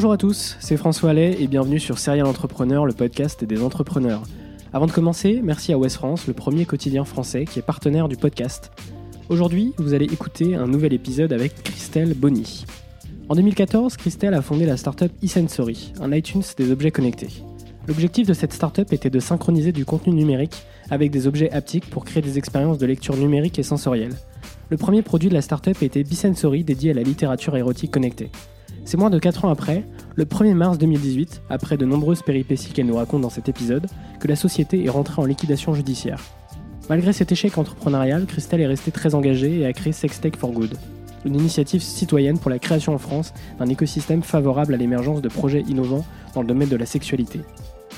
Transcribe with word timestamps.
Bonjour 0.00 0.12
à 0.12 0.16
tous, 0.16 0.56
c'est 0.60 0.78
François 0.78 1.10
Allais 1.10 1.36
et 1.42 1.46
bienvenue 1.46 1.78
sur 1.78 1.98
Serial 1.98 2.24
Entrepreneur, 2.24 2.86
le 2.86 2.94
podcast 2.94 3.44
des 3.44 3.62
entrepreneurs. 3.62 4.22
Avant 4.72 4.86
de 4.86 4.92
commencer, 4.92 5.42
merci 5.44 5.74
à 5.74 5.78
West 5.78 5.96
France, 5.96 6.26
le 6.26 6.32
premier 6.32 6.64
quotidien 6.64 7.04
français 7.04 7.44
qui 7.44 7.58
est 7.58 7.62
partenaire 7.62 8.08
du 8.08 8.16
podcast. 8.16 8.72
Aujourd'hui, 9.28 9.74
vous 9.76 9.92
allez 9.92 10.06
écouter 10.06 10.54
un 10.54 10.66
nouvel 10.66 10.94
épisode 10.94 11.34
avec 11.34 11.62
Christelle 11.62 12.14
Bonny. 12.14 12.64
En 13.28 13.34
2014, 13.34 13.98
Christelle 13.98 14.32
a 14.32 14.40
fondé 14.40 14.64
la 14.64 14.78
startup 14.78 15.12
eSensory, 15.22 15.92
un 16.00 16.10
iTunes 16.12 16.44
des 16.56 16.72
objets 16.72 16.92
connectés. 16.92 17.42
L'objectif 17.86 18.26
de 18.26 18.32
cette 18.32 18.54
startup 18.54 18.90
était 18.94 19.10
de 19.10 19.20
synchroniser 19.20 19.72
du 19.72 19.84
contenu 19.84 20.14
numérique 20.14 20.64
avec 20.88 21.10
des 21.10 21.26
objets 21.26 21.52
haptiques 21.52 21.90
pour 21.90 22.06
créer 22.06 22.22
des 22.22 22.38
expériences 22.38 22.78
de 22.78 22.86
lecture 22.86 23.18
numérique 23.18 23.58
et 23.58 23.62
sensorielle. 23.62 24.16
Le 24.70 24.78
premier 24.78 25.02
produit 25.02 25.28
de 25.28 25.34
la 25.34 25.42
startup 25.42 25.82
était 25.82 26.04
Bisensory 26.04 26.64
dédié 26.64 26.92
à 26.92 26.94
la 26.94 27.02
littérature 27.02 27.54
érotique 27.54 27.90
connectée. 27.90 28.30
C'est 28.84 28.96
moins 28.96 29.10
de 29.10 29.18
4 29.18 29.44
ans 29.44 29.50
après, 29.50 29.84
le 30.16 30.24
1er 30.24 30.54
mars 30.54 30.78
2018, 30.78 31.42
après 31.48 31.76
de 31.76 31.84
nombreuses 31.84 32.22
péripéties 32.22 32.72
qu'elle 32.72 32.86
nous 32.86 32.96
raconte 32.96 33.22
dans 33.22 33.30
cet 33.30 33.48
épisode, 33.48 33.86
que 34.18 34.28
la 34.28 34.36
société 34.36 34.84
est 34.84 34.90
rentrée 34.90 35.22
en 35.22 35.24
liquidation 35.24 35.74
judiciaire. 35.74 36.20
Malgré 36.88 37.12
cet 37.12 37.30
échec 37.30 37.56
entrepreneurial, 37.56 38.26
Christelle 38.26 38.60
est 38.60 38.66
restée 38.66 38.90
très 38.90 39.14
engagée 39.14 39.60
et 39.60 39.66
a 39.66 39.72
créé 39.72 39.92
Sextech 39.92 40.36
for 40.36 40.50
Good, 40.50 40.76
une 41.24 41.36
initiative 41.36 41.82
citoyenne 41.82 42.38
pour 42.38 42.50
la 42.50 42.58
création 42.58 42.94
en 42.94 42.98
France 42.98 43.32
d'un 43.58 43.66
écosystème 43.66 44.22
favorable 44.22 44.74
à 44.74 44.76
l'émergence 44.76 45.22
de 45.22 45.28
projets 45.28 45.62
innovants 45.68 46.04
dans 46.34 46.42
le 46.42 46.48
domaine 46.48 46.68
de 46.68 46.76
la 46.76 46.86
sexualité. 46.86 47.40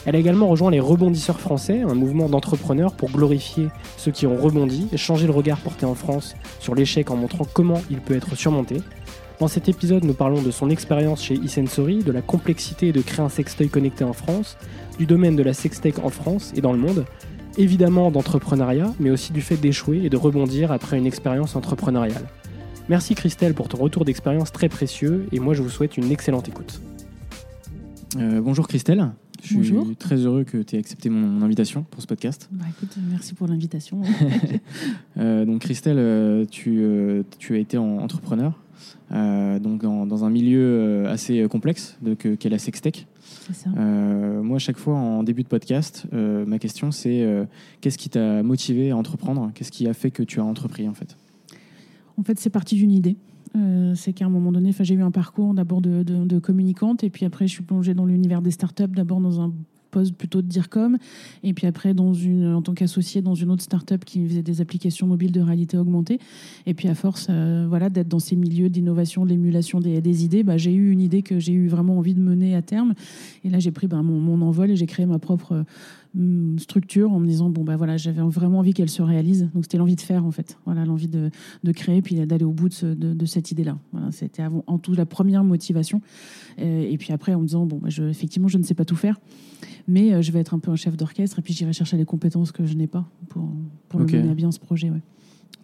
Elle 0.05 0.17
a 0.17 0.19
également 0.19 0.49
rejoint 0.49 0.71
les 0.71 0.81
Rebondisseurs 0.81 1.39
français, 1.39 1.83
un 1.83 1.95
mouvement 1.95 2.29
d'entrepreneurs 2.29 2.93
pour 2.93 3.11
glorifier 3.11 3.69
ceux 3.97 4.11
qui 4.11 4.27
ont 4.27 4.37
rebondi 4.37 4.89
et 4.93 4.97
changer 4.97 5.27
le 5.27 5.33
regard 5.33 5.59
porté 5.59 5.87
en 5.87 5.95
France 5.95 6.35
sur 6.59 6.75
l'échec 6.75 7.11
en 7.11 7.17
montrant 7.17 7.47
comment 7.53 7.81
il 7.89 8.01
peut 8.01 8.17
être 8.17 8.35
surmonté, 8.35 8.79
dans 9.43 9.49
cet 9.49 9.69
épisode, 9.69 10.05
nous 10.05 10.15
parlons 10.15 10.41
de 10.41 10.53
son 10.53 10.71
expérience 10.71 11.21
chez 11.21 11.35
eSensory, 11.35 12.05
de 12.05 12.13
la 12.13 12.23
complexité 12.23 12.93
de 12.93 13.01
créer 13.01 13.25
un 13.25 13.29
sextoy 13.29 13.69
connecté 13.69 14.05
en 14.05 14.13
France, 14.13 14.57
du 15.01 15.07
domaine 15.07 15.35
de 15.35 15.43
la 15.43 15.53
sextech 15.53 15.99
en 15.99 16.11
France 16.11 16.53
et 16.55 16.61
dans 16.61 16.73
le 16.73 16.79
monde, 16.79 17.05
évidemment 17.59 18.13
d'entrepreneuriat, 18.13 18.95
mais 19.01 19.11
aussi 19.11 19.33
du 19.33 19.41
fait 19.41 19.57
d'échouer 19.57 20.03
et 20.05 20.11
de 20.11 20.17
rebondir 20.17 20.71
après 20.71 20.97
une 20.97 21.07
expérience 21.07 21.57
entrepreneuriale. 21.57 22.29
Merci 22.89 23.17
Christelle 23.17 23.53
pour 23.53 23.67
ton 23.67 23.79
retour 23.79 24.05
d'expérience 24.05 24.53
très 24.53 24.69
précieux 24.69 25.27
et 25.33 25.41
moi 25.41 25.55
je 25.55 25.63
vous 25.63 25.71
souhaite 25.71 25.97
une 25.97 26.13
excellente 26.13 26.47
écoute. 26.47 26.81
Euh, 28.19 28.41
bonjour 28.41 28.69
Christelle. 28.69 29.11
Je 29.43 29.61
suis 29.61 29.97
très 29.99 30.19
heureux 30.19 30.45
que 30.45 30.59
tu 30.59 30.77
aies 30.77 30.79
accepté 30.79 31.11
mon 31.11 31.43
invitation 31.43 31.85
pour 31.91 32.01
ce 32.01 32.07
podcast. 32.07 32.49
Bah, 32.53 32.67
écoute, 32.71 32.97
merci 33.11 33.35
pour 33.35 33.49
l'invitation. 33.49 34.03
Euh, 35.19 35.45
donc 35.45 35.61
Christelle, 35.61 35.99
euh, 35.99 36.47
tu, 36.51 36.83
tu 37.39 37.55
as 37.55 37.59
été 37.59 37.77
entrepreneur 37.77 38.62
donc 39.11 39.83
dans, 39.83 40.25
un 40.25 40.31
milieu 40.31 40.61
euh, 40.61 41.13
assez 41.13 41.47
complexe 41.49 41.99
qu'est 42.19 42.49
la 42.49 42.59
sextech. 42.59 43.07
Euh, 43.77 44.43
moi, 44.43 44.57
à 44.57 44.59
chaque 44.59 44.77
fois 44.77 44.95
en 44.95 45.23
début 45.23 45.43
de 45.43 45.49
podcast, 45.49 46.07
ma 46.13 46.59
question 46.59 46.91
c'est 46.91 47.27
qu'est-ce 47.81 47.99
qui 47.99 48.09
t'a 48.09 48.43
motivé 48.43 48.91
à 48.91 48.97
entreprendre? 48.97 49.51
Qu'est-ce 49.55 49.73
qui 49.73 49.87
a 49.89 49.95
fait 49.95 50.11
que 50.11 50.23
tu 50.23 50.41
as 50.41 50.45
entrepris 50.45 50.89
en 50.89 50.95
fait? 50.95 51.17
En 52.19 52.23
fait, 52.23 52.39
c'est 52.39 52.51
parti 52.51 52.77
d'une 52.77 52.93
idée. 52.93 53.17
c'est 53.95 54.13
qu'à 54.13 54.27
un 54.27 54.31
moment 54.31 54.53
donné, 54.53 54.73
j'ai 54.79 54.95
eu 54.95 55.03
un 55.03 55.11
parcours 55.11 55.55
d'abord 55.55 55.81
de, 55.81 56.03
de, 56.03 56.39
communicante 56.39 57.05
et 57.05 57.11
puis 57.11 57.25
après 57.25 57.47
je 57.47 57.53
suis 57.53 57.63
plongée 57.63 57.95
dans 57.95 58.07
l'univers 58.07 58.43
des 58.43 58.51
startups, 58.51 58.89
d'abord 58.89 59.21
dans 59.21 59.41
un 59.41 59.53
poste 59.93 60.17
plutôt 60.17 60.43
de 60.43 60.49
DIRCOM. 60.49 60.99
Et 61.45 61.55
puis 61.55 61.69
après, 61.69 61.95
dans 61.95 62.13
une, 62.13 62.53
en 62.53 62.63
tant 62.63 62.75
qu'associé 62.75 63.23
dans 63.23 63.37
une 63.37 63.51
autre 63.51 63.63
start-up 63.63 64.05
qui 64.05 64.27
faisait 64.27 64.43
des 64.43 64.61
applications 64.61 65.07
mobiles 65.07 65.31
de 65.31 65.41
réalité 65.41 65.77
augmentée. 65.77 66.19
Et 66.67 66.75
puis 66.75 66.89
à 66.89 66.97
force 66.97 67.29
euh, 67.31 67.67
voilà, 67.69 67.91
d'être 67.91 68.09
dans 68.09 68.19
ces 68.19 68.35
milieux 68.35 68.69
d'innovation, 68.69 69.25
d'émulation 69.25 69.79
des, 69.79 70.01
des, 70.01 70.25
idées, 70.25 70.43
bah, 70.43 70.57
j'ai 70.57 70.73
eu 70.73 70.91
une 70.91 71.01
idée 71.01 71.23
que 71.23 71.39
j'ai 71.39 71.53
eu 71.53 71.69
vraiment 71.69 71.99
envie 71.99 72.15
de 72.15 72.21
mener 72.21 72.57
à 72.57 72.63
terme. 72.63 72.95
Et 73.45 73.51
là, 73.51 73.61
j'ai 73.61 73.71
pris 73.71 73.87
bah, 73.87 74.03
mon, 74.03 74.19
mon, 74.19 74.45
envol 74.45 74.71
et 74.71 74.77
j'ai 74.77 74.87
créé 74.87 75.07
ma 75.07 75.21
propre 75.21 75.65
structure 76.59 77.13
en 77.13 77.19
me 77.19 77.27
disant 77.27 77.49
bon 77.49 77.65
bah 77.65 77.77
voilà 77.77 77.97
j'avais 77.97 78.21
vraiment 78.21 78.59
envie 78.59 78.75
qu'elle 78.75 78.91
se 78.91 79.01
réalise 79.01 79.49
donc 79.55 79.65
c'était 79.65 79.79
l'envie 79.79 79.97
de 79.97 80.01
faire 80.03 80.27
en 80.27 80.31
fait 80.31 80.59
voilà 80.67 80.85
l'envie 80.85 81.09
de, 81.09 81.31
de, 81.65 81.73
créer 81.73 82.03
puis 82.03 82.15
d'aller 82.27 82.45
au 82.45 82.53
bout 82.53 82.69
de, 82.69 82.95
de, 82.95 83.27
cette 83.27 83.51
idée 83.51 83.65
là 83.65 83.79
voilà, 83.93 84.11
c'était 84.11 84.43
en 84.67 84.79
tout 84.79 84.93
la 84.93 85.07
première 85.07 85.43
motivation 85.43 86.03
euh, 86.59 86.83
et 86.83 86.99
puis 86.99 87.15
après 87.15 87.33
en 87.33 87.41
me 87.41 87.47
disant 87.47 87.65
bon 87.65 87.79
bah, 87.79 87.89
je, 87.89 88.05
effectivement 88.05 88.49
je 88.49 88.59
ne 88.59 88.63
sais 88.63 88.75
pas 88.75 88.85
tout 88.85 88.97
faire 88.97 89.19
mais 89.89 90.13
euh, 90.13 90.23
je 90.23 90.33
vais 90.33 90.41
être 90.41 90.55
un 90.55 90.59
peu 90.59 90.71
un 90.71 90.77
chef 90.77 90.97
d'orchestre 90.97 91.39
et 91.39 91.43
puis 91.43 91.55
j'irai 91.55 91.73
chercher 91.73 91.97
les 91.97 92.05
compétences 92.05 92.53
que 92.53 92.67
je 92.67 92.75
n'ai 92.75 92.87
pas 92.87 93.09
pour, 93.29 93.49
pour 93.89 94.01
mener 94.01 94.31
à 94.31 94.35
bien 94.35 94.53
ce 94.53 94.61
projet. 94.61 94.91
Ouais. 94.91 95.01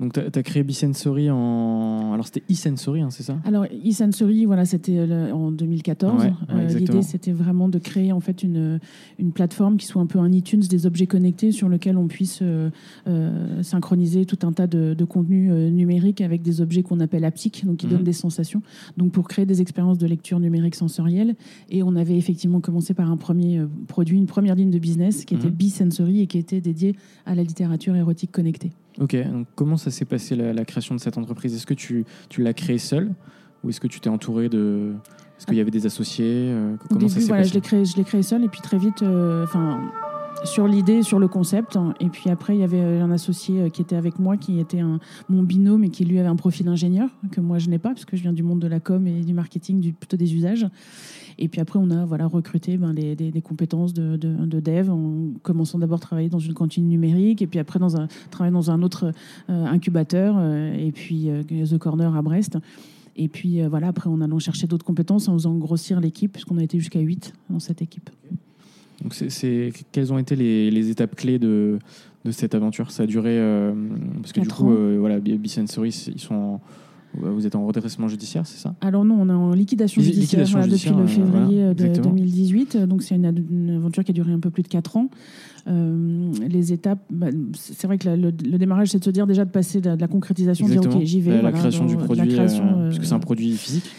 Donc, 0.00 0.12
tu 0.12 0.20
as, 0.20 0.42
créé 0.44 0.62
Bisensory 0.62 1.28
en. 1.28 2.12
Alors, 2.12 2.24
c'était 2.24 2.44
e-sensory, 2.50 3.00
hein, 3.00 3.10
c'est 3.10 3.24
ça? 3.24 3.38
Alors, 3.44 3.64
e-sensory, 3.64 4.44
voilà, 4.44 4.64
c'était 4.64 4.96
euh, 4.96 5.32
en 5.32 5.50
2014. 5.50 6.26
Euh, 6.50 6.68
l'idée, 6.68 7.02
c'était 7.02 7.32
vraiment 7.32 7.68
de 7.68 7.78
créer 7.78 8.12
en 8.12 8.20
fait 8.20 8.44
une, 8.44 8.78
une 9.18 9.32
plateforme 9.32 9.76
qui 9.76 9.86
soit 9.86 10.00
un 10.00 10.06
peu 10.06 10.20
un 10.20 10.32
iTunes 10.32 10.60
des 10.60 10.86
objets 10.86 11.08
connectés 11.08 11.50
sur 11.50 11.68
lequel 11.68 11.96
on 11.96 12.06
puisse 12.06 12.40
euh, 12.42 12.70
synchroniser 13.62 14.24
tout 14.24 14.38
un 14.46 14.52
tas 14.52 14.68
de, 14.68 14.94
de 14.94 15.04
contenus 15.04 15.52
numériques 15.72 16.20
avec 16.20 16.42
des 16.42 16.60
objets 16.60 16.84
qu'on 16.84 17.00
appelle 17.00 17.24
haptiques, 17.24 17.66
donc 17.66 17.78
qui 17.78 17.86
mhm. 17.86 17.92
donnent 17.94 18.04
des 18.04 18.12
sensations. 18.12 18.62
Donc, 18.96 19.10
pour 19.10 19.26
créer 19.26 19.46
des 19.46 19.60
expériences 19.60 19.98
de 19.98 20.06
lecture 20.06 20.38
numérique 20.38 20.76
sensorielle. 20.76 21.34
Et 21.70 21.82
on 21.82 21.96
avait 21.96 22.16
effectivement 22.16 22.60
commencé 22.60 22.94
par 22.94 23.10
un 23.10 23.16
premier 23.16 23.62
produit, 23.88 24.16
une 24.16 24.26
première 24.26 24.54
ligne 24.54 24.70
de 24.70 24.78
business 24.78 25.24
qui 25.24 25.34
était 25.34 25.50
mhm. 25.50 25.70
sensory 25.70 26.20
et 26.20 26.26
qui 26.28 26.38
était 26.38 26.60
dédiée 26.60 26.94
à 27.26 27.34
la 27.34 27.42
littérature 27.42 27.96
érotique 27.96 28.30
connectée. 28.30 28.70
Ok, 29.00 29.16
donc 29.30 29.46
comment 29.54 29.76
ça 29.76 29.90
s'est 29.90 30.04
passé 30.04 30.34
la, 30.34 30.64
création 30.64 30.94
de 30.94 31.00
cette 31.00 31.18
entreprise? 31.18 31.54
Est-ce 31.54 31.66
que 31.66 31.74
tu, 31.74 32.04
tu 32.28 32.42
l'as 32.42 32.54
créée 32.54 32.78
seule? 32.78 33.12
Ou 33.64 33.70
est-ce 33.70 33.80
que 33.80 33.86
tu 33.88 34.00
t'es 34.00 34.08
entouré 34.08 34.48
de... 34.48 34.92
Est-ce 35.36 35.46
qu'il 35.46 35.56
y 35.56 35.60
avait 35.60 35.70
des 35.70 35.86
associés 35.86 36.52
Comment 36.88 37.08
ça 37.08 37.20
s'est 37.20 37.28
passé? 37.28 37.48
Je 37.50 37.54
l'ai 37.54 37.60
créé, 37.60 37.84
je 37.84 38.02
créé 38.02 38.22
seule 38.22 38.44
et 38.44 38.48
puis 38.48 38.60
très 38.60 38.78
vite, 38.78 39.02
euh, 39.02 39.46
sur 40.44 40.66
l'idée, 40.66 41.02
sur 41.02 41.18
le 41.18 41.28
concept. 41.28 41.76
Hein. 41.76 41.94
Et 42.00 42.08
puis 42.08 42.30
après, 42.30 42.54
il 42.54 42.60
y 42.60 42.64
avait 42.64 42.80
un 42.80 43.10
associé 43.10 43.60
euh, 43.60 43.68
qui 43.68 43.82
était 43.82 43.96
avec 43.96 44.18
moi, 44.18 44.36
qui 44.36 44.58
était 44.58 44.80
un, 44.80 45.00
mon 45.28 45.42
binôme 45.42 45.84
et 45.84 45.90
qui 45.90 46.04
lui 46.04 46.18
avait 46.18 46.28
un 46.28 46.36
profil 46.36 46.68
ingénieur 46.68 47.08
que 47.32 47.40
moi 47.40 47.58
je 47.58 47.68
n'ai 47.68 47.78
pas, 47.78 47.90
parce 47.90 48.04
que 48.04 48.16
je 48.16 48.22
viens 48.22 48.32
du 48.32 48.42
monde 48.42 48.60
de 48.60 48.66
la 48.66 48.80
com 48.80 49.06
et 49.06 49.22
du 49.22 49.34
marketing, 49.34 49.80
du, 49.80 49.92
plutôt 49.92 50.16
des 50.16 50.34
usages. 50.34 50.66
Et 51.38 51.48
puis 51.48 51.60
après, 51.60 51.78
on 51.78 51.90
a 51.90 52.04
voilà, 52.04 52.26
recruté 52.26 52.76
ben, 52.76 52.92
des, 52.92 53.42
compétences 53.42 53.94
de, 53.94 54.16
de, 54.16 54.60
dev, 54.60 54.90
en 54.90 55.30
commençant 55.42 55.78
d'abord 55.78 55.98
à 55.98 56.00
travailler 56.00 56.28
dans 56.28 56.40
une 56.40 56.54
cantine 56.54 56.88
numérique, 56.88 57.42
et 57.42 57.46
puis 57.46 57.60
après 57.60 57.78
dans 57.78 57.96
un, 57.96 58.08
dans 58.50 58.70
un 58.70 58.82
autre 58.82 59.12
euh, 59.48 59.66
incubateur, 59.66 60.34
euh, 60.36 60.72
et 60.74 60.90
puis 60.90 61.28
The 61.48 61.78
Corner 61.78 62.16
à 62.16 62.22
Brest. 62.22 62.58
Et 63.14 63.28
puis 63.28 63.62
voilà, 63.66 63.88
après, 63.88 64.08
en 64.08 64.20
allant 64.20 64.38
chercher 64.38 64.66
d'autres 64.66 64.84
compétences, 64.84 65.28
en 65.28 65.34
faisant 65.34 65.54
grossir 65.56 66.00
l'équipe, 66.00 66.32
puisqu'on 66.32 66.58
a 66.58 66.62
été 66.62 66.78
jusqu'à 66.78 67.00
8 67.00 67.32
dans 67.50 67.58
cette 67.58 67.82
équipe. 67.82 68.10
Donc, 69.02 69.14
c'est, 69.14 69.72
quelles 69.92 70.12
ont 70.12 70.18
été 70.18 70.36
les, 70.36 70.70
les 70.70 70.90
étapes 70.90 71.14
clés 71.14 71.38
de, 71.38 71.78
de, 72.24 72.30
cette 72.30 72.54
aventure? 72.54 72.90
Ça 72.90 73.04
a 73.04 73.06
duré. 73.06 73.38
parce 74.20 74.32
que 74.32 74.40
du 74.40 74.48
coup, 74.48 74.74
voilà, 74.98 75.20
Bisensory, 75.20 75.90
ils 76.14 76.20
sont 76.20 76.34
en 76.34 76.60
vous 77.14 77.46
êtes 77.46 77.54
en 77.54 77.66
redressement 77.66 78.08
judiciaire, 78.08 78.46
c'est 78.46 78.58
ça? 78.58 78.74
Alors 78.80 79.04
non, 79.04 79.16
on 79.20 79.28
est 79.28 79.32
en 79.32 79.52
liquidation 79.52 80.02
judiciaire, 80.02 80.44
depuis 80.44 80.90
le 80.90 81.06
février 81.06 81.74
de 81.74 82.00
2018. 82.00 82.76
Donc 82.86 83.02
c'est 83.02 83.14
une, 83.14 83.76
aventure 83.76 84.04
qui 84.04 84.12
a 84.12 84.14
duré 84.14 84.32
un 84.32 84.40
peu 84.40 84.50
plus 84.50 84.62
de 84.62 84.68
4 84.68 84.96
ans. 84.96 85.08
Euh, 85.66 86.32
les 86.48 86.72
étapes, 86.72 87.00
bah, 87.10 87.28
c'est 87.54 87.86
vrai 87.86 87.98
que 87.98 88.08
le, 88.08 88.30
démarrage, 88.32 88.88
c'est 88.88 88.98
de 88.98 89.04
se 89.04 89.10
dire 89.10 89.26
déjà 89.26 89.44
de 89.44 89.50
passer 89.50 89.80
de, 89.80 89.90
la 89.90 90.08
concrétisation, 90.08 90.66
de 90.66 90.72
dire 90.72 90.82
ok, 90.84 91.02
j'y 91.02 91.20
vais. 91.20 91.42
La, 91.42 91.52
création 91.52 91.86
du 91.86 91.96
produit, 91.96 92.28
création, 92.28 92.64
euh, 92.64 92.88
puisque 92.88 93.04
c'est 93.04 93.14
un 93.14 93.18
produit 93.18 93.56
physique. 93.56 93.90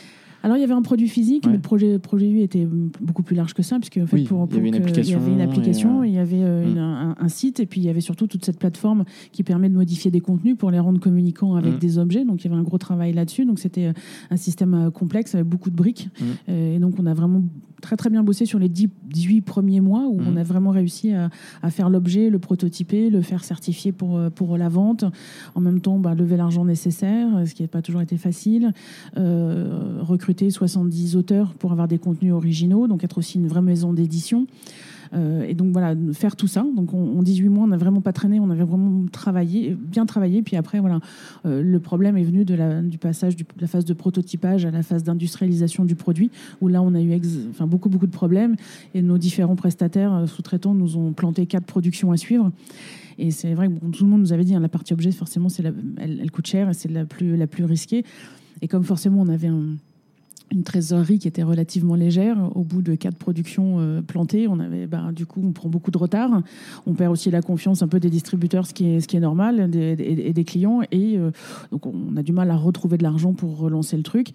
Alors 0.44 0.58
il 0.58 0.62
y 0.62 0.64
avait 0.64 0.74
un 0.74 0.82
produit 0.82 1.08
physique, 1.08 1.46
mais 1.46 1.54
le 1.54 1.60
projet, 1.60 2.00
projet 2.00 2.28
lui 2.28 2.42
était 2.42 2.68
beaucoup 3.02 3.24
plus 3.24 3.36
large 3.36 3.54
que 3.54 3.64
ça, 3.64 3.78
puisque 3.78 3.98
en 3.98 4.08
fait, 4.08 4.24
pour, 4.24 4.48
il, 4.50 4.56
y 4.56 4.60
avait 4.60 4.70
une 4.70 4.76
application, 5.42 6.04
il 6.04 6.14
y 6.14 6.18
avait, 6.18 6.42
euh, 6.42 6.66
mm. 6.66 7.16
un, 7.20 7.28
site, 7.30 7.60
et 7.60 7.66
puis 7.66 7.82
il 7.82 7.84
y 7.84 7.90
avait 7.90 8.02
surtout 8.02 8.28
toute 8.28 8.46
cette 8.46 8.58
plateforme 8.58 9.04
qui 9.32 9.44
permet 9.44 9.70
de 9.70 9.76
modifier 9.76 10.12
des 10.12 10.22
contenus 10.22 10.56
pour 10.58 10.72
les 10.72 10.80
rendre 10.80 11.00
communicants 11.00 11.56
avec 11.56 11.76
mm. 11.76 11.80
des 11.80 11.98
objets. 11.98 12.26
Donc 12.26 12.44
il 12.44 12.48
y 12.48 12.52
avait 12.52 12.60
un 12.60 12.64
gros 12.64 12.78
travail 12.78 13.14
là-dessus. 13.14 13.46
Donc 13.46 13.60
c'était 13.60 13.88
euh, 13.88 13.94
un 14.30 14.38
système 14.38 14.74
euh, 14.74 14.92
complexe 14.92 15.36
avec 15.36 15.48
beaucoup 15.48 15.70
de 15.70 15.76
briques. 15.76 16.10
Mm. 16.20 16.52
Et 16.52 16.80
donc 16.80 16.94
on 17.00 17.06
a 17.06 17.14
vraiment 17.14 17.44
très 17.82 17.96
très 17.96 18.10
bien 18.10 18.24
bossé 18.24 18.46
sur 18.46 18.60
les 18.60 18.70
18 18.70 19.42
premiers 19.42 19.82
mois 19.82 20.08
où 20.08 20.20
on 20.20 20.36
a 20.36 20.44
vraiment 20.44 20.72
réussi 20.72 21.14
à, 21.14 21.30
faire 21.70 21.90
l'objet, 21.90 22.30
le 22.30 22.40
prototyper, 22.40 23.10
le 23.10 23.22
faire 23.22 23.44
certifier 23.44 23.92
pour, 23.92 24.20
pour 24.32 24.58
la 24.58 24.70
vente. 24.70 25.06
En 25.56 25.62
même 25.62 25.82
temps, 25.82 26.00
bah, 26.00 26.16
lever 26.16 26.38
l'argent 26.38 26.66
nécessaire, 26.66 27.28
ce 27.46 27.54
qui 27.54 27.64
n'a 27.64 27.68
pas 27.68 27.82
toujours 27.82 28.02
été 28.02 28.18
facile. 28.18 28.74
recruter 29.16 30.50
70 30.50 31.16
auteurs 31.16 31.54
pour 31.54 31.72
avoir 31.72 31.88
des 31.88 31.98
contenus 31.98 32.34
originaux, 32.34 32.88
donc 32.88 33.04
être 33.04 33.18
aussi 33.18 33.38
une 33.38 33.48
vraie 33.48 33.62
maison 33.62 33.94
d'édition. 33.94 34.48
Euh, 35.14 35.44
et 35.44 35.54
donc 35.54 35.72
voilà, 35.72 35.96
faire 36.14 36.36
tout 36.36 36.48
ça. 36.48 36.66
Donc 36.76 36.94
en 36.94 37.22
18 37.24 37.50
mois, 37.50 37.64
on 37.64 37.68
n'a 37.68 37.78
vraiment 37.78 38.02
pas 38.02 38.14
traîné, 38.14 38.40
on 38.40 38.50
avait 38.50 38.64
vraiment 38.64 39.06
travaillé, 39.12 39.76
bien 39.76 40.06
travaillé. 40.06 40.42
Puis 40.42 40.56
après, 40.56 40.80
voilà, 40.80 41.00
euh, 41.46 41.62
le 41.62 41.80
problème 41.80 42.18
est 42.18 42.24
venu 42.24 42.46
de 42.46 42.56
la, 42.56 42.82
du 42.82 42.98
passage 42.98 43.36
de 43.36 43.46
la 43.60 43.68
phase 43.68 43.86
de 43.86 43.94
prototypage 43.94 44.66
à 44.66 44.72
la 44.72 44.84
phase 44.84 45.04
d'industrialisation 45.04 45.86
du 45.86 45.96
produit, 45.96 46.32
où 46.62 46.68
là, 46.68 46.82
on 46.82 46.94
a 46.94 47.02
eu 47.02 47.20
enfin, 47.50 47.68
beaucoup, 47.68 47.90
beaucoup 47.90 48.08
de 48.08 48.12
problèmes. 48.12 48.56
Et 48.94 49.02
nos 49.02 49.18
différents 49.18 49.56
prestataires 49.56 50.14
euh, 50.14 50.28
sous-traitants 50.28 50.74
nous 50.74 50.98
ont 50.98 51.14
planté 51.14 51.46
quatre 51.46 51.66
productions 51.66 52.12
à 52.12 52.18
suivre. 52.18 52.52
Et 53.18 53.32
c'est 53.32 53.54
vrai 53.54 53.68
que 53.68 53.74
tout 53.92 54.06
le 54.06 54.10
monde 54.10 54.22
nous 54.22 54.34
avait 54.34 54.46
dit, 54.46 54.56
hein, 54.56 54.62
la 54.62 54.70
partie 54.70 54.94
objet, 54.94 55.12
forcément, 55.12 55.50
c'est 55.50 55.64
elle, 55.98 56.20
elle, 56.22 56.32
coûte 56.32 56.48
cher 56.48 56.70
et 56.70 56.74
c'est 56.74 56.90
la 56.90 57.06
plus, 57.06 57.36
la 57.36 57.48
plus 57.48 57.66
risquée. 57.66 58.06
Et 58.62 58.68
comme 58.68 58.84
forcément, 58.84 59.22
on 59.22 59.28
avait 59.28 59.48
un 59.48 59.76
une 60.52 60.64
trésorerie 60.64 61.20
qui 61.20 61.28
était 61.28 61.44
relativement 61.44 61.96
légère. 61.96 62.38
Au 62.56 62.64
bout 62.64 62.82
de 62.82 62.96
quatre 62.96 63.18
productions 63.18 63.80
euh, 63.80 64.02
plantées, 64.02 64.48
on 64.48 64.60
avait, 64.60 64.88
bah, 64.88 65.12
du 65.14 65.26
coup, 65.26 65.42
on 65.44 65.52
prend 65.52 65.70
beaucoup 65.70 65.92
de 65.92 65.98
retard. 65.98 66.42
On 66.86 66.94
perd 66.94 67.12
aussi 67.12 67.32
la 67.32 67.42
confiance 67.42 67.82
un 67.82 67.88
peu 67.88 68.00
des 68.00 68.10
distributeurs, 68.10 68.66
ce 68.66 68.74
qui 68.74 68.86
est, 68.86 69.20
normal, 69.20 69.70
et 69.76 70.34
des, 70.34 70.44
clients. 70.44 70.82
Et 70.92 71.18
euh, 71.18 71.32
donc, 71.72 71.86
on 71.86 72.16
a 72.18 72.24
du 72.24 72.32
mal 72.32 72.50
à 72.52 72.56
retrouver 72.56 72.98
de 72.98 73.04
l'argent 73.04 73.34
pour 73.34 73.58
relancer 73.58 73.98
le 73.98 74.04
truc. 74.04 74.30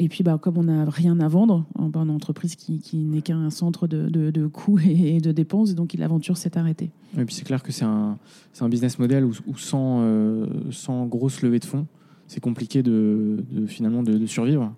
Et 0.00 0.08
puis, 0.08 0.22
bah, 0.22 0.38
comme 0.40 0.58
on 0.58 0.64
n'a 0.64 0.84
rien 0.84 1.18
à 1.18 1.26
vendre, 1.26 1.64
en 1.74 1.90
une 1.90 2.10
entreprise 2.10 2.54
qui, 2.54 2.96
n'est 2.98 3.22
qu'un 3.22 3.50
centre 3.50 3.88
de, 3.88 4.46
coûts 4.46 4.78
et 4.78 5.20
de 5.20 5.32
dépenses, 5.32 5.74
donc 5.74 5.94
l'aventure 5.94 6.36
s'est 6.36 6.56
arrêtée. 6.56 6.90
Et 7.18 7.24
puis, 7.24 7.34
c'est 7.34 7.44
clair 7.44 7.62
que 7.62 7.72
c'est 7.72 7.84
un, 7.84 8.18
business 8.68 8.98
model 8.98 9.24
où, 9.24 9.56
sans, 9.56 10.00
euh, 10.02 10.46
sans 10.70 11.06
grosse 11.06 11.42
levée 11.42 11.58
de 11.58 11.64
fonds, 11.64 11.86
c'est 12.28 12.40
compliqué 12.40 12.82
de, 12.82 13.38
finalement 13.66 14.02
de 14.02 14.24
survivre. 14.26 14.72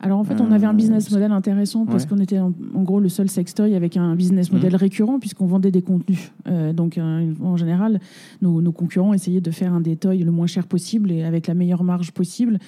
Alors 0.00 0.18
en 0.18 0.24
fait, 0.24 0.40
on 0.40 0.52
avait 0.52 0.66
un 0.66 0.70
euh, 0.70 0.74
business 0.74 1.10
model 1.10 1.32
intéressant 1.32 1.86
parce 1.86 2.04
qu'on 2.04 2.18
était 2.18 2.38
en, 2.38 2.52
gros 2.74 3.00
le 3.00 3.08
seul 3.08 3.30
sextoy 3.30 3.74
avec 3.74 3.96
un 3.96 4.14
business 4.14 4.52
model 4.52 4.74
mmh. 4.74 4.76
récurrent 4.76 5.18
puisqu'on 5.18 5.46
vendait 5.46 5.70
des 5.70 5.82
contenus. 5.82 6.32
Euh, 6.46 6.72
donc 6.72 6.98
euh, 6.98 7.32
en 7.42 7.56
général, 7.56 8.00
nos, 8.42 8.72
concurrents 8.72 9.14
essayaient 9.14 9.40
de 9.40 9.50
faire 9.50 9.72
un 9.72 9.80
détoy 9.80 10.18
le 10.18 10.30
moins 10.30 10.46
cher 10.46 10.66
possible 10.66 11.10
et 11.10 11.24
avec 11.24 11.46
la 11.46 11.54
meilleure 11.54 11.82
marge 11.82 12.12
possible 12.12 12.58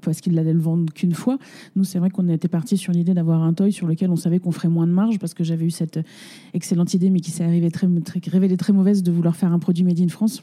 parce 0.00 0.20
qu'ils 0.20 0.34
n'allaient 0.34 0.52
le 0.52 0.60
vendre 0.60 0.92
qu'une 0.92 1.14
fois. 1.14 1.38
Nous, 1.74 1.84
c'est 1.84 1.98
vrai 1.98 2.10
qu'on 2.10 2.28
était 2.28 2.48
parti 2.48 2.76
sur 2.76 2.92
l'idée 2.92 3.14
d'avoir 3.14 3.42
un 3.42 3.52
toy 3.52 3.72
sur 3.72 3.86
lequel 3.86 4.10
on 4.10 4.16
savait 4.16 4.38
qu'on 4.38 4.52
ferait 4.52 4.68
moins 4.68 4.86
de 4.86 4.92
marge 4.92 5.18
parce 5.18 5.34
que 5.34 5.42
j'avais 5.42 5.64
eu 5.64 5.70
cette 5.70 5.98
excellente 6.54 6.94
idée 6.94 7.10
mais 7.10 7.20
qui 7.20 7.32
s'est 7.32 7.70
très, 7.70 7.88
très, 7.88 8.20
révélée 8.30 8.56
très 8.56 8.72
mauvaise 8.72 9.02
de 9.02 9.10
vouloir 9.10 9.34
faire 9.34 9.52
un 9.52 9.58
produit 9.58 9.82
made 9.82 10.00
in 10.00 10.08
France. 10.08 10.42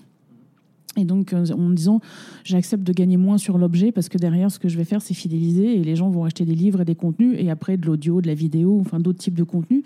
Et 0.97 1.05
donc, 1.05 1.33
euh, 1.33 1.45
en 1.51 1.69
disant, 1.69 2.01
j'accepte 2.43 2.83
de 2.83 2.93
gagner 2.93 3.17
moins 3.17 3.37
sur 3.37 3.57
l'objet 3.57 3.91
parce 3.91 4.09
que 4.09 4.17
derrière, 4.17 4.51
ce 4.51 4.59
que 4.59 4.69
je 4.69 4.77
vais 4.77 4.83
faire, 4.83 5.01
c'est 5.01 5.13
fidéliser 5.13 5.77
et 5.77 5.83
les 5.83 5.95
gens 5.95 6.09
vont 6.09 6.23
acheter 6.23 6.45
des 6.45 6.55
livres 6.55 6.81
et 6.81 6.85
des 6.85 6.95
contenus 6.95 7.35
et 7.39 7.49
après 7.49 7.77
de 7.77 7.85
l'audio, 7.85 8.21
de 8.21 8.27
la 8.27 8.35
vidéo, 8.35 8.79
enfin 8.79 8.99
d'autres 8.99 9.19
types 9.19 9.37
de 9.37 9.43
contenus. 9.43 9.83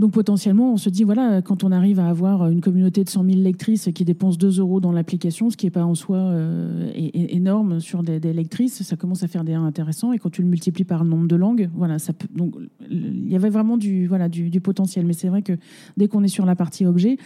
Donc 0.00 0.12
potentiellement, 0.12 0.72
on 0.72 0.78
se 0.78 0.88
dit, 0.88 1.04
voilà, 1.04 1.42
quand 1.42 1.62
on 1.62 1.70
arrive 1.70 2.00
à 2.00 2.08
avoir 2.08 2.48
une 2.48 2.62
communauté 2.62 3.04
de 3.04 3.10
100 3.10 3.22
000 3.22 3.36
lectrices 3.40 3.90
qui 3.94 4.06
dépensent 4.06 4.38
2 4.38 4.58
euros 4.58 4.80
dans 4.80 4.92
l'application, 4.92 5.50
ce 5.50 5.58
qui 5.58 5.66
n'est 5.66 5.70
pas 5.70 5.84
en 5.84 5.94
soi 5.94 6.16
euh, 6.16 6.90
énorme 6.94 7.80
sur 7.80 8.02
des, 8.02 8.18
lectrices, 8.32 8.82
ça 8.82 8.96
commence 8.96 9.22
à 9.24 9.28
faire 9.28 9.44
des 9.44 9.52
intéressants. 9.52 10.14
Et 10.14 10.18
quand 10.18 10.30
tu 10.30 10.40
le 10.40 10.48
multiplies 10.48 10.84
par 10.84 11.04
le 11.04 11.10
nombre 11.10 11.28
de 11.28 11.36
langues, 11.36 11.68
voilà, 11.74 11.98
ça 11.98 12.14
peut, 12.14 12.28
donc 12.34 12.54
il 12.90 13.28
y 13.28 13.36
avait 13.36 13.50
vraiment 13.50 13.76
du, 13.76 14.06
voilà, 14.06 14.30
du, 14.30 14.60
potentiel. 14.62 15.04
Mais 15.04 15.12
c'est 15.12 15.28
vrai 15.28 15.42
que 15.42 15.52
dès 15.98 16.08
qu'on 16.08 16.24
est 16.24 16.28
sur 16.28 16.46
la 16.46 16.56
partie 16.56 16.86
objet, 16.86 17.18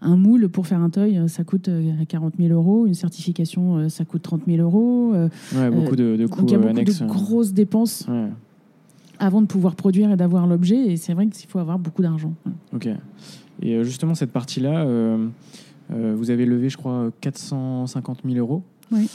un 0.00 0.16
moule 0.16 0.48
pour 0.48 0.66
faire 0.66 0.80
un 0.80 0.88
toy, 0.88 1.20
ça 1.28 1.44
coûte 1.44 1.68
40 2.08 2.32
euh, 2.40 2.48
000 2.48 2.54
euros. 2.54 2.86
Une 2.86 2.94
certification, 2.94 3.76
euh, 3.76 3.88
ça 3.90 4.06
coûte 4.06 4.22
30 4.22 4.44
000 4.46 4.62
euros. 4.62 5.12
Ouais, 5.12 5.70
beaucoup 5.70 5.96
de, 5.96 6.16
de 6.16 6.26
coûts 6.26 6.40
donc 6.40 6.50
il 6.50 6.52
y 6.52 6.56
a 6.56 6.58
beaucoup 6.58 6.80
de 6.82 7.06
grosses 7.08 7.52
dépenses. 7.52 8.06
Ouais 8.08 8.30
avant 9.22 9.40
de 9.40 9.46
pouvoir 9.46 9.76
produire 9.76 10.10
et 10.10 10.16
d'avoir 10.16 10.48
l'objet. 10.48 10.76
Et 10.76 10.96
c'est 10.96 11.14
vrai 11.14 11.28
qu'il 11.28 11.48
faut 11.48 11.60
avoir 11.60 11.78
beaucoup 11.78 12.02
d'argent. 12.02 12.34
Ok. 12.74 12.88
Et 13.62 13.76
euh, 13.76 13.84
justement, 13.84 14.16
cette 14.16 14.32
partie-là, 14.32 14.84
euh, 14.84 15.28
euh, 15.92 16.14
vous 16.16 16.30
avez 16.30 16.44
levé, 16.44 16.68
je 16.68 16.76
crois, 16.76 17.10
450 17.20 18.22
000 18.24 18.36
euros. 18.36 18.62
Oui. 18.90 19.08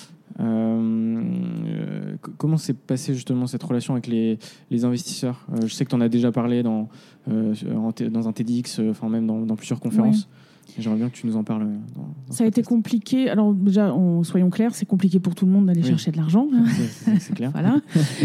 comment 2.38 2.58
s'est 2.58 2.74
passée 2.74 3.14
justement 3.14 3.48
cette 3.48 3.62
relation 3.64 3.94
avec 3.94 4.08
les, 4.08 4.40
les 4.72 4.86
investisseurs? 4.86 5.46
Je 5.62 5.68
sais 5.68 5.84
que 5.84 5.90
tu 5.90 5.96
en 5.96 6.02
as 6.02 6.10
déjà 6.10 6.32
parlé 6.32 6.64
dans, 6.64 6.88
dans 7.28 8.28
un 8.28 8.32
TEDx, 8.32 8.80
enfin 8.90 9.10
même 9.10 9.28
dans, 9.28 9.42
dans 9.42 9.56
plusieurs 9.56 9.80
conférences. 9.80 10.28
J'aimerais 10.78 11.00
bien 11.00 11.10
que 11.10 11.16
tu 11.16 11.26
nous 11.26 11.36
en 11.36 11.44
parles. 11.44 11.64
Euh, 11.64 12.02
ça 12.30 12.44
a 12.44 12.48
été 12.48 12.62
compliqué. 12.62 13.30
Alors 13.30 13.54
déjà, 13.54 13.94
soyons 14.24 14.50
clairs, 14.50 14.76
c'est 14.76 14.86
compliqué 14.86 15.20
pour 15.20 15.34
tout 15.34 15.46
le 15.46 15.52
monde 15.52 15.66
d'aller 15.66 15.84
chercher 15.84 16.12
de 16.12 16.18
l'argent. 16.18 16.48
C'est 17.20 17.34
clair. 17.34 17.52
voilà. 17.52 17.82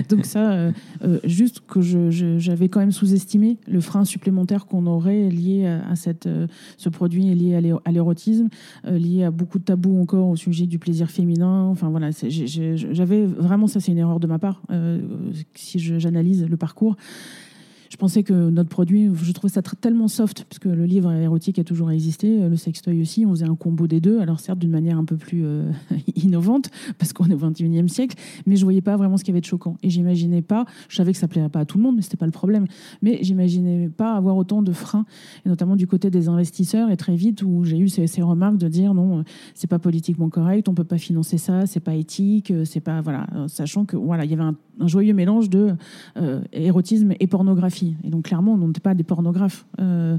Donc 0.08 0.26
ça, 0.26 0.52
euh, 0.52 0.72
euh, 1.02 1.18
juste 1.24 1.60
que 1.66 1.80
j'avais 1.80 2.68
quand 2.68 2.80
même 2.80 2.92
sous-estimé 2.92 3.58
le 3.66 3.80
frein 3.80 4.04
supplémentaire 4.04 4.66
qu'on 4.66 4.86
aurait 4.86 5.28
lié 5.28 5.66
à, 5.66 5.96
cette, 5.96 6.28
ce 6.76 6.88
produit 6.88 7.34
lié 7.34 7.54
à 7.84 7.90
l'érotisme, 7.90 8.48
lié 8.84 9.24
à 9.24 9.30
beaucoup 9.30 9.58
de 9.58 9.64
tabous 9.64 10.00
encore 10.00 10.28
au 10.28 10.36
sujet 10.36 10.66
du 10.66 10.78
plaisir 10.78 11.10
féminin. 11.10 11.66
Enfin 11.66 11.88
voilà, 11.88 12.10
j'avais 12.10 13.24
vraiment 13.24 13.66
ça, 13.66 13.80
c'est 13.80 13.92
une 13.92 13.98
erreur 13.98 14.20
de 14.20 14.26
ma 14.26 14.38
part 14.38 14.62
si 15.54 15.78
j'analyse 15.78 16.44
le 16.44 16.56
parcours 16.56 16.96
je 17.92 17.98
pensais 17.98 18.22
que 18.22 18.32
notre 18.32 18.70
produit, 18.70 19.10
je 19.14 19.32
trouvais 19.32 19.52
ça 19.52 19.60
tellement 19.60 20.08
soft, 20.08 20.46
parce 20.48 20.58
que 20.58 20.70
le 20.70 20.86
livre 20.86 21.12
érotique 21.12 21.58
a 21.58 21.64
toujours 21.64 21.90
existé, 21.90 22.48
le 22.48 22.56
sextoy 22.56 23.02
aussi, 23.02 23.26
on 23.26 23.32
faisait 23.32 23.44
un 23.44 23.54
combo 23.54 23.86
des 23.86 24.00
deux, 24.00 24.18
alors 24.18 24.40
certes 24.40 24.58
d'une 24.58 24.70
manière 24.70 24.96
un 24.96 25.04
peu 25.04 25.18
plus 25.18 25.44
euh, 25.44 25.70
innovante, 26.16 26.70
parce 26.96 27.12
qu'on 27.12 27.26
est 27.26 27.34
au 27.34 27.50
21e 27.50 27.88
siècle, 27.88 28.16
mais 28.46 28.56
je 28.56 28.64
voyais 28.64 28.80
pas 28.80 28.96
vraiment 28.96 29.18
ce 29.18 29.24
qu'il 29.24 29.32
y 29.32 29.34
avait 29.34 29.42
de 29.42 29.46
choquant. 29.46 29.76
Et 29.82 29.90
j'imaginais 29.90 30.40
pas, 30.40 30.64
je 30.88 30.96
savais 30.96 31.12
que 31.12 31.18
ça 31.18 31.28
plairait 31.28 31.50
pas 31.50 31.60
à 31.60 31.64
tout 31.66 31.76
le 31.76 31.84
monde, 31.84 31.96
mais 31.96 32.00
c'était 32.00 32.16
pas 32.16 32.24
le 32.24 32.32
problème, 32.32 32.64
mais 33.02 33.18
j'imaginais 33.20 33.90
pas 33.90 34.14
avoir 34.14 34.38
autant 34.38 34.62
de 34.62 34.72
freins, 34.72 35.04
et 35.44 35.50
notamment 35.50 35.76
du 35.76 35.86
côté 35.86 36.08
des 36.08 36.28
investisseurs, 36.30 36.90
et 36.90 36.96
très 36.96 37.14
vite 37.14 37.42
où 37.42 37.62
j'ai 37.64 37.78
eu 37.78 37.90
ces, 37.90 38.22
remarques 38.22 38.56
de 38.56 38.68
dire 38.68 38.94
non, 38.94 39.18
euh, 39.18 39.22
c'est 39.52 39.68
pas 39.68 39.78
politiquement 39.78 40.30
correct, 40.30 40.66
on 40.70 40.74
peut 40.74 40.84
pas 40.84 40.96
financer 40.96 41.36
ça, 41.36 41.66
c'est 41.66 41.80
pas 41.80 41.94
éthique, 41.94 42.52
euh, 42.52 42.64
c'est 42.64 42.80
pas, 42.80 43.02
voilà, 43.02 43.26
sachant 43.48 43.84
que 43.84 43.98
voilà, 43.98 44.24
il 44.24 44.30
y 44.30 44.34
avait 44.34 44.44
un, 44.44 44.56
joyeux 44.86 45.12
mélange 45.12 45.50
de 45.50 45.74
érotisme 46.54 47.12
et 47.20 47.26
pornographie 47.26 47.81
et 48.04 48.10
donc, 48.10 48.24
clairement, 48.24 48.52
on 48.52 48.68
n'était 48.68 48.80
pas 48.80 48.94
des 48.94 49.04
pornographes. 49.04 49.64
Euh, 49.80 50.18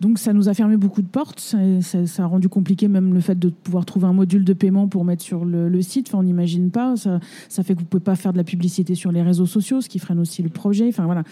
donc 0.00 0.18
ça 0.18 0.32
nous 0.32 0.48
a 0.48 0.54
fermé 0.54 0.76
beaucoup 0.76 1.00
de 1.00 1.06
portes, 1.06 1.38
ça, 1.38 2.22
a 2.22 2.26
rendu 2.26 2.48
compliqué 2.48 2.88
même 2.88 3.14
le 3.14 3.20
fait 3.20 3.38
de 3.38 3.50
pouvoir 3.50 3.84
trouver 3.84 4.06
un 4.06 4.12
module 4.12 4.44
de 4.44 4.52
paiement 4.52 4.88
pour 4.88 5.04
mettre 5.04 5.22
sur 5.22 5.44
le, 5.44 5.82
site, 5.82 6.08
enfin, 6.08 6.18
on 6.18 6.22
n'imagine 6.24 6.70
pas, 6.70 6.96
ça, 6.96 7.20
ça, 7.48 7.62
fait 7.62 7.74
que 7.74 7.78
vous 7.78 7.84
ne 7.84 7.88
pouvez 7.88 8.02
pas 8.02 8.16
faire 8.16 8.32
de 8.32 8.38
la 8.38 8.44
publicité 8.44 8.96
sur 8.96 9.12
les 9.12 9.22
réseaux 9.22 9.46
sociaux, 9.46 9.80
ce 9.80 9.88
qui 9.88 10.00
freine 10.00 10.18
aussi 10.18 10.42
le 10.42 10.48
projet, 10.48 10.88
enfin 10.88 11.04
voilà. 11.04 11.22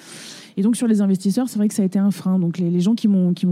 Et 0.56 0.62
donc 0.62 0.76
sur 0.76 0.86
les 0.86 1.00
investisseurs, 1.00 1.48
c'est 1.48 1.58
vrai 1.58 1.68
que 1.68 1.74
ça 1.74 1.82
a 1.82 1.84
été 1.84 1.98
un 1.98 2.10
frein. 2.10 2.38
Donc 2.38 2.58
les, 2.58 2.80
gens 2.80 2.94
qui 2.94 3.08
m'ont 3.08 3.32
qui 3.32 3.46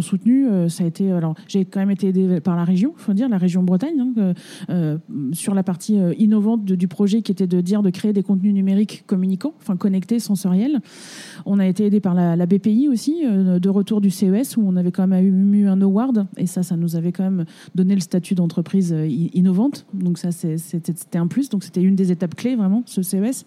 soutenu, 0.00 0.48
euh, 0.48 0.68
ça 0.68 0.84
a 0.84 0.86
été 0.86 1.10
alors 1.12 1.34
j'ai 1.48 1.64
quand 1.64 1.80
même 1.80 1.90
été 1.90 2.08
aidé 2.08 2.40
par 2.40 2.56
la 2.56 2.64
région, 2.64 2.92
faut 2.96 3.12
dire 3.12 3.28
la 3.28 3.38
région 3.38 3.62
Bretagne, 3.62 4.00
hein, 4.00 4.34
euh, 4.70 4.98
sur 5.32 5.54
la 5.54 5.62
partie 5.62 5.98
euh, 5.98 6.14
innovante 6.18 6.64
du 6.64 6.88
projet 6.88 7.22
qui 7.22 7.32
était 7.32 7.46
de 7.46 7.60
dire 7.60 7.82
de 7.82 7.90
créer 7.90 8.12
des 8.12 8.22
contenus 8.22 8.54
numériques 8.54 9.04
communicants, 9.06 9.54
enfin 9.58 9.76
connectés, 9.76 10.18
sensoriels. 10.18 10.80
On 11.46 11.58
a 11.58 11.66
été 11.66 11.86
aidé 11.86 12.00
par 12.00 12.14
la, 12.14 12.46
BPI 12.46 12.88
aussi, 12.88 13.22
de 13.24 13.68
retour 13.68 14.00
du 14.00 14.10
CES 14.10 14.56
où 14.56 14.62
on 14.64 14.76
avait 14.76 14.90
quand 14.90 15.06
même 15.06 15.54
eu 15.54 15.68
un 15.68 15.80
award, 15.80 16.26
et 16.36 16.46
ça, 16.46 16.62
ça 16.62 16.76
nous 16.76 16.96
avait 16.96 17.12
quand 17.12 17.22
même 17.22 17.44
donné 17.74 17.94
le 17.94 18.00
statut 18.00 18.34
d'entreprise 18.34 18.94
innovante. 19.34 19.86
Donc 19.94 20.18
ça, 20.18 20.32
c'était 20.32 21.18
un 21.18 21.26
plus. 21.26 21.48
Donc 21.48 21.64
c'était 21.64 21.82
une 21.82 21.94
des 21.94 22.12
étapes 22.12 22.34
clés, 22.34 22.56
vraiment, 22.56 22.82
ce 22.86 23.02
CES. 23.02 23.44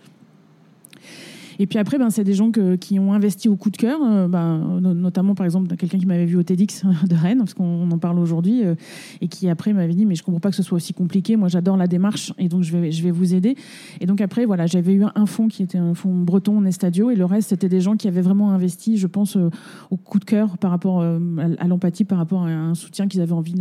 Et 1.60 1.68
puis 1.68 1.80
après, 1.80 1.98
ben, 1.98 2.10
c'est 2.10 2.24
des 2.24 2.34
gens 2.34 2.52
qui 2.80 3.00
ont 3.00 3.14
investi 3.14 3.50
au 3.50 3.56
coup 3.56 3.70
de 3.70 3.78
cœur, 3.78 4.00
euh, 4.04 4.28
ben, 4.28 4.80
notamment 4.82 5.36
par 5.36 5.46
exemple 5.46 5.76
quelqu'un 5.76 6.00
qui 6.00 6.06
m'avait 6.06 6.26
vu 6.26 6.38
au 6.38 6.44
TEDx 6.44 6.84
de 7.08 7.16
Rennes, 7.16 7.40
parce 7.40 7.54
qu'on 7.54 7.90
en 7.90 7.98
parle 7.98 8.20
aujourd'hui, 8.20 8.64
euh, 8.64 8.76
et 9.22 9.28
qui 9.28 9.50
après 9.50 9.74
m'avait 9.74 9.94
dit 9.94 10.06
mais 10.06 10.16
je 10.16 10.24
comprends 10.24 10.40
pas 10.40 10.50
que 10.50 10.56
ce 10.56 10.64
soit 10.64 10.78
aussi 10.78 10.94
compliqué. 10.94 11.36
Moi, 11.36 11.48
j'adore 11.48 11.78
la 11.78 11.88
démarche, 11.88 12.34
et 12.38 12.50
donc 12.50 12.64
je 12.64 12.76
vais, 12.76 12.92
je 12.92 13.04
vais 13.04 13.12
vous 13.12 13.34
aider. 13.34 13.56
Et 14.02 14.06
donc 14.06 14.22
après, 14.22 14.46
voilà, 14.46 14.66
j'avais 14.66 14.94
eu 14.94 15.04
un 15.16 15.26
fonds 15.26 15.48
qui 15.48 15.64
était 15.64 15.78
un 15.78 15.94
fonds 15.94 16.14
breton, 16.14 16.64
Estadio, 16.66 17.12
et 17.12 17.16
le 17.16 17.26
reste 17.26 17.50
c'était 17.50 17.70
des 17.70 17.82
gens 17.82 17.96
qui 17.96 18.08
avaient 18.08 18.22
vraiment 18.22 18.52
investi, 18.52 18.98
je 18.98 19.08
pense, 19.08 19.38
euh, 19.38 19.50
au 19.92 19.98
coup 19.98 20.20
de 20.20 20.26
cœur 20.26 20.58
par 20.58 20.72
rapport 20.72 21.02
à 21.02 21.68
l'empathie, 21.68 22.04
par 22.04 22.18
rapport 22.18 22.44
à 22.44 22.50
un 22.50 22.76
soutien 22.76 23.08
qu'ils 23.08 23.22
avaient 23.22 23.34
envie, 23.34 23.56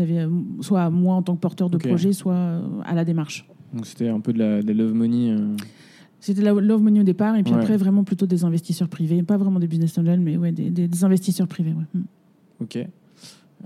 soit 0.61 0.83
à 0.83 0.91
moi 0.91 1.15
en 1.17 1.23
tant 1.23 1.35
que 1.35 1.41
porteur 1.41 1.71
de 1.71 1.79
projet, 1.79 2.13
soit 2.13 2.61
à 2.85 2.95
la 2.95 3.05
démarche. 3.05 3.47
Donc 3.73 3.87
c'était 3.87 4.09
un 4.09 4.21
peu 4.21 4.33
de 4.33 4.39
la, 4.39 4.63
de 4.63 4.73
love 4.73 4.95
money. 4.95 5.35
C'était 6.23 6.41
la 6.41 6.53
Love 6.53 6.81
Money 6.81 7.01
au 7.01 7.03
départ, 7.03 7.35
et 7.35 7.43
puis 7.43 7.53
après, 7.53 7.77
vraiment 7.77 8.05
plutôt 8.05 8.27
des 8.27 8.45
investisseurs 8.45 8.89
privés. 8.89 9.25
Pas 9.25 9.37
vraiment 9.37 9.59
des 9.59 9.67
business 9.67 9.99
angels, 9.99 10.21
mais 10.21 10.37
ouais, 10.37 10.53
des, 10.53 10.71
des, 10.71 11.05
investisseurs 11.05 11.49
privés. 11.49 11.73
Ouais. 11.73 12.01
Mm. 12.01 12.05
Ok. 12.61 12.79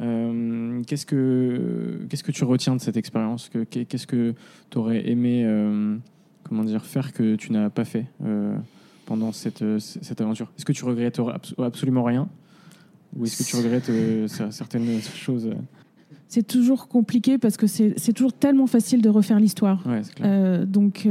Euh, 0.00 0.82
qu'est-ce, 0.86 1.04
que, 1.04 2.06
qu'est-ce 2.08 2.25
que 2.25 2.32
tu 2.32 2.44
retiens 2.44 2.75
de 2.75 2.80
cette 2.80 2.96
expérience 2.96 3.50
Qu'est-ce 3.70 4.06
que 4.06 4.34
tu 4.70 4.78
aurais 4.78 5.06
aimé 5.06 5.42
euh, 5.44 5.96
comment 6.44 6.64
dire, 6.64 6.86
faire 6.86 7.12
que 7.12 7.36
tu 7.36 7.52
n'as 7.52 7.68
pas 7.68 7.84
fait 7.84 8.06
euh, 8.25 8.56
pendant 9.04 9.32
cette, 9.32 9.64
cette 9.78 10.22
aventure? 10.22 10.50
Est-ce 10.56 10.64
que 10.64 10.72
tu 10.72 10.86
regrettes 10.86 11.20
absolument 11.58 12.04
rien? 12.04 12.26
Ou 13.18 13.26
est-ce 13.26 13.42
que 13.42 13.48
tu 13.50 13.56
regrettes 13.56 13.90
certaines 14.50 15.00
choses? 15.02 15.50
C'est 16.26 16.46
toujours 16.46 16.88
compliqué 16.88 17.36
parce 17.36 17.58
que 17.58 17.66
c'est, 17.66 17.92
c'est 17.98 18.14
toujours 18.14 18.32
tellement 18.32 18.66
facile 18.66 19.02
de 19.02 19.10
refaire 19.10 19.40
l'histoire. 19.40 19.86
Ouais, 19.86 20.64
donc, 20.64 21.06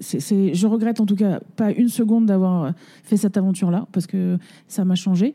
je 0.00 0.66
regrette 0.66 1.00
en 1.00 1.06
tout 1.06 1.16
cas 1.16 1.40
pas 1.56 1.72
une 1.72 1.88
seconde 1.88 2.26
d'avoir 2.26 2.72
fait 3.02 3.16
cette 3.16 3.36
aventure-là, 3.36 3.86
parce 3.92 4.06
que 4.06 4.38
ça 4.68 4.84
m'a 4.84 4.94
changé, 4.94 5.34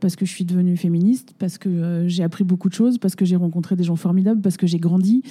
parce 0.00 0.16
que 0.16 0.26
je 0.26 0.30
suis 0.30 0.44
devenue 0.44 0.76
féministe, 0.76 1.34
parce 1.38 1.56
que 1.56 1.68
euh, 1.68 2.08
j'ai 2.08 2.22
appris 2.22 2.44
beaucoup 2.44 2.68
de 2.68 2.74
choses, 2.74 2.98
parce 2.98 3.14
que 3.14 3.24
j'ai 3.24 3.36
rencontré 3.36 3.76
des 3.76 3.84
gens 3.84 3.96
formidables, 3.96 4.40
parce 4.40 4.56
que 4.56 4.66
j'ai 4.66 4.78
grandi, 4.78 5.22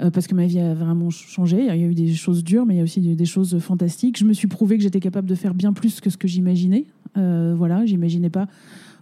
euh, 0.00 0.10
parce 0.10 0.26
que 0.26 0.34
ma 0.34 0.46
vie 0.46 0.58
a 0.58 0.74
vraiment 0.74 1.10
changé. 1.10 1.60
Il 1.60 1.66
y 1.66 1.70
a 1.70 1.76
eu 1.76 1.94
des 1.94 2.14
choses 2.14 2.42
dures, 2.42 2.66
mais 2.66 2.74
il 2.74 2.76
y 2.78 2.80
a 2.80 2.84
aussi 2.84 3.00
des 3.00 3.24
choses 3.24 3.58
fantastiques. 3.60 4.18
Je 4.18 4.24
me 4.24 4.32
suis 4.32 4.48
prouvé 4.48 4.76
que 4.76 4.82
j'étais 4.82 5.00
capable 5.00 5.28
de 5.28 5.34
faire 5.34 5.54
bien 5.54 5.72
plus 5.72 6.00
que 6.00 6.10
ce 6.10 6.16
que 6.16 6.26
j'imaginais. 6.26 6.86
Euh, 7.16 7.54
voilà, 7.56 7.86
j'imaginais 7.86 8.30
pas 8.30 8.48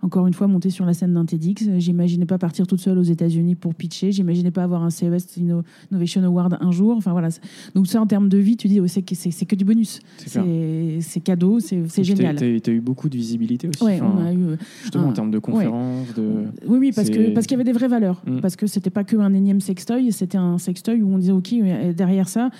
encore 0.07 0.29
une 0.29 0.35
fois, 0.35 0.47
monter 0.47 0.71
sur 0.71 0.87
la 0.87 0.95
scène 0.95 1.15
d'un 1.15 1.25
TEDx. 1.25 1.69
J'imaginais 1.79 2.27
pas 2.27 2.39
partir 2.39 2.69
toute 2.69 2.79
seule 2.79 2.97
aux 2.97 3.03
États-Unis 3.03 3.57
pour 3.57 3.75
pitcher. 3.75 4.13
J'imaginais 4.13 4.53
pas 4.53 4.63
avoir 4.63 4.85
un 4.85 4.91
CES 4.91 5.37
Innovation 5.37 6.23
Award 6.23 6.59
un 6.61 6.71
jour. 6.71 6.97
Enfin 6.97 7.11
voilà. 7.11 7.29
Donc 7.75 7.89
ça, 7.89 8.01
en 8.01 8.07
termes 8.07 8.29
de 8.29 8.39
vie, 8.39 8.57
tu 8.57 8.69
dis, 8.69 8.79
oh, 8.79 8.87
c'est 8.87 9.03
que, 9.03 9.55
du 9.57 9.65
bonus. 9.65 9.99
C'est 10.27 11.21
cadeau, 11.21 11.59
c'est 11.59 12.05
génial. 12.05 12.37
Tu 12.37 12.71
as, 12.71 12.73
eu 12.73 12.81
beaucoup 12.81 13.09
de 13.09 13.17
visibilité 13.17 13.69
aussi. 13.69 13.83
Ouais, 13.83 14.01
on 14.01 14.25
a 14.25 14.33
eu, 14.33 14.45
euh, 14.45 14.57
justement 14.83 15.09
en 15.09 15.13
termes 15.13 15.33
de 15.33 15.41
conférences. 15.41 16.15
De... 16.15 16.45
Oui, 16.67 16.79
oui, 16.79 16.93
parce 16.95 17.11
qu'il 17.11 17.51
y 17.51 17.55
avait 17.55 17.65
des 17.65 17.73
vraies 17.73 17.89
valeurs. 17.89 18.23
Mm. 18.27 18.41
Parce 18.41 18.55
que 18.55 18.69
c'était 18.69 18.91
pas 18.91 19.03
que 19.03 19.17
un 19.17 19.35
énième 19.35 19.61
sextoy, 19.61 20.13
c'était 20.13 20.39
un 20.39 20.59
sextoy 20.59 21.03
où 21.03 21.13
on 21.13 21.19
disait, 21.19 21.33
ok, 21.33 21.53
derrière 21.97 22.29
ça, 22.29 22.51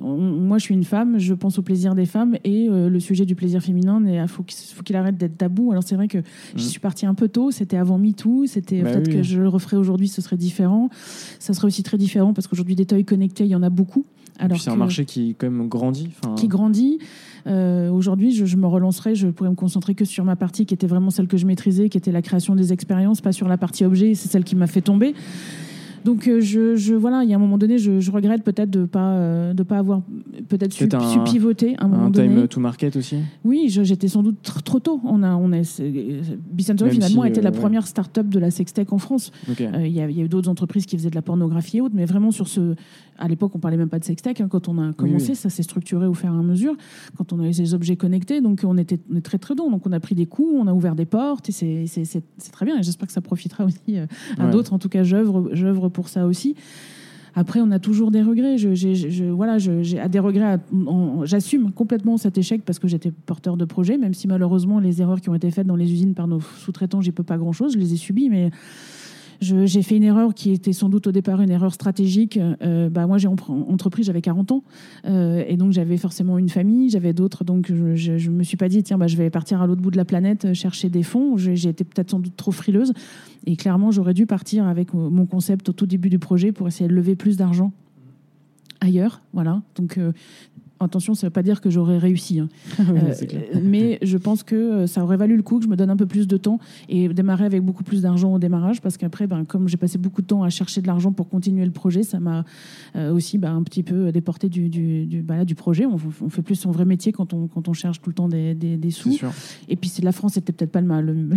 moi 0.00 0.58
je 0.58 0.64
suis 0.64 0.74
une 0.74 0.84
femme, 0.84 1.18
je 1.18 1.34
pense 1.34 1.58
au 1.58 1.62
plaisir 1.62 1.94
des 1.94 2.06
femmes 2.06 2.36
et 2.42 2.68
euh, 2.68 2.88
le 2.88 3.00
sujet 3.00 3.26
du 3.26 3.34
plaisir 3.34 3.62
féminin, 3.62 4.02
il 4.04 4.26
faut 4.26 4.42
qu'il 4.42 4.96
arrête 4.96 5.16
d'être 5.16 5.36
tabou. 5.36 5.70
Alors 5.70 5.84
c'est 5.84 5.94
vrai 5.94 6.08
que 6.08 6.18
je 6.56 6.62
mm. 6.62 6.66
suis 6.66 6.80
partie 6.80 6.95
un 7.04 7.14
peu 7.14 7.28
tôt, 7.28 7.50
c'était 7.50 7.76
avant 7.76 7.98
MeToo, 7.98 8.46
c'était 8.46 8.80
bah 8.80 8.92
peut-être 8.92 9.10
que 9.10 9.22
je 9.22 9.42
le 9.42 9.48
referais 9.48 9.76
aujourd'hui, 9.76 10.08
ce 10.08 10.22
serait 10.22 10.38
différent. 10.38 10.88
Ça 11.38 11.52
serait 11.52 11.66
aussi 11.66 11.82
très 11.82 11.98
différent 11.98 12.32
parce 12.32 12.46
qu'aujourd'hui, 12.46 12.76
des 12.76 12.86
toys 12.86 13.02
connectés, 13.02 13.44
il 13.44 13.50
y 13.50 13.54
en 13.54 13.62
a 13.62 13.70
beaucoup. 13.70 14.06
Alors 14.38 14.60
c'est 14.60 14.70
un 14.70 14.76
marché 14.76 15.04
qui 15.04 15.34
quand 15.38 15.50
même 15.50 15.68
grandit. 15.68 16.10
Qui 16.36 16.48
grandit. 16.48 16.98
Euh, 17.46 17.90
aujourd'hui, 17.90 18.32
je, 18.32 18.56
me 18.56 18.66
relancerai, 18.66 19.14
je 19.14 19.28
pourrais 19.28 19.50
me 19.50 19.54
concentrer 19.54 19.94
que 19.94 20.04
sur 20.04 20.24
ma 20.24 20.36
partie 20.36 20.66
qui 20.66 20.74
était 20.74 20.86
vraiment 20.86 21.10
celle 21.10 21.28
que 21.28 21.36
je 21.36 21.46
maîtrisais, 21.46 21.88
qui 21.88 21.96
était 21.96 22.12
la 22.12 22.22
création 22.22 22.54
des 22.54 22.72
expériences, 22.72 23.20
pas 23.20 23.32
sur 23.32 23.48
la 23.48 23.56
partie 23.56 23.84
objet. 23.84 24.14
C'est 24.14 24.28
celle 24.28 24.44
qui 24.44 24.56
m'a 24.56 24.66
fait 24.66 24.80
tomber. 24.80 25.14
Donc 26.06 26.28
euh, 26.28 26.40
je, 26.40 26.76
je, 26.76 26.94
voilà, 26.94 27.24
il 27.24 27.30
y 27.30 27.32
a 27.32 27.36
un 27.36 27.40
moment 27.40 27.58
donné, 27.58 27.78
je, 27.78 28.10
regrette 28.12 28.44
peut-être 28.44 28.70
de 28.70 28.84
pas 28.84 29.10
euh, 29.10 29.54
de 29.54 29.64
pas 29.64 29.78
avoir 29.78 30.02
peut-être 30.48 30.72
su, 30.72 30.86
pivoter 31.24 31.74
un 31.80 31.88
moment 31.88 32.06
un 32.06 32.10
time 32.12 32.46
to 32.46 32.60
market 32.60 32.94
aussi? 32.94 33.16
Oui, 33.44 33.66
j'étais 33.68 34.06
sans 34.06 34.22
doute 34.22 34.36
trop 34.64 34.78
tôt. 34.78 35.00
On 35.02 35.24
a 35.24 35.34
on 35.34 35.52
a 35.52 35.62
Bicentennial 36.52 36.94
finalement 36.94 37.22
a 37.22 37.28
été 37.28 37.42
la 37.42 37.50
première 37.50 37.88
start-up 37.88 38.28
de 38.28 38.38
la 38.38 38.52
sextech 38.52 38.92
en 38.92 38.98
France. 38.98 39.32
Il 39.58 39.88
y, 39.88 40.00
a 40.00 40.08
eu 40.08 40.28
d'autres 40.28 40.48
entreprises 40.48 40.86
qui 40.86 40.96
faisaient 40.96 41.10
de 41.10 41.16
la 41.16 41.22
pornographie 41.22 41.78
et 41.78 41.80
autres, 41.80 41.96
mais 41.96 42.04
vraiment 42.04 42.30
sur 42.30 42.46
ce 42.46 42.76
à 43.18 43.28
l'époque, 43.28 43.52
on 43.54 43.58
parlait 43.58 43.76
même 43.76 43.88
pas 43.88 43.98
de 43.98 44.04
sextech. 44.04 44.40
Hein, 44.40 44.48
quand 44.48 44.68
on 44.68 44.78
a 44.78 44.92
commencé, 44.92 45.34
ça 45.34 45.50
s'est 45.50 45.62
structuré 45.62 46.06
au 46.06 46.14
fur 46.14 46.28
et 46.28 46.36
à 46.36 46.42
mesure. 46.42 46.74
Quand 47.16 47.32
on 47.32 47.40
a 47.40 47.48
eu 47.48 47.52
ces 47.52 47.74
objets 47.74 47.96
connectés, 47.96 48.40
donc 48.40 48.62
on 48.64 48.76
était 48.76 48.98
on 49.12 49.16
est 49.16 49.22
très 49.22 49.38
très 49.38 49.54
tôt. 49.54 49.70
Donc 49.70 49.86
on 49.86 49.92
a 49.92 50.00
pris 50.00 50.14
des 50.14 50.26
coups, 50.26 50.54
on 50.54 50.66
a 50.66 50.72
ouvert 50.72 50.94
des 50.94 51.06
portes, 51.06 51.48
et 51.48 51.52
c'est 51.52 52.50
très 52.52 52.66
bien. 52.66 52.80
J'espère 52.82 53.06
que 53.06 53.12
ça 53.12 53.20
profitera 53.20 53.64
aussi 53.64 53.78
euh, 53.90 54.06
à 54.38 54.48
d'autres. 54.48 54.72
En 54.72 54.78
tout 54.78 54.88
cas, 54.88 55.02
j'œuvre 55.02 55.88
pour 55.88 56.08
ça 56.08 56.26
aussi. 56.26 56.54
Après, 57.38 57.60
on 57.60 57.70
a 57.70 57.78
toujours 57.78 58.10
des 58.10 58.22
regrets. 58.22 58.56
Je, 58.56 58.74
je, 58.74 59.24
voilà, 59.24 59.58
j'ai 59.58 60.08
des 60.08 60.18
regrets. 60.18 60.58
J'assume 61.24 61.70
complètement 61.70 62.16
cet 62.16 62.38
échec 62.38 62.62
parce 62.64 62.78
que 62.78 62.88
j'étais 62.88 63.10
porteur 63.10 63.58
de 63.58 63.66
projet, 63.66 63.98
même 63.98 64.14
si 64.14 64.26
malheureusement 64.26 64.80
les 64.80 65.02
erreurs 65.02 65.20
qui 65.20 65.28
ont 65.28 65.34
été 65.34 65.50
faites 65.50 65.66
dans 65.66 65.76
les 65.76 65.92
usines 65.92 66.14
par 66.14 66.28
nos 66.28 66.40
sous-traitants, 66.40 67.02
j'y 67.02 67.12
peux 67.12 67.22
pas 67.22 67.36
grand-chose. 67.36 67.74
Je 67.74 67.78
les 67.78 67.92
ai 67.92 67.96
subies, 67.96 68.30
mais 68.30 68.50
j'ai 69.40 69.82
fait 69.82 69.96
une 69.96 70.04
erreur 70.04 70.34
qui 70.34 70.52
était 70.52 70.72
sans 70.72 70.88
doute 70.88 71.06
au 71.06 71.12
départ 71.12 71.40
une 71.40 71.50
erreur 71.50 71.74
stratégique. 71.74 72.38
Euh, 72.62 72.88
bah, 72.88 73.06
moi, 73.06 73.18
j'ai 73.18 73.28
entrepris, 73.28 74.02
j'avais 74.02 74.22
40 74.22 74.52
ans. 74.52 74.64
Euh, 75.06 75.44
et 75.46 75.56
donc, 75.56 75.72
j'avais 75.72 75.96
forcément 75.96 76.38
une 76.38 76.48
famille, 76.48 76.90
j'avais 76.90 77.12
d'autres. 77.12 77.44
Donc, 77.44 77.66
je 77.68 78.12
ne 78.12 78.34
me 78.34 78.42
suis 78.42 78.56
pas 78.56 78.68
dit, 78.68 78.82
tiens, 78.82 78.98
bah, 78.98 79.06
je 79.06 79.16
vais 79.16 79.30
partir 79.30 79.60
à 79.60 79.66
l'autre 79.66 79.82
bout 79.82 79.90
de 79.90 79.96
la 79.96 80.04
planète 80.04 80.46
euh, 80.46 80.54
chercher 80.54 80.88
des 80.88 81.02
fonds. 81.02 81.36
J'ai 81.36 81.68
été 81.68 81.84
peut-être 81.84 82.10
sans 82.10 82.20
doute 82.20 82.36
trop 82.36 82.52
frileuse. 82.52 82.92
Et 83.46 83.56
clairement, 83.56 83.90
j'aurais 83.90 84.14
dû 84.14 84.26
partir 84.26 84.66
avec 84.66 84.92
mon 84.92 85.26
concept 85.26 85.68
au 85.68 85.72
tout 85.72 85.86
début 85.86 86.08
du 86.08 86.18
projet 86.18 86.50
pour 86.50 86.66
essayer 86.66 86.88
de 86.88 86.94
lever 86.94 87.14
plus 87.14 87.36
d'argent 87.36 87.72
ailleurs. 88.80 89.22
Voilà. 89.32 89.62
Donc, 89.76 89.98
Attention, 90.78 91.14
ça 91.14 91.26
ne 91.26 91.30
veut 91.30 91.32
pas 91.32 91.42
dire 91.42 91.60
que 91.60 91.70
j'aurais 91.70 91.98
réussi. 91.98 92.40
Hein. 92.40 92.48
Euh, 92.96 93.60
mais 93.62 93.98
je 94.02 94.16
pense 94.16 94.42
que 94.42 94.54
euh, 94.54 94.86
ça 94.86 95.02
aurait 95.02 95.16
valu 95.16 95.36
le 95.36 95.42
coup 95.42 95.58
que 95.58 95.64
je 95.64 95.68
me 95.68 95.76
donne 95.76 95.90
un 95.90 95.96
peu 95.96 96.06
plus 96.06 96.26
de 96.26 96.36
temps 96.36 96.58
et 96.88 97.08
démarrer 97.08 97.44
avec 97.44 97.62
beaucoup 97.62 97.82
plus 97.82 98.02
d'argent 98.02 98.32
au 98.32 98.38
démarrage 98.38 98.80
parce 98.80 98.96
qu'après, 98.96 99.26
ben, 99.26 99.44
comme 99.44 99.68
j'ai 99.68 99.76
passé 99.76 99.98
beaucoup 99.98 100.22
de 100.22 100.26
temps 100.26 100.42
à 100.42 100.50
chercher 100.50 100.80
de 100.80 100.86
l'argent 100.86 101.12
pour 101.12 101.28
continuer 101.28 101.64
le 101.64 101.70
projet, 101.70 102.02
ça 102.02 102.20
m'a 102.20 102.44
euh, 102.94 103.12
aussi 103.12 103.38
ben, 103.38 103.54
un 103.54 103.62
petit 103.62 103.82
peu 103.82 104.12
déporté 104.12 104.48
du, 104.48 104.68
du, 104.68 105.06
du, 105.06 105.22
ben 105.22 105.44
du 105.44 105.54
projet. 105.54 105.84
On, 105.86 105.98
fait 105.98 106.42
plus 106.42 106.54
son 106.54 106.70
vrai 106.70 106.84
métier 106.84 107.12
quand 107.12 107.34
on, 107.34 107.48
quand 107.48 107.68
on 107.68 107.72
cherche 107.72 108.00
tout 108.00 108.10
le 108.10 108.14
temps 108.14 108.28
des, 108.28 108.54
des, 108.54 108.90
sous. 108.90 109.18
Et 109.68 109.76
puis 109.76 109.90
la 110.02 110.12
France 110.12 110.36
n'était 110.36 110.52
peut-être 110.52 110.72
pas 110.72 110.80
le, 111.00 111.30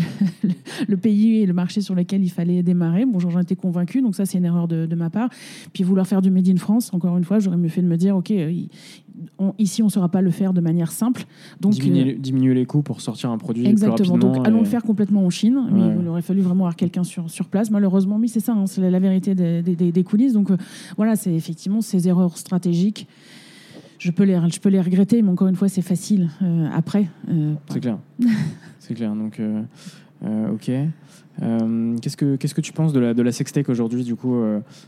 le, 0.88 0.98
pays 0.98 1.42
et 1.42 1.46
le 1.46 1.54
marché 1.54 1.82
sur 1.82 1.96
lequel 1.96 2.24
il 2.24 2.30
fallait 2.30 2.64
démarrer. 2.64 3.06
Bon, 3.06 3.20
j'en 3.20 3.40
étais 3.40 3.56
convaincu, 3.56 4.02
donc 4.02 4.16
ça 4.16 4.26
c'est 4.26 4.38
une 4.38 4.46
erreur 4.46 4.68
de, 4.68 4.86
de, 4.86 4.96
ma 4.96 5.10
part. 5.10 5.30
Puis 5.74 5.84
vouloir 5.84 6.08
faire 6.08 6.22
du 6.22 6.30
Made 6.32 6.48
in 6.48 6.58
France, 6.58 6.94
encore 6.94 7.18
une 7.18 7.24
fois, 7.24 7.40
j'aurais 7.40 7.58
mieux 7.58 7.70
fait 7.70 7.82
de 7.82 7.88
me 7.88 7.98
dire, 7.98 8.16
ok, 8.16 8.32
ici, 9.58 9.82
on 9.82 9.86
ne 9.86 9.92
saura 9.92 10.10
pas 10.10 10.22
le 10.22 10.32
faire 10.32 10.54
de 10.54 10.62
manière 10.62 10.92
simple. 10.92 11.26
Donc, 11.60 11.74
diminuer, 11.74 12.14
euh, 12.14 12.18
diminuer, 12.18 12.54
les 12.54 12.66
coûts 12.66 12.82
pour 12.82 13.02
sortir 13.02 13.30
un 13.30 13.38
produit 13.38 13.66
exactement. 13.68 14.18
Plus 14.18 14.20
donc, 14.20 14.48
allons 14.48 14.60
le 14.60 14.66
faire 14.66 14.84
complètement 14.84 15.26
en 15.26 15.30
Chine. 15.30 15.68
Mais 15.72 15.82
il 16.00 16.08
aurait 16.08 16.22
fallu 16.22 16.42
vraiment 16.42 16.66
avoir 16.66 16.76
quelqu'un 16.76 17.04
sur, 17.04 17.30
sur 17.30 17.48
place. 17.48 17.72
Malheureusement, 17.72 18.18
oui, 18.18 18.30
c'est 18.30 18.40
ça, 18.40 18.54
hein, 18.54 18.66
c'est 18.66 18.90
la 18.90 19.00
vérité 19.00 19.36
des, 19.36 19.62
des, 19.62 20.04
coulisses. 20.04 20.34
Donc, 20.34 20.52
euh, 20.52 20.58
voilà, 20.98 21.16
c'est 21.16 21.34
effectivement 21.34 21.82
ces 21.82 22.08
erreurs 22.08 22.38
stratégiques. 22.38 23.08
Je 23.98 24.12
peux, 24.12 24.24
les, 24.24 24.40
je 24.50 24.60
peux 24.60 24.70
les 24.70 24.80
regretter, 24.80 25.22
mais 25.22 25.30
encore 25.30 25.50
une 25.50 25.56
fois, 25.56 25.68
c'est 25.68 25.82
facile 25.82 26.30
euh, 26.42 26.70
après. 26.74 27.08
c'est 27.70 27.80
clair. 27.82 27.98
c'est 28.80 28.94
clair. 28.94 29.14
Donc, 29.14 29.42
ok. 30.24 30.72
qu'est-ce, 32.02 32.18
que, 32.18 32.36
qu'est-ce 32.38 32.56
que 32.56 32.62
tu 32.62 32.72
penses 32.72 32.94
de 32.94 33.00
la, 33.00 33.14
de 33.14 33.22
la 33.22 33.32
sextech 33.32 33.68
aujourd'hui, 33.68 34.04
du 34.04 34.16
coup, 34.16 34.42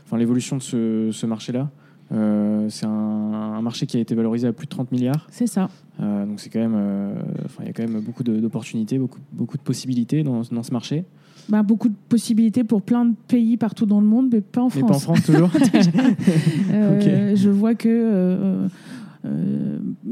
enfin, 0.06 0.16
l'évolution 0.16 0.56
de 0.56 0.62
ce, 0.62 1.10
ce 1.12 1.26
marché-là? 1.26 1.70
Euh, 2.12 2.66
c'est 2.68 2.86
un, 2.86 3.60
marché 3.62 3.86
qui 3.86 3.96
a 3.96 4.00
été 4.00 4.14
valorisé 4.14 4.48
à 4.48 4.52
plus 4.52 4.66
de 4.66 4.70
30 4.70 4.90
milliards. 4.92 5.26
C'est 5.30 5.46
ça. 5.46 5.68
Euh, 6.00 6.26
donc 6.26 6.40
c'est 6.40 6.50
quand 6.50 6.58
même, 6.58 6.74
euh, 6.76 7.14
il 7.60 7.66
y 7.66 7.68
a 7.68 7.72
quand 7.72 7.86
même 7.86 8.00
beaucoup 8.00 8.24
d'opportunités, 8.24 8.98
beaucoup, 8.98 9.20
beaucoup 9.32 9.56
de 9.56 9.62
possibilités 9.62 10.22
dans, 10.22 10.42
dans 10.50 10.62
ce 10.62 10.72
marché. 10.72 11.04
Bah, 11.48 11.62
beaucoup 11.62 11.88
de 11.88 11.94
possibilités 12.08 12.64
pour 12.64 12.82
plein 12.82 13.04
de 13.04 13.14
pays 13.28 13.56
partout 13.56 13.86
dans 13.86 14.00
le 14.00 14.06
monde, 14.06 14.30
mais 14.32 14.40
pas 14.40 14.62
en 14.62 14.68
France. 14.68 14.82
Mais 14.82 14.88
pas 14.88 14.96
en 14.96 14.98
France 14.98 15.22
toujours. 15.24 15.50
Je 16.72 17.50
vois 17.50 17.74
que 17.74 18.68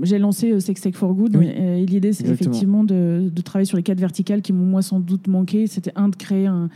j'ai 0.02 0.18
lancé 0.18 0.52
euh, 0.52 0.60
Sex 0.60 0.80
Tech 0.80 0.94
for 0.94 1.14
Good 1.14 1.36
Oui. 1.36 1.46
et, 1.46 1.82
et 1.82 1.86
l'idée 1.86 2.12
c'est 2.12 2.28
effectivement 2.28 2.84
de, 2.84 3.30
de 3.34 3.40
travailler 3.42 3.66
sur 3.66 3.76
les 3.76 3.82
quatre 3.82 3.98
verticales 4.00 4.42
qui 4.42 4.52
m'ont 4.52 4.64
moi 4.66 4.82
sans 4.82 5.00
doute 5.00 5.26
manqué. 5.26 5.66
C'était 5.66 5.92
un 5.96 6.08
de 6.08 6.16
créer 6.16 6.46
un, 6.46 6.68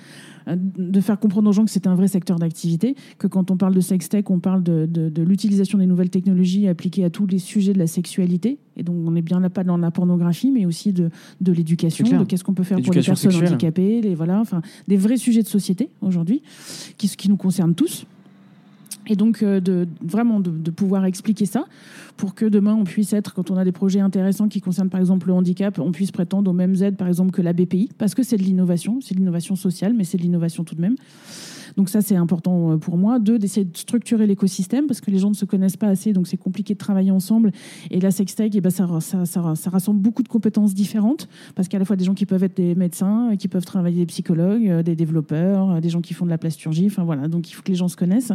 un- 0.47 0.57
de 0.57 1.01
faire 1.01 1.19
comprendre 1.19 1.49
aux 1.49 1.53
gens 1.53 1.65
que 1.65 1.71
c'était 1.71 1.89
un 1.89 1.95
vrai 1.95 2.09
secteur 2.09 2.39
d'activité, 2.39 2.97
que 3.19 3.27
quand 3.27 3.51
on 3.51 3.57
parle 3.57 3.75
de 3.75 3.81
sex 3.81 4.09
tech, 4.09 4.25
on 4.31 4.41
parle 4.41 4.63
de, 4.63 4.87
de- 4.87 5.09
de 5.09 5.23
l'utilisation 5.23 5.79
des 5.79 5.87
nouvelles 5.87 6.11
technologies 6.11 6.67
appliquées 6.69 7.05
à 7.05 7.11
tous 7.11 7.27
les 7.27 7.39
sujets 7.39 7.73
de 7.73 7.79
la 7.79 7.87
sexualité. 7.87 8.59
Et 8.77 8.83
donc 8.83 8.97
on 9.07 9.15
est 9.15 9.23
bien 9.23 9.39
là 9.41 9.49
pas 9.51 9.63
dans 9.65 9.77
la 9.77 9.91
pornographie, 9.93 10.51
mais 10.51 10.67
aussi 10.67 10.93
de, 10.93 11.11
de 11.41 11.53
l'éducation, 11.53 12.05
de 12.19 12.25
qu'est-ce 12.25 12.43
qu'on 12.45 12.55
peut 12.55 12.65
faire 12.65 12.81
pour 12.81 12.93
les 12.93 13.01
personnes 13.03 13.31
sexuelle. 13.31 13.49
handicapées, 13.55 14.01
les 14.03 14.15
voilà, 14.15 14.41
enfin 14.41 14.61
des 14.89 14.97
vrais 14.97 15.17
sujets 15.17 15.43
de 15.43 15.49
société 15.49 15.89
aujourd'hui 16.01 16.43
qui, 16.99 17.09
qui 17.09 17.29
nous 17.29 17.37
concernent 17.37 17.75
tous. 17.75 18.07
Et 19.09 19.17
donc, 19.17 19.43
euh, 19.43 19.61
de, 19.61 19.87
vraiment 20.03 20.41
de, 20.41 20.51
de 20.51 20.71
pouvoir 20.71 21.05
expliquer 21.05 21.47
ça 21.47 21.65
pour 22.17 22.35
que 22.35 22.47
demain, 22.47 22.75
on 22.75 22.85
puisse 22.85 23.13
être, 23.13 23.35
quand 23.35 23.51
on 23.51 23.57
a 23.57 23.65
des 23.65 23.73
projets 23.73 24.01
intéressants 24.01 24.49
qui 24.49 24.61
concernent 24.61 24.91
par 24.91 25.01
exemple 25.01 25.27
le 25.27 25.35
handicap, 25.35 25.79
on 25.79 25.93
puisse 25.93 26.13
prétendre 26.13 26.51
aux 26.51 26.55
mêmes 26.55 26.77
aides, 26.83 26.97
par 26.97 27.09
exemple, 27.09 27.33
que 27.33 27.43
la 27.43 27.53
BPI, 27.53 27.91
parce 27.99 28.15
que 28.15 28.23
c'est 28.23 28.37
de 28.37 28.43
l'innovation, 28.43 29.01
c'est 29.01 29.15
de 29.15 29.19
l'innovation 29.19 29.57
sociale, 29.57 29.95
mais 29.95 30.05
c'est 30.05 30.19
de 30.19 30.23
l'innovation 30.23 30.65
tout 30.65 30.75
de 30.75 30.81
même. 30.81 30.97
Donc 31.77 31.89
ça, 31.89 32.01
c'est 32.01 32.17
important 32.17 32.73
euh, 32.73 32.77
pour 32.77 32.97
moi. 32.97 33.19
Deux, 33.19 33.39
d'essayer 33.39 33.65
de 33.65 33.77
structurer 33.77 34.27
l'écosystème, 34.27 34.87
parce 34.87 35.01
que 35.01 35.11
les 35.11 35.19
gens 35.19 35.31
ne 35.31 35.35
se 35.35 35.45
connaissent 35.45 35.77
pas 35.77 35.89
assez, 35.89 36.13
donc 36.13 36.27
c'est 36.27 36.37
compliqué 36.37 36.75
de 36.75 36.79
travailler 36.79 37.11
ensemble. 37.11 37.53
Et 37.91 38.01
la 38.01 38.11
sextech, 38.11 38.55
eh 38.55 38.61
ben, 38.61 38.71
ça, 38.71 38.87
rassemble 39.71 40.01
beaucoup 40.01 40.23
de 40.23 40.29
compétences 40.29 40.75
différentes, 40.75 41.29
parce 41.55 41.69
qu'à 41.69 41.79
la 41.79 41.85
fois 41.85 41.97
des 41.97 42.05
gens 42.05 42.15
qui 42.15 42.27
peuvent 42.27 42.45
être 42.45 42.57
des 42.57 42.75
médecins, 42.75 43.33
euh, 43.33 43.37
qui 43.37 43.49
peuvent 43.49 43.65
travailler 43.65 43.99
des 43.99 44.07
psychologues, 44.07 44.69
euh, 44.69 44.83
des 44.83 44.97
développeurs, 44.97 45.81
des 45.81 45.89
gens 45.89 46.01
qui 46.01 46.15
font 46.15 46.25
de 46.25 46.31
la 46.31 46.39
plasturgie, 46.39 46.87
enfin 46.87 47.05
voilà, 47.05 47.29
donc 47.29 47.51
il 47.51 47.55
faut 47.55 47.63
que 47.63 47.71
les 47.71 47.77
gens 47.77 47.89
se 47.89 47.97
connaissent 47.97 48.33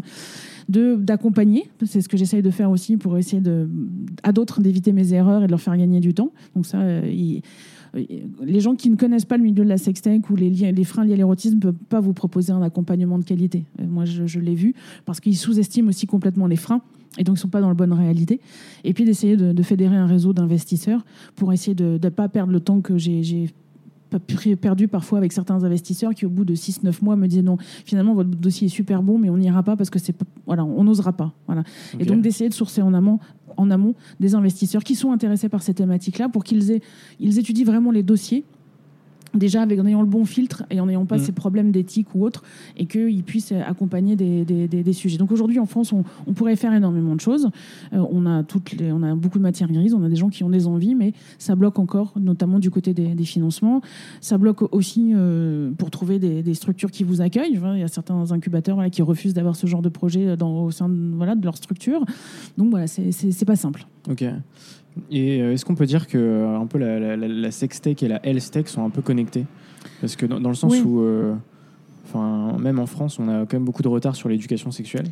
de 0.67 0.95
d'accompagner. 0.95 1.69
C'est 1.85 2.01
ce 2.01 2.09
que 2.09 2.17
j'essaye 2.17 2.41
de 2.41 2.51
faire 2.51 2.69
aussi 2.69 2.97
pour 2.97 3.17
essayer 3.17 3.41
à 4.23 4.31
d'autres 4.31 4.61
d'éviter 4.61 4.91
mes 4.91 5.13
erreurs 5.13 5.43
et 5.43 5.45
de 5.47 5.51
leur 5.51 5.61
faire 5.61 5.75
gagner 5.75 5.99
du 5.99 6.13
temps. 6.13 6.31
Donc 6.55 6.65
ça, 6.65 6.79
les 7.93 8.59
gens 8.59 8.75
qui 8.75 8.89
ne 8.89 8.95
connaissent 8.95 9.25
pas 9.25 9.37
le 9.37 9.43
milieu 9.43 9.63
de 9.63 9.69
la 9.69 9.77
sextech 9.77 10.29
ou 10.29 10.35
les, 10.35 10.49
les 10.49 10.83
freins 10.83 11.05
liés 11.05 11.13
à 11.13 11.17
l'érotisme 11.17 11.55
ne 11.55 11.61
peuvent 11.61 11.83
pas 11.89 11.99
vous 11.99 12.13
proposer 12.13 12.51
un 12.51 12.61
accompagnement 12.61 13.17
de 13.19 13.23
qualité. 13.23 13.65
Euh, 13.81 13.85
Moi, 13.87 14.05
je, 14.05 14.39
l'ai 14.39 14.55
vu 14.55 14.73
parce 15.05 15.19
qu'ils 15.19 15.37
sous-estiment 15.37 15.89
aussi 15.89 16.07
complètement 16.07 16.47
les 16.47 16.55
freins. 16.55 16.81
Et 17.17 17.23
donc, 17.23 17.35
ils 17.35 17.39
ne 17.39 17.41
sont 17.41 17.49
pas 17.49 17.61
dans 17.61 17.69
la 17.69 17.73
bonne 17.73 17.93
réalité. 17.93 18.39
Et 18.83 18.93
puis, 18.93 19.03
d'essayer 19.03 19.35
de, 19.35 19.51
de 19.51 19.63
fédérer 19.63 19.95
un 19.95 20.05
réseau 20.05 20.33
d'investisseurs 20.33 21.03
pour 21.35 21.51
essayer 21.51 21.75
de 21.75 21.99
ne 22.01 22.09
pas 22.09 22.29
perdre 22.29 22.53
le 22.53 22.59
temps 22.59 22.81
que 22.81 22.97
j'ai 22.97 23.23
j'ai 23.23 23.49
perdu 24.59 24.87
parfois 24.87 25.17
avec 25.17 25.31
certains 25.31 25.63
investisseurs 25.63 26.13
qui, 26.13 26.25
au 26.25 26.29
bout 26.29 26.45
de 26.45 26.55
6-9 26.55 27.03
mois, 27.03 27.15
me 27.15 27.27
disaient 27.27 27.41
non, 27.41 27.57
finalement, 27.85 28.13
votre 28.13 28.29
dossier 28.29 28.67
est 28.67 28.69
super 28.69 29.03
bon, 29.03 29.17
mais 29.17 29.29
on 29.29 29.37
n'ira 29.37 29.63
pas 29.63 29.75
parce 29.75 29.89
que 29.89 29.99
c'est 29.99 30.15
voilà, 30.45 30.65
on 30.65 30.83
n'osera 30.83 31.13
pas. 31.13 31.33
Voilà. 31.47 31.63
Et 31.99 32.05
donc 32.05 32.21
d'essayer 32.21 32.49
de 32.49 32.53
sourcer 32.53 32.81
en 32.81 32.93
amont, 32.93 33.19
en 33.57 33.69
amont 33.71 33.93
des 34.19 34.35
investisseurs 34.35 34.83
qui 34.83 34.95
sont 34.95 35.11
intéressés 35.11 35.49
par 35.49 35.61
ces 35.61 35.73
thématiques-là 35.73 36.29
pour 36.29 36.43
qu'ils 36.43 36.71
aient, 36.71 36.81
ils 37.19 37.37
étudient 37.39 37.65
vraiment 37.65 37.91
les 37.91 38.03
dossiers. 38.03 38.45
Déjà 39.33 39.61
avec, 39.61 39.79
en 39.79 39.85
ayant 39.85 40.01
le 40.01 40.07
bon 40.07 40.25
filtre 40.25 40.63
et 40.71 40.79
en 40.79 40.87
n'ayant 40.87 41.05
pas 41.05 41.17
Mm. 41.17 41.19
ces 41.19 41.31
problèmes 41.31 41.71
d'éthique 41.71 42.07
ou 42.15 42.23
autres, 42.25 42.43
et 42.77 42.85
qu'ils 42.87 43.23
puissent 43.23 43.51
accompagner 43.51 44.15
des, 44.15 44.43
des- 44.45 44.67
des- 44.67 44.83
des 44.83 44.93
sujets. 44.93 45.17
Donc 45.17 45.31
aujourd'hui 45.31 45.59
en 45.59 45.65
France, 45.65 45.93
on, 45.93 46.03
on 46.27 46.33
pourrait 46.33 46.55
faire 46.55 46.73
énormément 46.73 47.15
de 47.15 47.21
choses. 47.21 47.49
Euh, 47.93 48.03
on, 48.11 48.25
a 48.25 48.43
toutes 48.43 48.71
les, 48.73 48.91
on 48.91 49.03
a 49.03 49.13
beaucoup 49.15 49.37
de 49.37 49.43
matières 49.43 49.71
grises, 49.71 49.93
on 49.93 50.03
a 50.03 50.09
des 50.09 50.15
gens 50.15 50.29
qui 50.29 50.43
ont 50.43 50.49
des 50.49 50.65
envies, 50.67 50.95
mais 50.95 51.13
ça 51.37 51.55
bloque 51.55 51.77
encore, 51.79 52.13
notamment 52.19 52.59
du 52.59 52.71
côté 52.71 52.93
des, 52.93 53.23
financements. 53.25 53.81
Ça 54.21 54.37
bloque 54.37 54.73
aussi 54.73 55.11
euh, 55.13 55.71
pour 55.77 55.91
trouver 55.91 56.17
des, 56.19 56.53
structures 56.53 56.89
qui 56.91 57.03
vous 57.03 57.21
accueillent. 57.21 57.57
Voilà, 57.57 57.77
Il 57.77 57.81
y 57.81 57.83
a 57.83 57.87
certains 57.87 58.31
incubateurs 58.31 58.75
voilà, 58.75 58.89
qui 58.89 59.01
refusent 59.01 59.33
d'avoir 59.33 59.55
ce 59.55 59.67
genre 59.67 59.81
de 59.81 59.89
projet 59.89 60.35
dans, 60.37 60.63
au 60.63 60.71
sein 60.71 60.89
de, 60.89 61.15
voilà, 61.15 61.35
de 61.35 61.43
leur 61.45 61.57
structure. 61.57 62.03
Donc 62.57 62.69
voilà, 62.71 62.87
c'est 62.87 63.45
pas 63.45 63.55
simple. 63.55 63.85
Ok. 64.09 64.23
Et 65.11 65.41
euh, 65.41 65.53
est-ce 65.53 65.65
qu'on 65.65 65.75
peut 65.75 65.85
dire 65.85 66.07
que 66.07 66.17
euh, 66.17 66.57
un 66.57 66.65
peu 66.65 66.77
la, 66.77 66.99
la, 66.99 67.15
la, 67.17 67.27
la 67.27 67.51
sextech 67.51 68.03
et 68.03 68.07
la 68.07 68.19
health-tech 68.25 68.67
sont 68.67 68.83
un 68.85 68.89
peu 68.89 69.01
connectées? 69.01 69.45
Parce 70.01 70.15
que 70.15 70.25
dans, 70.25 70.39
dans 70.39 70.49
le 70.49 70.55
sens 70.55 70.71
Oui. 70.73 70.81
où, 70.85 71.01
euh, 71.01 71.33
enfin, 72.05 72.57
même 72.59 72.79
en 72.79 72.85
France, 72.85 73.19
on 73.19 73.27
a 73.27 73.41
quand 73.45 73.53
même 73.53 73.65
beaucoup 73.65 73.81
de 73.83 73.87
retard 73.87 74.15
sur 74.15 74.29
l'éducation 74.29 74.71
sexuelle. 74.71 75.07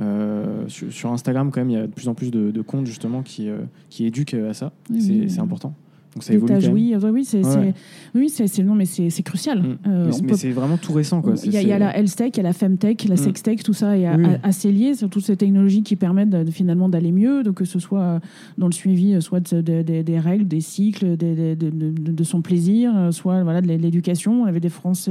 Euh, 0.00 0.68
sur, 0.68 0.92
sur 0.92 1.12
Instagram, 1.12 1.50
quand 1.50 1.60
même, 1.60 1.70
il 1.70 1.74
y 1.74 1.78
a 1.78 1.86
de 1.86 1.92
plus 1.92 2.08
en 2.08 2.14
plus 2.14 2.30
de, 2.30 2.50
de 2.50 2.60
comptes 2.62 2.86
justement 2.86 3.22
qui, 3.22 3.48
euh, 3.48 3.60
qui 3.88 4.04
éduquent 4.04 4.34
à 4.34 4.52
ça. 4.52 4.72
Oui, 4.90 5.00
c'est 5.00 5.12
oui. 5.12 5.30
c'est 5.30 5.40
important. 5.40 5.74
Donc 6.16 6.22
ça 6.24 6.32
évolue 6.32 6.50
même. 6.54 7.12
oui, 7.12 7.24
c'est 7.26 7.44
Ouais. 7.44 7.74
oui, 8.14 8.28
c'est 8.30 8.58
non, 8.62 8.74
mais 8.74 8.86
c'est 8.86 9.10
c'est 9.10 9.22
crucial. 9.22 9.58
Mm. 9.62 9.76
Euh, 9.86 10.06
mais 10.06 10.12
c'est- 10.34 10.48
peut- 10.48 10.52
vraiment 10.54 10.78
tout 10.78 10.92
récent. 10.94 11.20
Quoi. 11.20 11.34
Il 11.44 11.52
y, 11.52 11.56
a, 11.58 11.62
y 11.62 11.66
la 11.78 11.94
health 11.96 12.16
tech, 12.16 12.30
il 12.32 12.36
y 12.38 12.40
a 12.40 12.42
la 12.42 12.52
femtech, 12.54 13.04
la 13.04 13.14
Mm. 13.14 13.18
sextech, 13.18 13.62
tout 13.62 13.74
ça 13.74 13.98
est 13.98 14.08
Oui, 14.16 14.24
assez 14.42 14.72
lié. 14.72 14.94
C'est 14.94 15.08
toutes 15.08 15.24
ces 15.24 15.36
technologies 15.36 15.82
qui 15.82 15.94
permettent 15.96 16.30
de- 16.30 16.50
finalement 16.50 16.88
d'aller 16.88 17.12
mieux, 17.12 17.42
donc 17.42 17.56
que 17.56 17.64
ce 17.66 17.78
soit 17.78 18.00
euh, 18.00 18.18
dans 18.56 18.66
le 18.66 18.72
suivi, 18.72 19.12
euh, 19.14 19.20
soit 19.20 19.40
de- 19.52 19.60
de- 19.60 19.82
de- 19.82 20.02
des 20.02 20.18
règles, 20.18 20.48
des 20.48 20.60
cycles, 20.62 21.16
de, 21.18 22.24
son 22.24 22.40
plaisir, 22.40 22.92
euh, 22.96 23.10
soit 23.12 23.42
voilà, 23.42 23.60
de 23.60 23.66
l'éducation. 23.68 24.42
On 24.42 24.46
avait 24.46 24.60
des 24.60 24.68
France, 24.70 25.08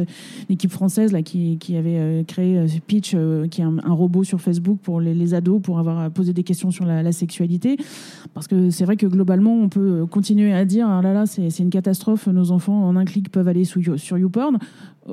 une 0.50 0.54
équipe 0.56 0.72
française 0.72 1.12
là, 1.12 1.22
qui, 1.22 1.58
qui 1.60 1.76
avait 1.78 1.98
euh, 1.98 2.24
créé 2.24 2.58
euh, 2.58 2.68
Pitch, 2.88 3.14
euh, 3.16 3.48
qui 3.48 3.62
est 3.62 3.64
un, 3.64 3.78
un 3.84 3.94
robot 3.94 4.24
sur 4.24 4.42
Facebook 4.42 4.80
pour 4.82 5.00
les, 5.00 5.14
les 5.14 5.34
ados, 5.34 5.62
pour 5.62 5.78
avoir 5.80 6.00
à 6.00 6.10
poser 6.10 6.34
des 6.34 6.44
questions 6.44 6.72
sur 6.72 6.86
la, 6.86 7.04
la 7.04 7.12
sexualité. 7.12 7.78
Parce 8.34 8.48
que 8.48 8.70
c'est 8.72 8.86
vrai 8.86 8.96
que 8.98 9.06
globalement, 9.06 9.56
on 9.56 9.70
peut 9.70 10.06
continuer 10.10 10.52
à 10.54 10.66
dire 10.66 10.88
ah 11.00 11.02
là 11.02 11.14
là, 11.14 11.26
c'est 11.26 11.60
une 11.60 11.70
catastrophe, 11.70 12.28
nos 12.28 12.52
enfants 12.52 12.88
en 12.88 12.96
un 12.96 13.06
clic 13.06 13.32
peuvent 13.32 13.48
aller 13.48 13.66
sur 13.66 14.18
YouPorn. 14.18 14.58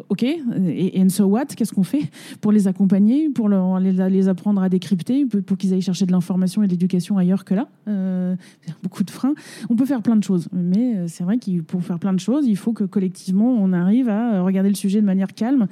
Ok, 0.08 0.22
et 0.22 1.08
so 1.10 1.26
what? 1.26 1.46
Qu'est-ce 1.46 1.72
qu'on 1.72 1.82
fait 1.82 2.10
pour 2.40 2.50
les 2.50 2.66
accompagner, 2.66 3.28
pour 3.28 3.50
les, 3.50 4.28
apprendre 4.28 4.62
à 4.62 4.70
décrypter, 4.70 5.26
pour, 5.26 5.58
qu'ils 5.58 5.74
aillent 5.74 5.82
chercher 5.82 6.06
de 6.06 6.12
l'information 6.12 6.62
et 6.62 6.66
de 6.66 6.70
l'éducation 6.70 7.18
ailleurs 7.18 7.44
que 7.44 7.54
là? 7.54 7.68
Euh, 7.88 8.34
Beaucoup 8.82 9.04
de 9.04 9.10
freins. 9.10 9.34
On 9.68 9.76
peut 9.76 9.84
faire 9.84 10.00
plein 10.00 10.16
de 10.16 10.24
choses, 10.24 10.48
mais 10.52 10.96
euh, 10.96 11.04
c'est 11.08 11.24
vrai 11.24 11.36
qu'il 11.36 11.62
pour 11.62 11.82
faire 11.82 11.98
plein 11.98 12.14
de 12.14 12.20
choses, 12.20 12.46
il 12.46 12.56
faut 12.56 12.72
que 12.72 12.84
collectivement 12.84 13.50
on 13.50 13.72
arrive 13.72 14.08
à 14.08 14.42
regarder 14.42 14.70
le 14.70 14.74
sujet 14.74 15.00
de 15.00 15.06
manière 15.06 15.34
calme 15.34 15.66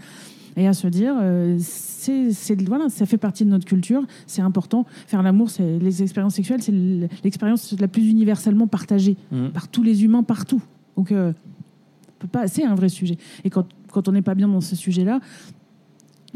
et 0.56 0.66
à 0.66 0.72
se 0.72 0.86
dire 0.86 1.14
euh, 1.20 1.58
c'est 2.00 2.32
c'est- 2.32 2.60
voilà 2.68 2.88
ça 2.88 3.06
fait 3.06 3.18
partie 3.18 3.44
de 3.44 3.50
notre 3.50 3.64
culture 3.66 4.02
c'est 4.26 4.42
important. 4.42 4.86
Faire 5.06 5.22
l'amour 5.22 5.50
c'est 5.50 5.78
les 5.78 6.02
expériences 6.02 6.34
sexuelles 6.34 6.62
c'est 6.62 6.72
l'expérience 7.24 7.74
la 7.78 7.88
plus 7.88 8.08
universellement 8.08 8.66
partagée 8.66 9.16
Mm. 9.30 9.48
par 9.48 9.68
tous 9.68 9.82
les 9.82 10.04
humains 10.04 10.22
partout. 10.22 10.62
Donc 10.96 11.12
euh, 11.12 11.32
on 12.08 12.12
peut 12.22 12.28
pas 12.28 12.48
c'est 12.48 12.64
un 12.64 12.74
vrai 12.74 12.88
sujet. 12.88 13.16
Et 13.44 13.50
quand, 13.50 13.66
quand 13.92 14.08
on 14.08 14.12
n'est 14.12 14.22
pas 14.22 14.34
bien 14.34 14.48
dans 14.48 14.60
ce 14.60 14.76
sujet 14.76 15.04
là 15.04 15.20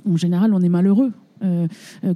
en 0.09 0.17
général 0.17 0.53
on 0.55 0.61
est 0.61 0.69
malheureux 0.69 1.13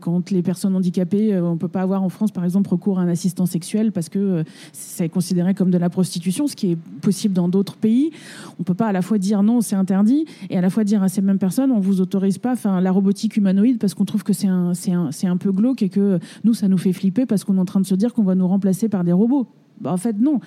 quand 0.01 0.31
les 0.31 0.43
personnes 0.43 0.75
handicapées, 0.77 1.35
euh, 1.35 1.43
on 1.43 1.57
peut 1.57 1.69
pas 1.69 1.83
avoir 1.83 2.03
en 2.03 2.09
France, 2.09 2.31
par 2.31 2.45
exemple, 2.45 2.71
recours 2.71 2.99
à 2.99 3.03
un 3.03 3.09
assistant 3.09 3.47
sexuel 3.47 3.93
parce 3.93 4.09
que 4.09 4.19
euh, 4.19 4.45
c'est 4.73 5.09
considéré 5.09 5.55
comme 5.55 5.71
de 5.71 5.79
la 5.79 5.91
prostitution, 5.91 6.47
ce 6.47 6.57
qui 6.57 6.73
est 6.73 6.79
possible 7.01 7.35
dans 7.35 7.49
d'autres 7.49 7.77
pays. 7.77 8.11
On 8.59 8.63
peut 8.63 8.75
pas 8.75 8.87
à 8.87 8.93
la 8.93 9.03
fois 9.03 9.19
dire 9.19 9.43
non, 9.43 9.61
c'est 9.61 9.77
interdit, 9.77 10.27
et 10.51 10.59
à 10.59 10.61
la 10.61 10.71
fois 10.71 10.85
dire 10.85 11.03
à 11.03 11.09
ces 11.09 11.23
mêmes 11.23 11.39
personnes, 11.39 11.71
on 11.71 11.81
vous 11.81 12.01
autorise 12.01 12.39
pas, 12.39 12.55
la 12.81 12.91
robotique 12.91 13.37
humanoïde 13.37 13.79
parce 13.79 13.95
qu'on 13.95 14.05
trouve 14.05 14.25
que 14.25 14.33
c'est 14.33 14.49
un, 14.49 14.73
un, 14.89 15.11
un 15.25 15.37
peu 15.37 15.53
glauque 15.53 15.83
et 15.83 15.89
que 15.89 16.19
nous, 16.45 16.55
ça 16.55 16.69
nous 16.69 16.79
fait 16.79 16.93
flipper 16.93 17.27
parce 17.27 17.45
qu'on 17.45 17.57
est 17.57 17.61
en 17.61 17.65
train 17.65 17.81
de 17.81 17.87
se 17.87 17.95
dire 17.95 18.13
qu'on 18.13 18.25
va 18.25 18.35
nous 18.35 18.49
remplacer 18.49 18.89
par 18.89 19.05
des 19.05 19.13
robots. 19.13 19.47
Bah, 19.81 19.93
en 19.93 19.97
fait, 19.97 20.17
non. 20.21 20.41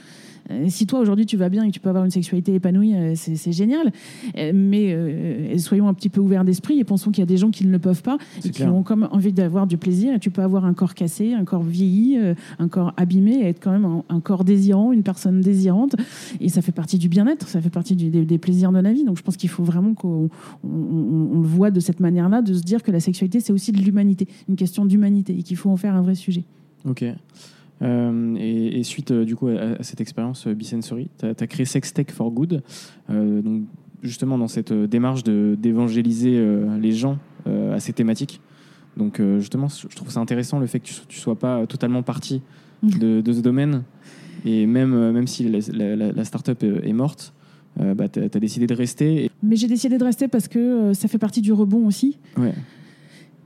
Euh, 0.50 0.65
Si 0.70 0.88
toi 0.88 1.00
aujourd'hui 1.00 1.28
tu 1.28 1.38
vas 1.38 1.50
bien 1.50 1.63
et 1.63 1.67
que 1.67 1.74
tu 1.74 1.80
peux 1.80 1.89
avoir 1.89 2.04
une 2.04 2.10
sexualité 2.12 2.56
épanouie, 2.56 2.96
euh, 2.96 3.13
c'est 3.15 3.52
génial. 3.52 3.91
Euh, 4.38 4.52
Mais 4.54 5.58
soyons 5.60 5.88
un 5.88 5.94
petit 5.94 6.10
peu 6.10 6.20
ouverts 6.20 6.44
d'esprit 6.44 6.80
et 6.80 6.84
pensons 6.84 7.12
qu'il 7.12 7.22
y 7.22 7.24
a 7.24 7.28
des 7.28 7.38
gens 7.38 7.52
qui 7.52 7.65
ne 7.65 7.72
le 7.72 7.78
peuvent 7.80 8.02
pas 8.02 8.17
et 8.39 8.50
qui 8.50 8.63
ont 8.63 8.82
comme 8.84 9.08
envie 9.12 9.32
d'avoir 9.34 9.67
du 9.67 9.78
plaisir. 9.78 10.13
Et 10.15 10.20
tu 10.20 10.32
peux 10.32 10.41
avoir 10.41 10.65
un 10.65 10.74
corps 10.74 10.96
cassé, 10.96 11.34
un 11.34 11.46
corps 11.46 11.62
vieilli, 11.63 12.17
un 12.58 12.67
corps 12.67 12.91
abîmé 12.98 13.34
et 13.36 13.48
être 13.50 13.60
quand 13.62 13.72
même 13.72 13.86
un, 13.86 14.04
un 14.10 14.20
corps 14.20 14.44
désirant, 14.44 14.91
une 14.91 15.04
personne 15.04 15.41
désirante. 15.41 15.96
Et 16.39 16.50
ça 16.50 16.62
fait 16.63 16.72
partie 16.72 16.98
du 16.98 17.08
bien-être, 17.08 17.48
ça 17.48 17.62
fait 17.62 17.70
partie 17.70 17.96
du- 17.96 18.10
des, 18.10 18.26
des 18.26 18.38
plaisirs 18.39 18.72
de 18.72 18.80
la 18.80 18.91
vie. 18.91 19.04
Donc 19.04 19.17
je 19.17 19.24
pense 19.24 19.38
qu'il 19.38 19.50
faut 19.50 19.63
vraiment 19.63 19.94
qu'on 19.94 20.30
on- 20.63 20.67
on- 20.67 21.30
on 21.36 21.39
le 21.39 21.48
voit 21.48 21.70
de 21.72 21.80
cette 21.80 22.00
manière-là, 22.00 22.41
de 22.41 22.54
se 22.54 22.63
dire 22.63 22.82
que 22.84 22.91
la 22.91 23.00
sexualité 23.00 23.39
c'est 23.39 23.54
aussi 23.54 23.72
de 23.72 23.78
l'humanité, 23.80 24.28
une 24.50 24.56
question 24.56 24.86
d'humanité 24.86 25.38
et 25.38 25.44
qu'il 25.44 25.56
faut 25.58 25.70
en 25.70 25.78
faire 25.78 25.96
un 25.96 26.02
vrai 26.02 26.15
sujet. 26.15 26.44
Ok. 26.89 27.06
Euh, 27.82 28.36
et, 28.38 28.80
et 28.80 28.84
suite 28.84 29.10
euh, 29.12 29.26
du 29.26 29.36
coup 29.36 29.48
à, 29.48 29.80
à 29.80 29.84
cette 29.84 30.02
expérience 30.02 30.46
euh, 30.46 30.54
Bisensory, 30.54 31.10
tu 31.17 31.26
as, 31.26 31.48
créé 31.48 31.65
Sextech 31.65 32.12
for 32.12 32.30
Good. 32.32 32.62
Donc 33.10 33.63
justement 34.04 34.38
dans 34.38 34.48
cette 34.48 34.74
démarche 34.74 35.24
d'évangéliser 35.24 36.44
les 36.80 36.91
gens 36.91 37.17
à 37.46 37.80
ces 37.80 37.94
thématiques. 37.94 38.41
Donc 38.98 39.22
justement, 39.38 39.67
je 39.70 39.96
trouve 39.96 40.10
ça 40.10 40.20
intéressant 40.20 40.60
le 40.60 40.65
fait 40.65 40.80
que 40.80 40.86
tu, 40.86 40.94
tu 41.08 41.20
sois 41.20 41.38
pas 41.38 41.65
totalement 41.67 42.02
parti 42.04 42.41
de, 42.84 43.22
de 43.26 43.34
ce 43.34 43.41
domaine. 43.41 43.84
Et 44.44 44.65
même, 44.65 45.12
même 45.12 45.28
si 45.28 45.48
la, 45.48 45.60
la, 45.96 46.12
la- 46.12 46.26
start-up 46.26 46.63
est 46.63 46.94
morte, 46.94 47.34
bah, 47.80 48.10
tu 48.10 48.20
as, 48.22 48.39
décidé 48.39 48.65
de 48.65 48.74
rester. 48.74 49.26
Et- 49.26 49.32
Mais 49.44 49.56
j'ai 49.56 49.67
décidé 49.67 49.98
de 50.00 50.04
rester 50.04 50.28
parce 50.28 50.48
que 50.48 50.94
ça 50.94 51.08
fait 51.08 51.20
partie 51.20 51.41
du 51.41 51.54
rebond 51.54 51.86
aussi. 51.86 52.17
ouais. 52.38 52.54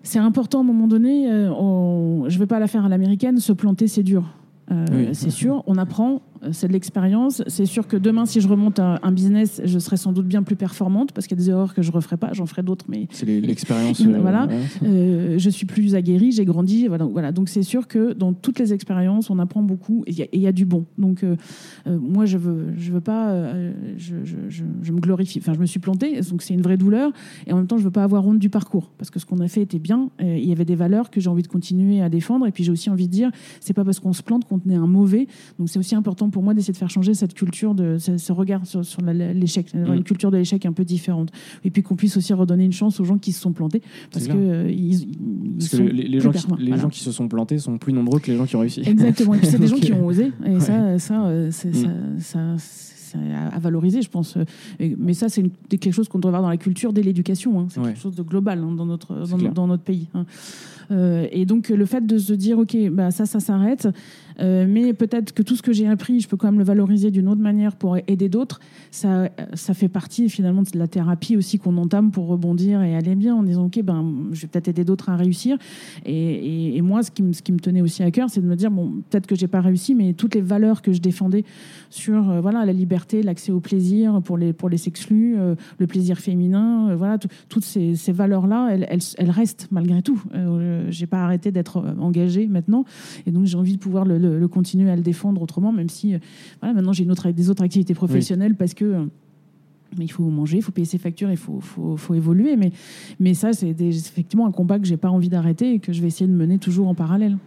C'est 0.06 0.20
important 0.20 0.60
à 0.60 0.62
un 0.62 0.66
moment 0.66 0.88
donné, 0.88 1.30
euh, 1.30 1.52
on- 1.52 2.26
je 2.30 2.36
ne 2.36 2.40
vais 2.40 2.46
pas 2.46 2.60
la 2.60 2.68
faire 2.68 2.86
à 2.86 2.90
l'américaine, 2.90 3.40
se 3.40 3.52
planter 3.54 3.88
c'est 3.88 4.04
dur. 4.04 4.24
Euh, 4.72 4.86
Oui. 4.92 5.08
C'est 5.14 5.30
sûr, 5.32 5.64
on 5.68 5.78
apprend, 5.78 6.22
c'est 6.52 6.68
de 6.68 6.74
l'expérience. 6.74 7.44
C'est 7.48 7.66
sûr 7.66 7.88
que 7.88 7.98
demain, 7.98 8.26
si 8.26 8.42
je 8.42 8.48
remonte 8.48 8.80
à 8.80 9.00
un 9.04 9.12
business, 9.12 9.62
je 9.64 9.80
serai 9.80 9.98
sans 9.98 10.12
doute 10.12 10.28
bien 10.28 10.44
plus 10.44 10.56
performante 10.56 11.12
parce 11.12 11.28
qu'il 11.28 11.38
y 11.38 11.42
a 11.42 11.44
des 11.44 11.50
erreurs 11.50 11.74
que 11.74 11.82
je 11.82 11.90
ne 11.90 11.96
referai 11.96 12.18
pas, 12.18 12.34
j'en 12.34 12.46
ferai 12.46 12.64
d'autres. 12.64 12.86
Mais 12.88 13.08
c'est 13.12 13.26
l'expérience. 13.26 14.02
voilà, 14.02 14.48
euh, 14.84 15.38
je 15.38 15.50
suis 15.50 15.66
plus 15.66 15.96
aguerrie, 15.96 16.32
j'ai 16.32 16.46
grandi. 16.46 16.88
Voilà, 16.88 17.06
voilà. 17.06 17.32
Donc 17.32 17.50
c'est 17.50 17.64
sûr 17.64 17.88
que 17.88 18.14
dans 18.14 18.34
toutes 18.34 18.60
les 18.60 18.74
expériences, 18.74 19.30
on 19.30 19.40
apprend 19.40 19.62
beaucoup 19.62 20.04
et 20.08 20.28
il 20.34 20.40
y, 20.40 20.48
a 20.48 20.52
du 20.52 20.66
bon. 20.66 20.86
Donc 20.98 21.24
euh, 21.24 21.36
euh, 21.88 21.98
moi, 22.00 22.26
je 22.26 22.38
veux, 22.38 22.74
je 22.78 22.92
veux 22.92 23.02
pas, 23.02 23.36
je, 23.98 24.16
je, 24.24 24.36
je, 24.50 24.92
me 24.92 25.00
glorifie. 25.00 25.40
Enfin, 25.40 25.54
je 25.54 25.60
me 25.60 25.66
suis 25.66 25.80
plantée, 25.80 26.20
donc 26.22 26.42
c'est 26.42 26.54
une 26.54 26.62
vraie 26.62 26.78
douleur. 26.78 27.12
Et 27.48 27.54
en 27.54 27.58
même 27.58 27.68
temps, 27.68 27.78
je 27.78 27.84
veux 27.84 27.92
pas 27.92 28.04
avoir 28.04 28.26
honte 28.26 28.40
du 28.40 28.50
parcours 28.50 28.92
parce 28.98 29.10
que 29.10 29.20
ce 29.20 29.26
qu'on 29.26 29.40
a 29.40 29.48
fait 29.48 29.62
était 29.62 29.80
bien. 29.80 30.10
Il 30.20 30.46
y 30.46 30.52
avait 30.52 30.66
des 30.66 30.76
valeurs 30.76 31.10
que 31.10 31.20
j'ai 31.20 31.30
envie 31.30 31.44
de 31.44 31.48
continuer 31.48 32.02
à 32.02 32.10
défendre. 32.10 32.48
Et 32.48 32.52
puis 32.52 32.64
j'ai 32.64 32.72
aussi 32.72 32.90
envie 32.90 33.08
de 33.08 33.12
dire, 33.12 33.32
c'est 33.60 33.74
pas 33.74 33.84
parce 33.84 34.00
qu'on 34.00 34.14
se 34.14 34.24
plante 34.24 34.46
qu'on 34.46 34.62
est 34.70 34.76
un 34.76 34.88
mauvais. 34.88 35.28
Donc 35.60 35.70
c'est 35.70 35.80
aussi 35.80 35.96
important 35.96 36.30
pour 36.36 36.44
moi 36.44 36.54
d'essayer 36.54 36.74
de 36.74 36.78
faire 36.78 36.90
changer 36.90 37.14
cette 37.14 37.34
culture, 37.34 37.74
de 37.74 37.96
ce, 37.98 38.32
regard 38.34 38.66
sur, 38.66 38.82
l'échec, 39.06 39.74
mm. 39.74 39.94
une 39.94 40.04
culture 40.04 40.32
de 40.32 40.36
l'échec 40.36 40.66
un 40.66 40.74
peu 40.74 40.84
différente. 40.84 41.32
Et 41.64 41.72
puis 41.72 41.82
qu'on 41.82 41.96
puisse 41.96 42.18
aussi 42.18 42.34
redonner 42.34 42.66
une 42.66 42.74
chance 42.74 43.00
aux 43.00 43.06
gens 43.06 43.18
qui 43.18 43.32
se 43.32 43.40
sont 43.40 43.54
plantés, 43.54 43.82
parce 44.12 44.28
que, 44.28 44.34
euh, 44.36 44.70
ils, 44.70 45.08
les, 45.94 46.20
gens, 46.20 46.32
qui, 46.34 46.46
les 46.60 46.78
gens 46.78 46.90
qui 46.90 47.00
se 47.00 47.14
sont 47.14 47.30
plantés 47.30 47.58
sont 47.58 47.78
plus 47.78 47.94
nombreux 47.94 48.20
que 48.20 48.30
les 48.30 48.36
gens 48.36 48.46
qui 48.46 48.58
ont 48.58 48.60
réussi. 48.60 48.82
Exactement. 48.86 49.34
Et 49.36 49.38
puis 49.38 49.48
c'est 49.48 49.60
des 49.60 49.68
gens 49.70 49.78
qui 49.78 49.94
ont 49.94 50.06
osé. 50.06 50.34
Et 50.46 50.60
ça, 50.60 51.00
ça, 51.00 51.26
euh, 51.26 51.48
mm. 51.48 52.20
ça, 52.20 52.58
ça 52.58 53.18
à, 53.54 53.60
valoriser, 53.60 54.02
je 54.02 54.10
pense. 54.10 54.38
Mais 54.80 55.14
ça, 55.14 55.30
c'est 55.30 55.44
quelque 55.70 55.92
chose 55.92 56.08
qu'on 56.08 56.20
doit 56.20 56.30
avoir 56.30 56.42
dans 56.42 56.50
la 56.50 56.58
culture 56.58 56.94
dès 56.94 57.02
l'éducation. 57.02 57.60
Hein. 57.60 57.68
C'est 57.70 57.82
quelque 57.82 58.00
chose 58.00 58.16
de 58.16 58.24
global 58.24 58.60
hein, 58.60 58.74
dans, 58.76 58.86
notre, 58.86 59.16
dans, 59.54 59.68
notre 59.68 59.84
pays. 59.84 60.08
Hein. 60.14 60.26
Euh, 60.92 61.28
et 61.32 61.46
donc, 61.46 61.70
le 61.70 61.86
fait 61.86 62.06
de 62.06 62.18
se 62.18 62.34
dire, 62.34 62.60
OK, 62.60 62.76
bah, 62.92 63.12
ça, 63.12 63.26
ça 63.26 63.40
s'arrête. 63.40 63.88
Euh, 64.40 64.66
mais 64.68 64.94
peut-être 64.94 65.34
que 65.34 65.44
tout 65.44 65.56
ce 65.56 65.62
que 65.62 65.74
j'ai 65.74 65.88
appris, 65.88 66.20
je 66.20 66.28
peux 66.28 66.38
quand 66.38 66.48
même 66.48 66.60
le 66.60 66.66
valoriser 66.66 67.12
d'une 67.12 67.28
autre 67.28 67.42
manière 67.42 67.76
pour 67.76 67.98
aider 68.08 68.30
d'autres. 68.30 68.60
Ça, 68.92 69.30
ça 69.54 69.74
fait 69.74 69.88
partie 69.88 70.30
finalement 70.30 70.64
de 70.64 70.78
la 70.78 70.88
thérapie 70.88 71.38
aussi 71.38 71.60
qu'on 71.60 71.78
entame 71.78 72.12
pour 72.12 72.28
rebondir 72.28 72.82
et 72.82 72.96
aller 72.96 73.16
bien 73.16 73.36
en 73.36 73.44
disant 73.44 73.66
ok 73.66 73.82
ben 73.84 74.14
je 74.32 74.42
vais 74.42 74.48
peut-être 74.48 74.68
aider 74.68 74.84
d'autres 74.84 75.10
à 75.10 75.16
réussir. 75.16 75.58
Et, 76.06 76.82
moi, 76.82 77.02
ce 77.02 77.10
qui, 77.10 77.24
me, 77.24 77.34
ce 77.34 77.42
qui 77.42 77.52
me 77.52 77.60
tenait 77.60 77.82
aussi 77.82 78.04
à 78.04 78.12
cœur, 78.12 78.30
c'est 78.30 78.42
de 78.42 78.46
me 78.46 78.56
dire 78.56 78.70
bon 78.70 79.02
peut-être 79.10 79.28
que 79.28 79.36
j'ai 79.36 79.48
pas 79.48 79.62
réussi, 79.62 79.96
mais 79.96 80.14
toutes 80.14 80.36
les 80.36 80.42
valeurs 80.42 80.82
que 80.82 80.94
je 80.94 81.02
défendais 81.02 81.44
sur 81.90 82.30
euh, 82.30 82.42
voilà 82.42 82.66
la 82.66 82.74
liberté, 82.74 83.24
l'accès 83.24 83.52
au 83.52 83.60
plaisir 83.60 84.22
pour 84.22 84.38
les 84.38 84.54
pour 84.54 84.70
les 84.70 84.78
sexlus, 84.78 85.36
euh, 85.38 85.56
le 85.80 85.88
plaisir 85.88 86.20
féminin, 86.20 86.96
voilà 86.96 87.18
toutes 87.50 87.64
ces, 87.64 87.96
valeurs 88.12 88.48
là, 88.48 88.70
elles, 88.72 88.86
elles, 88.90 89.00
elles, 89.18 89.32
restent 89.32 89.68
malgré 89.72 90.02
tout. 90.02 90.22
j'ai 90.90 91.08
pas 91.08 91.24
arrêté 91.24 91.52
d'être 91.52 91.84
engagée 92.00 92.48
maintenant, 92.48 92.86
et 93.26 93.32
donc 93.32 93.46
j'ai 93.46 93.58
envie 93.58 93.74
de 93.74 93.80
pouvoir 93.80 94.06
le 94.06 94.25
le, 94.26 94.48
continuer 94.48 94.90
à 94.90 94.96
le 94.96 95.02
défendre 95.02 95.42
autrement, 95.42 95.72
même 95.72 95.90
si 95.90 96.14
euh, 96.14 96.20
voilà, 96.62 96.74
maintenant 96.74 96.94
j'ai 96.94 97.10
autre, 97.10 97.32
des 97.32 97.50
autres 97.50 97.64
activités 97.64 97.94
professionnelles 97.94 98.56
parce 98.56 98.74
que 98.74 98.86
euh, 98.86 99.06
il 100.00 100.12
faut 100.12 100.24
manger, 100.24 100.58
il 100.58 100.62
faut 100.62 100.72
payer 100.72 100.86
ses 100.86 100.98
factures, 100.98 101.32
il 101.32 101.38
faut, 101.38 101.60
faut, 101.60 101.96
faut 101.96 102.14
évoluer. 102.14 102.56
Mais, 102.58 102.72
mais 103.20 103.34
ça, 103.34 103.54
c'est 103.54 103.80
effectivement 103.80 104.48
un 104.48 104.52
combat 104.52 104.80
que 104.80 104.86
j'ai 104.86 104.98
pas 104.98 105.10
envie 105.10 105.30
d'arrêter 105.30 105.74
et 105.74 105.80
que 105.80 105.94
je 105.94 106.02
vais 106.02 106.08
essayer 106.08 106.28
de 106.28 106.36
mener 106.36 106.58
toujours 106.58 106.88
en 106.88 106.96
parallèle. 106.96 107.38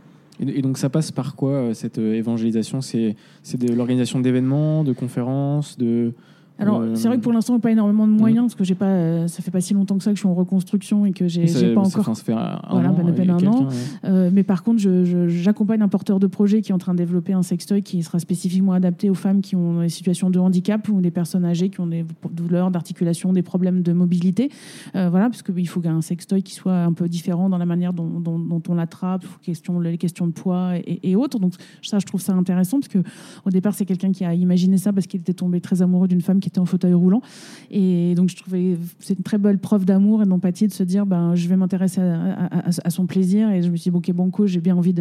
Et, 0.41 0.63
donc 0.63 0.79
ça 0.79 0.89
passe 0.89 1.11
par 1.11 1.35
quoi 1.35 1.51
euh, 1.51 1.75
cette 1.75 1.99
évangélisation? 1.99 2.81
C'est 2.81 3.17
de 3.55 3.73
l'organisation 3.73 4.21
d'événements, 4.21 4.85
de 4.85 4.93
conférences, 4.93 5.77
de 5.79 6.15
alors, 6.59 6.83
c'est 6.95 7.07
vrai 7.07 7.19
que 7.19 7.23
pour 7.23 7.33
l'instant, 7.33 7.59
pas 7.61 7.71
énormément 7.71 8.07
de 8.07 8.13
moyens, 8.13 8.47
parce 8.47 8.55
que 8.57 8.65
j'ai 8.65 8.75
pas, 8.75 8.87
euh, 8.87 9.29
ça 9.29 9.43
fait 9.43 9.51
pas 9.51 9.61
si 9.61 9.75
longtemps 9.75 9.97
que 9.97 10.03
ça 10.03 10.11
que 10.11 10.17
je 10.17 10.21
suis 10.21 10.29
en 10.29 10.35
reconstruction 10.35 11.07
et 11.07 11.13
que 11.13 11.29
j'ai 11.29 11.47
pas 11.73 11.81
encore. 11.81 12.05
Ça 12.05 12.15
fait 12.25 12.33
un 12.33 12.61
voilà, 12.71 12.91
an, 12.91 13.13
peine 13.13 13.31
un 13.31 13.47
an. 13.47 13.69
Euh, 14.05 14.31
mais 14.33 14.43
par 14.43 14.65
contre, 14.65 14.83
j'accompagne 15.29 15.83
un 15.83 15.89
porteur 15.89 16.19
de 16.19 16.27
projet 16.27 16.61
qui 16.61 16.73
est 16.73 16.75
en 16.75 16.79
train 16.79 16.95
de 16.95 16.99
développer 16.99 17.33
un 17.33 17.43
sextoy 17.43 17.83
qui 17.83 18.03
sera 18.03 18.19
spécifiquement 18.19 18.73
adapté 18.73 19.09
aux 19.09 19.15
femmes 19.15 19.41
qui 19.41 19.55
ont 19.55 19.83
des 19.83 19.89
situations 19.89 20.31
de 20.31 20.39
handicap 20.39 20.89
ou 20.89 21.01
des 21.01 21.13
personnes 21.13 21.45
âgées 21.45 21.69
qui 21.69 21.81
ont 21.81 21.87
des 21.87 22.05
douleurs 22.33 22.71
d'articulation, 22.71 23.33
des 23.33 23.43
problèmes 23.43 23.83
de 23.83 23.93
mobilité. 23.93 24.51
Euh, 24.97 25.09
voilà, 25.11 25.29
parce 25.29 25.43
qu'il 25.43 25.69
faut 25.69 25.83
un 25.87 26.03
sextoy 26.03 26.43
qui 26.43 26.55
soit 26.55 26.83
un 26.83 26.93
peu 26.93 27.09
différent 27.09 27.49
dans 27.49 27.59
la 27.59 27.67
manière 27.67 27.93
dont, 27.93 28.21
dont, 28.21 28.63
on 28.69 28.75
l'attrape, 28.75 29.25
question, 29.43 29.79
les 29.79 29.97
questions 29.97 30.27
de 30.27 30.33
poids 30.33 30.77
et, 30.77 30.99
et, 31.11 31.17
autres. 31.17 31.39
Donc, 31.39 31.55
ça, 31.83 31.99
je 32.01 32.07
trouve 32.07 32.21
ça 32.21 32.35
intéressant, 32.35 32.81
parce 32.81 32.89
que 32.89 32.99
au 33.47 33.51
départ, 33.51 33.75
c'est 33.75 33.87
quelqu'un 33.87 34.11
qui 34.11 34.25
a 34.25 34.35
imaginé 34.35 34.77
ça 34.77 34.93
parce 34.93 35.07
qu'il 35.07 35.21
était 35.21 35.33
tombé 35.33 35.61
très 35.61 35.83
amoureux 35.83 36.09
d'une 36.09 36.21
femme 36.21 36.41
qui 36.41 36.48
était 36.49 36.59
en 36.59 36.67
fauteuil 36.67 36.95
roulant. 36.95 37.23
Et 37.71 38.15
donc, 38.15 38.29
je 38.29 38.37
trouvais 38.37 38.77
c'est 39.01 39.15
une 39.15 39.23
très 39.23 39.39
belle 39.39 39.59
preuve 39.59 39.85
d'amour 39.85 40.23
et 40.23 40.27
d'empathie 40.27 40.67
de 40.67 40.73
se 40.73 40.83
dire 40.83 41.07
ben, 41.07 41.35
je 41.35 41.49
vais 41.49 41.57
m'intéresser 41.57 42.01
à, 42.01 42.91
son 42.91 43.07
plaisir. 43.07 43.51
Et 43.51 43.63
je 43.63 43.71
me 43.71 43.77
suis 43.77 43.91
dit, 43.91 43.97
ok, 43.97 44.13
Banco, 44.13 44.47
j'ai 44.47 44.61
bien 44.61 44.77
envie 44.77 44.95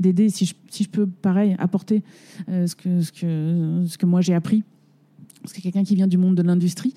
d'aider. 0.00 0.28
Si 0.28 0.46
je, 0.46 0.54
si 0.70 0.84
je 0.84 0.88
peux, 0.88 1.06
pareil, 1.06 1.56
apporter 1.58 2.02
euh, 2.48 2.66
ce, 2.66 2.74
que, 2.74 3.00
ce, 3.00 3.12
que, 3.12 3.84
ce 3.86 3.98
que 3.98 4.06
moi 4.06 4.20
j'ai 4.20 4.34
appris. 4.34 4.62
Parce 5.42 5.52
que 5.52 5.60
quelqu'un 5.60 5.84
qui 5.84 5.94
vient 5.94 6.06
du 6.06 6.16
monde 6.16 6.36
de 6.36 6.42
l'industrie. 6.42 6.94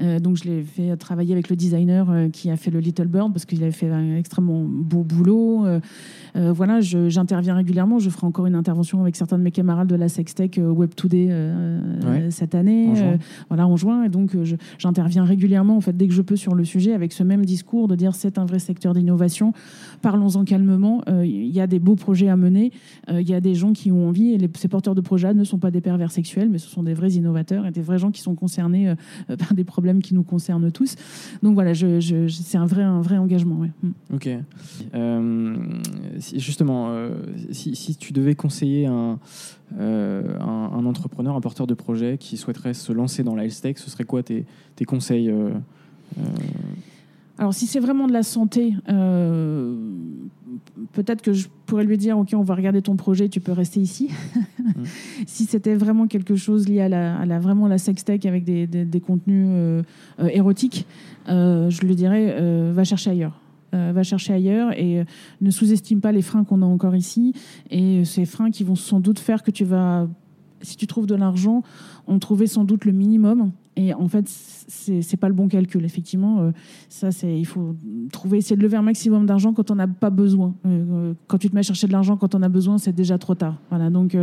Euh, 0.00 0.18
donc 0.18 0.36
je 0.36 0.44
l'ai 0.44 0.62
fait 0.62 0.96
travailler 0.96 1.32
avec 1.32 1.48
le 1.48 1.56
designer 1.56 2.10
euh, 2.10 2.28
qui 2.28 2.50
a 2.50 2.56
fait 2.56 2.70
le 2.70 2.80
Little 2.80 3.06
Bird 3.06 3.32
parce 3.32 3.44
qu'il 3.44 3.62
avait 3.62 3.72
fait 3.72 3.88
un 3.88 4.16
extrêmement 4.16 4.64
beau 4.64 5.02
boulot. 5.02 5.66
Euh, 5.66 5.80
voilà, 6.52 6.80
j'interviens 6.80 7.54
régulièrement. 7.54 7.98
Je 7.98 8.10
ferai 8.10 8.26
encore 8.26 8.46
une 8.46 8.56
intervention 8.56 9.00
avec 9.00 9.14
certains 9.16 9.38
de 9.38 9.42
mes 9.42 9.52
camarades 9.52 9.88
de 9.88 9.94
la 9.94 10.08
Sextech 10.08 10.58
Web 10.62 10.94
Today 10.94 11.30
cette 12.30 12.54
année. 12.54 12.88
En 12.88 13.18
voilà, 13.48 13.68
en 13.68 13.76
juin. 13.76 14.04
Et 14.04 14.08
donc 14.08 14.36
j'interviens 14.78 15.24
régulièrement 15.24 15.76
en 15.76 15.80
fait 15.80 15.96
dès 15.96 16.08
que 16.08 16.14
je 16.14 16.22
peux 16.22 16.36
sur 16.36 16.54
le 16.54 16.64
sujet 16.64 16.92
avec 16.92 17.12
ce 17.12 17.22
même 17.22 17.44
discours 17.44 17.86
de 17.86 17.94
dire 17.94 18.14
c'est 18.14 18.38
un 18.38 18.44
vrai 18.44 18.58
secteur 18.58 18.94
d'innovation. 18.94 19.52
Parlons-en 20.02 20.44
calmement. 20.44 21.02
Il 21.22 21.46
y 21.46 21.60
a 21.60 21.66
des 21.66 21.78
beaux 21.78 21.94
projets 21.94 22.28
à 22.28 22.36
mener. 22.36 22.72
Il 23.10 23.28
y 23.28 23.34
a 23.34 23.40
des 23.40 23.54
gens 23.54 23.72
qui 23.72 23.92
ont 23.92 24.08
envie 24.08 24.32
et 24.32 24.38
les, 24.38 24.50
ces 24.56 24.68
porteurs 24.68 24.94
de 24.94 25.00
projets 25.00 25.34
ne 25.34 25.44
sont 25.44 25.58
pas 25.58 25.70
des 25.70 25.80
pervers 25.80 26.10
sexuels, 26.10 26.50
mais 26.50 26.58
ce 26.58 26.68
sont 26.68 26.82
des 26.82 26.94
vrais 26.94 27.12
innovateurs 27.12 27.66
et 27.66 27.70
des 27.70 27.82
vrais 27.82 27.98
gens 27.98 28.10
qui 28.10 28.20
sont 28.20 28.34
concernés 28.34 28.92
par 29.38 29.54
des 29.54 29.64
problèmes 29.64 29.83
qui 30.02 30.14
nous 30.14 30.22
concernent 30.22 30.70
tous. 30.70 30.96
Donc 31.42 31.54
voilà, 31.54 31.72
je, 31.72 32.28
c'est 32.28 32.58
un 32.58 32.66
vrai, 32.66 32.82
un 32.82 33.00
vrai 33.00 33.18
engagement. 33.18 33.66
Mm. 33.82 33.90
Ok. 34.14 34.28
Euh, 34.94 35.56
justement, 36.36 36.88
euh, 36.88 37.10
si, 37.50 37.96
tu 37.96 38.12
devais 38.12 38.34
conseiller 38.34 38.88
euh, 38.88 40.38
un, 40.40 40.70
un, 40.72 40.86
entrepreneur, 40.86 41.36
un 41.36 41.40
porteur 41.40 41.66
de 41.66 41.74
projet 41.74 42.18
qui 42.18 42.36
souhaiterait 42.36 42.74
se 42.74 42.92
lancer 42.92 43.22
dans 43.22 43.34
la 43.34 43.44
health 43.44 43.60
tech, 43.60 43.78
ce 43.78 43.90
serait 43.90 44.04
quoi 44.04 44.22
tes, 44.22 44.46
tes 44.76 44.84
conseils 44.84 45.32
alors, 47.36 47.52
si 47.52 47.66
c'est 47.66 47.80
vraiment 47.80 48.06
de 48.06 48.12
la 48.12 48.22
santé, 48.22 48.74
peut-être 50.92 51.22
que 51.22 51.32
je 51.32 51.48
pourrais 51.66 51.84
lui 51.84 51.96
dire, 51.96 52.18
OK, 52.18 52.34
on 52.34 52.42
va 52.42 52.54
regarder 52.54 52.82
ton 52.82 52.96
projet, 52.96 53.28
tu 53.28 53.40
peux 53.40 53.52
rester 53.52 53.80
ici. 53.80 54.10
Mm. 54.58 54.84
si 55.26 55.44
c'était 55.44 55.74
vraiment 55.74 56.06
quelque 56.06 56.36
chose 56.36 56.68
lié 56.68 56.80
à 56.80 56.88
la, 56.88 57.16
à 57.16 57.26
la 57.26 57.38
vraiment 57.38 57.68
la 57.68 57.78
sextech 57.78 58.26
avec 58.26 58.44
des, 58.44 58.66
des, 58.66 59.00
contenus 59.00 59.46
euh, 59.50 59.82
euh, 60.20 60.28
érotiques, 60.28 60.86
euh, 61.28 61.70
je 61.70 61.80
lui 61.82 61.94
dirais, 61.94 62.36
va 62.72 62.84
chercher 62.84 63.10
ailleurs. 63.10 63.40
va 63.72 64.02
chercher 64.02 64.34
ailleurs 64.34 64.72
et 64.72 65.04
ne 65.40 65.50
sous-estime 65.50 66.00
pas 66.00 66.12
les 66.12 66.22
freins 66.22 66.44
qu'on 66.44 66.62
a 66.62 66.66
encore 66.66 66.96
ici. 66.96 67.34
Et 67.70 68.04
ces 68.04 68.24
freins 68.24 68.50
qui 68.50 68.64
vont 68.64 68.76
sans 68.76 69.00
doute 69.00 69.18
faire 69.18 69.42
que 69.42 69.50
tu 69.50 69.64
vas, 69.64 70.08
si 70.60 70.76
tu 70.76 70.86
trouves 70.86 71.06
de 71.06 71.14
l'argent, 71.14 71.62
en 72.06 72.18
trouver 72.18 72.46
sans 72.46 72.64
doute 72.64 72.84
le 72.84 72.92
minimum 72.92 73.52
et 73.76 73.92
en 73.92 74.06
fait, 74.06 74.26
c'est 74.28 75.16
pas 75.16 75.28
le 75.28 75.34
bon 75.34 75.48
calcul. 75.48 75.84
Effectivement, 75.84 76.40
euh, 76.40 76.50
ça, 76.88 77.10
c'est 77.10 77.36
il 77.36 77.44
faut 77.44 77.74
trouver, 78.12 78.38
essayer 78.38 78.56
de 78.56 78.62
lever 78.62 78.76
un 78.76 78.82
maximum 78.82 79.26
d'argent 79.26 79.52
quand 79.52 79.70
on 79.70 79.74
n'a 79.74 79.88
pas 79.88 80.10
besoin. 80.10 80.54
Euh, 80.64 80.84
euh, 81.10 81.14
quand 81.26 81.38
tu 81.38 81.50
te 81.50 81.54
mets 81.54 81.60
à 81.60 81.64
chercher 81.64 81.88
de 81.88 81.92
l'argent 81.92 82.16
quand 82.16 82.34
on 82.36 82.42
a 82.42 82.48
besoin, 82.48 82.78
c'est 82.78 82.92
déjà 82.92 83.18
trop 83.18 83.34
tard. 83.34 83.60
Voilà. 83.70 83.90
Donc, 83.90 84.16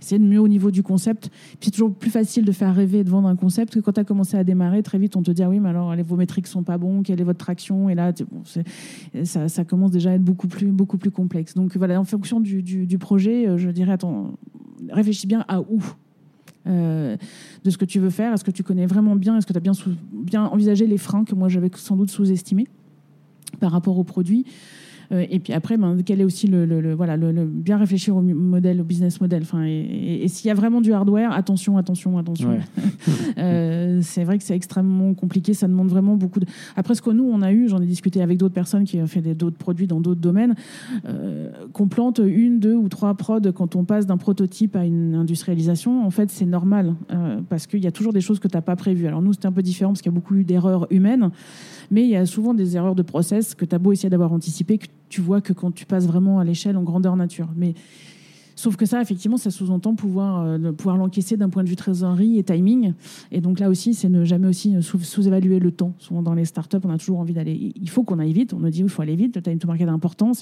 c'est 0.00 0.18
de 0.18 0.24
mieux 0.24 0.40
au 0.40 0.48
niveau 0.48 0.70
du 0.70 0.82
concept. 0.82 1.28
Puis 1.28 1.58
c'est 1.62 1.70
toujours 1.70 1.94
plus 1.94 2.10
facile 2.10 2.44
de 2.44 2.52
faire 2.52 2.74
rêver 2.74 2.98
et 3.00 3.04
de 3.04 3.10
vendre 3.10 3.28
un 3.28 3.36
concept 3.36 3.74
que 3.74 3.80
quand 3.80 3.92
tu 3.92 4.00
as 4.00 4.04
commencé 4.04 4.36
à 4.36 4.42
démarrer, 4.42 4.82
très 4.82 4.98
vite, 4.98 5.16
on 5.16 5.22
te 5.22 5.30
dit 5.30 5.42
ah 5.42 5.48
oui, 5.48 5.60
mais 5.60 5.68
alors 5.68 5.94
vos 6.04 6.16
métriques 6.16 6.48
sont 6.48 6.64
pas 6.64 6.78
bons, 6.78 7.02
quelle 7.02 7.20
est 7.20 7.24
votre 7.24 7.38
traction? 7.38 7.88
Et 7.88 7.94
là, 7.94 8.12
bon, 8.12 8.42
ça, 9.24 9.64
commence 9.64 9.92
déjà 9.92 10.10
à 10.10 10.14
être 10.14 10.24
beaucoup 10.24 10.48
plus, 10.48 10.72
beaucoup 10.72 10.98
plus 10.98 11.10
complexe. 11.10 11.54
Donc 11.54 11.76
voilà, 11.76 12.00
en 12.00 12.04
fonction 12.04 12.40
du, 12.40 12.62
du, 12.62 12.86
du 12.86 12.98
projet, 12.98 13.56
je 13.56 13.70
dirais 13.70 13.92
attends, 13.92 14.32
réfléchis 14.90 15.26
bien 15.26 15.44
à 15.46 15.60
où 15.60 15.82
euh, 16.66 17.16
de 17.64 17.70
ce 17.70 17.78
que 17.78 17.84
tu 17.84 17.98
veux 17.98 18.10
faire. 18.10 18.32
Est-ce 18.32 18.44
que 18.44 18.50
tu 18.50 18.62
connais 18.62 18.86
vraiment 18.86 19.16
bien 19.16 19.36
Est-ce 19.36 19.46
que 19.46 19.52
tu 19.52 19.58
as 19.58 19.60
bien, 19.60 19.72
bien 20.12 20.44
envisagé 20.44 20.86
les 20.86 20.98
freins 20.98 21.24
que 21.24 21.34
moi 21.34 21.48
j'avais 21.48 21.70
sans 21.74 21.96
doute 21.96 22.10
sous-estimés 22.10 22.66
par 23.60 23.72
rapport 23.72 23.98
au 23.98 24.04
produit? 24.04 24.44
Et 25.10 25.38
puis 25.38 25.52
après, 25.54 25.78
ben, 25.78 25.96
quel 26.04 26.20
est 26.20 26.24
aussi 26.24 26.46
le, 26.46 26.94
voilà, 26.94 27.16
le, 27.16 27.44
bien 27.44 27.78
réfléchir 27.78 28.16
au 28.16 28.20
modèle, 28.20 28.80
au 28.80 28.84
business 28.84 29.20
model. 29.20 29.42
Enfin, 29.42 29.64
et, 29.64 30.26
s'il 30.28 30.48
y 30.48 30.50
a 30.50 30.54
vraiment 30.54 30.80
du 30.80 30.92
hardware, 30.92 31.32
attention, 31.32 31.78
attention, 31.78 32.18
attention. 32.18 32.58
Euh, 33.38 34.00
c'est 34.02 34.24
vrai 34.24 34.38
que 34.38 34.44
c'est 34.44 34.56
extrêmement 34.56 35.14
compliqué. 35.14 35.54
Ça 35.54 35.68
demande 35.68 35.88
vraiment 35.88 36.16
beaucoup 36.16 36.40
de. 36.40 36.46
Après, 36.76 36.94
ce 36.94 37.02
que 37.02 37.10
nous 37.10 37.24
on 37.24 37.40
a 37.40 37.52
eu, 37.52 37.68
j'en 37.68 37.80
ai 37.80 37.86
discuté 37.86 38.20
avec 38.20 38.36
d'autres 38.36 38.54
personnes 38.54 38.84
qui 38.84 39.00
ont 39.00 39.06
fait 39.06 39.22
d'autres 39.34 39.56
produits 39.56 39.86
dans 39.86 40.00
d'autres 40.00 40.20
domaines, 40.20 40.54
euh, 41.06 41.50
qu'on 41.72 41.86
plante 41.86 42.20
une, 42.24 42.58
deux 42.58 42.74
ou 42.74 42.88
trois 42.88 43.14
prods 43.14 43.52
quand 43.54 43.76
on 43.76 43.84
passe 43.84 44.06
d'un 44.06 44.16
prototype 44.16 44.74
à 44.74 44.84
une 44.84 45.14
industrialisation. 45.14 46.04
En 46.04 46.10
fait, 46.10 46.30
c'est 46.30 46.46
normal 46.46 46.94
parce 47.48 47.66
qu'il 47.66 47.82
y 47.82 47.86
a 47.86 47.92
toujours 47.92 48.12
des 48.12 48.20
choses 48.20 48.40
que 48.40 48.48
tu 48.48 48.56
n'as 48.56 48.62
pas 48.62 48.76
prévues. 48.76 49.06
Alors 49.06 49.22
nous, 49.22 49.32
c'était 49.32 49.46
un 49.46 49.52
peu 49.52 49.62
différent 49.62 49.92
parce 49.92 50.02
qu'il 50.02 50.10
y 50.10 50.14
a 50.14 50.18
beaucoup 50.18 50.34
eu 50.34 50.44
d'erreurs 50.44 50.86
humaines, 50.90 51.30
mais 51.90 52.02
il 52.02 52.10
y 52.10 52.16
a 52.16 52.26
souvent 52.26 52.54
des 52.54 52.76
erreurs 52.76 52.96
de 52.96 53.02
process 53.02 53.54
que 53.54 53.64
tu 53.64 53.74
as 53.74 53.78
beau 53.78 53.92
essayer 53.92 54.10
d'avoir 54.10 54.32
anticipé, 54.32 54.78
que 54.78 54.86
tu 55.08 55.20
vois 55.20 55.40
que 55.40 55.52
quand 55.52 55.72
tu 55.72 55.86
passes 55.86 56.06
vraiment 56.06 56.38
à 56.38 56.44
l'échelle 56.44 56.76
en 56.76 56.82
grandeur 56.82 57.16
nature. 57.16 57.48
Mais 57.56 57.74
Sauf 58.58 58.74
que 58.74 58.86
ça, 58.86 59.00
effectivement, 59.00 59.36
ça 59.36 59.52
sous-entend 59.52 59.94
pouvoir, 59.94 60.44
euh, 60.44 60.72
pouvoir 60.72 60.96
l'encaisser 60.96 61.36
d'un 61.36 61.48
point 61.48 61.62
de 61.62 61.68
vue 61.68 61.76
trésorerie 61.76 62.40
et 62.40 62.42
timing. 62.42 62.92
Et 63.30 63.40
donc 63.40 63.60
là 63.60 63.70
aussi, 63.70 63.94
c'est 63.94 64.08
ne 64.08 64.24
jamais 64.24 64.48
aussi 64.48 64.82
sous- 64.82 64.98
sous-évaluer 64.98 65.60
le 65.60 65.70
temps. 65.70 65.94
Souvent 66.00 66.22
dans 66.22 66.34
les 66.34 66.44
startups, 66.44 66.78
on 66.82 66.90
a 66.90 66.98
toujours 66.98 67.20
envie 67.20 67.34
d'aller. 67.34 67.72
Il 67.76 67.88
faut 67.88 68.02
qu'on 68.02 68.18
aille 68.18 68.32
vite. 68.32 68.54
On 68.54 68.58
nous 68.58 68.68
dit 68.68 68.80
il 68.80 68.88
faut 68.88 69.00
aller 69.00 69.14
vite. 69.14 69.36
Le 69.36 69.42
time 69.42 69.58
to 69.58 69.68
market 69.68 69.86
est 69.86 69.90
important. 69.92 70.32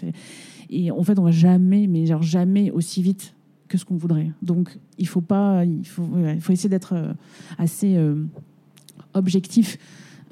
Et 0.71 0.91
en 0.91 1.03
fait, 1.03 1.19
on 1.19 1.25
va 1.25 1.31
jamais, 1.31 1.87
mais 1.89 2.07
genre 2.07 2.23
jamais 2.23 2.71
aussi 2.71 3.03
vite 3.03 3.35
que 3.69 3.77
ce 3.77 3.85
qu'on 3.85 3.97
voudrait. 3.97 4.31
Donc 4.41 4.79
il 4.97 5.07
faut 5.07 5.21
pas. 5.21 5.67
Il 5.67 5.85
faut, 5.85 6.09
essayer 6.49 6.71
d'être 6.71 6.95
euh, 6.95 7.13
assez 7.59 7.99
euh, 7.99 8.25
objectif 9.13 9.77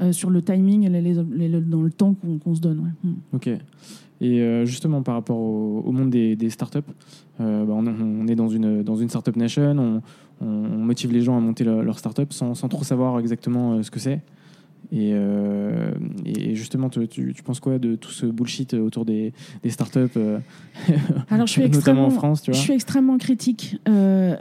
euh, 0.00 0.12
sur 0.12 0.30
le 0.30 0.42
timing 0.42 0.84
et 0.84 0.88
les- 0.88 1.00
les- 1.00 1.48
les- 1.48 1.60
dans 1.60 1.82
le 1.82 1.90
temps 1.90 2.14
qu'on 2.14 2.38
qu'on 2.38 2.54
se 2.54 2.60
donne. 2.60 2.80
ouais. 2.80 3.10
Mm. 3.10 3.14
Ok. 3.34 3.48
Et 4.20 4.40
euh, 4.40 4.64
justement, 4.64 5.02
par 5.02 5.14
rapport 5.16 5.36
au, 5.38 5.82
au 5.84 5.92
monde 5.92 6.10
des, 6.10 6.36
des 6.36 6.48
startups, 6.50 6.78
euh, 7.40 7.64
bah, 7.64 7.74
on, 7.76 7.86
on 7.86 8.26
est 8.28 8.36
dans 8.36 8.48
une, 8.48 8.82
dans 8.82 8.96
une 8.96 9.08
startup 9.08 9.36
nation, 9.36 9.74
on, 9.78 10.02
on- 10.40 10.46
on 10.46 10.78
motive 10.84 11.12
les 11.12 11.20
gens 11.20 11.36
à 11.36 11.40
monter 11.40 11.64
leur, 11.64 11.82
leur 11.82 11.98
startup 11.98 12.32
sans, 12.32 12.54
sans 12.54 12.68
trop 12.68 12.84
savoir 12.84 13.18
exactement 13.18 13.82
ce 13.82 13.90
que 13.90 13.98
c'est. 14.00 14.20
Et, 14.92 15.10
euh, 15.14 15.90
et 16.24 16.54
justement, 16.54 16.88
tu, 16.90 17.06
tu- 17.08 17.32
tu 17.34 17.42
penses 17.42 17.58
quoi 17.58 17.78
de 17.78 17.96
tout 17.96 18.10
ce 18.10 18.26
bullshit 18.26 18.74
autour 18.74 19.04
des, 19.04 19.32
des 19.62 19.70
startups, 19.70 20.18
Alors 21.30 21.46
je 21.46 21.52
suis 21.60 21.68
notamment 21.68 22.06
en 22.06 22.10
France, 22.10 22.42
tu 22.42 22.52
Je 22.52 22.56
vois 22.56 22.64
suis 22.64 22.72
extrêmement 22.74 23.18
critique, 23.18 23.78
euh, 23.88 24.36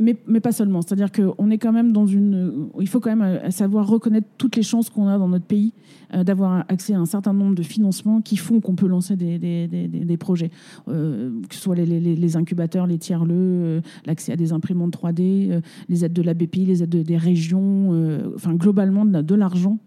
mais, 0.00 0.16
mais 0.26 0.40
pas 0.40 0.52
seulement. 0.52 0.82
C'est-à-dire 0.82 1.10
qu'on 1.12 1.50
est 1.50 1.58
quand 1.58 1.72
même 1.72 1.92
dans 1.92 2.06
une. 2.06 2.68
Il 2.80 2.88
faut 2.88 3.00
quand 3.00 3.10
même 3.14 3.22
euh, 3.22 3.50
savoir 3.50 3.86
reconnaître 3.88 4.28
toutes 4.38 4.56
les 4.56 4.62
chances 4.62 4.90
qu'on 4.90 5.08
a 5.08 5.18
dans 5.18 5.28
notre 5.28 5.44
pays 5.46 5.72
euh, 6.14 6.24
d'avoir 6.24 6.64
accès 6.68 6.94
à 6.94 7.00
un 7.00 7.06
certain 7.06 7.32
nombre 7.32 7.54
de 7.54 7.62
financements 7.62 8.20
qui 8.20 8.36
font 8.36 8.60
qu'on 8.60 8.74
peut 8.76 8.86
lancer 8.86 9.16
des, 9.16 9.38
des, 9.38 9.66
des- 9.68 9.88
des- 9.88 10.16
projets. 10.16 10.50
Euh, 10.88 11.30
que 11.48 11.54
ce 11.54 11.60
soit 11.60 11.74
les, 11.76 11.86
les- 11.86 12.16
les 12.16 12.36
incubateurs, 12.36 12.86
les 12.86 12.98
tiers-le, 12.98 13.34
euh, 13.34 13.80
l'accès 14.06 14.32
à 14.32 14.36
des 14.36 14.52
imprimantes 14.52 14.92
3D, 14.96 15.50
euh, 15.50 15.60
les 15.88 16.04
aides 16.04 16.12
de 16.12 16.22
la 16.22 16.34
BPI, 16.34 16.66
les 16.66 16.82
aides 16.82 16.88
de- 16.90 17.02
des 17.02 17.16
régions, 17.16 17.90
euh, 17.92 18.30
enfin 18.34 18.54
globalement 18.54 19.04
de 19.04 19.34
l'argent. 19.34 19.78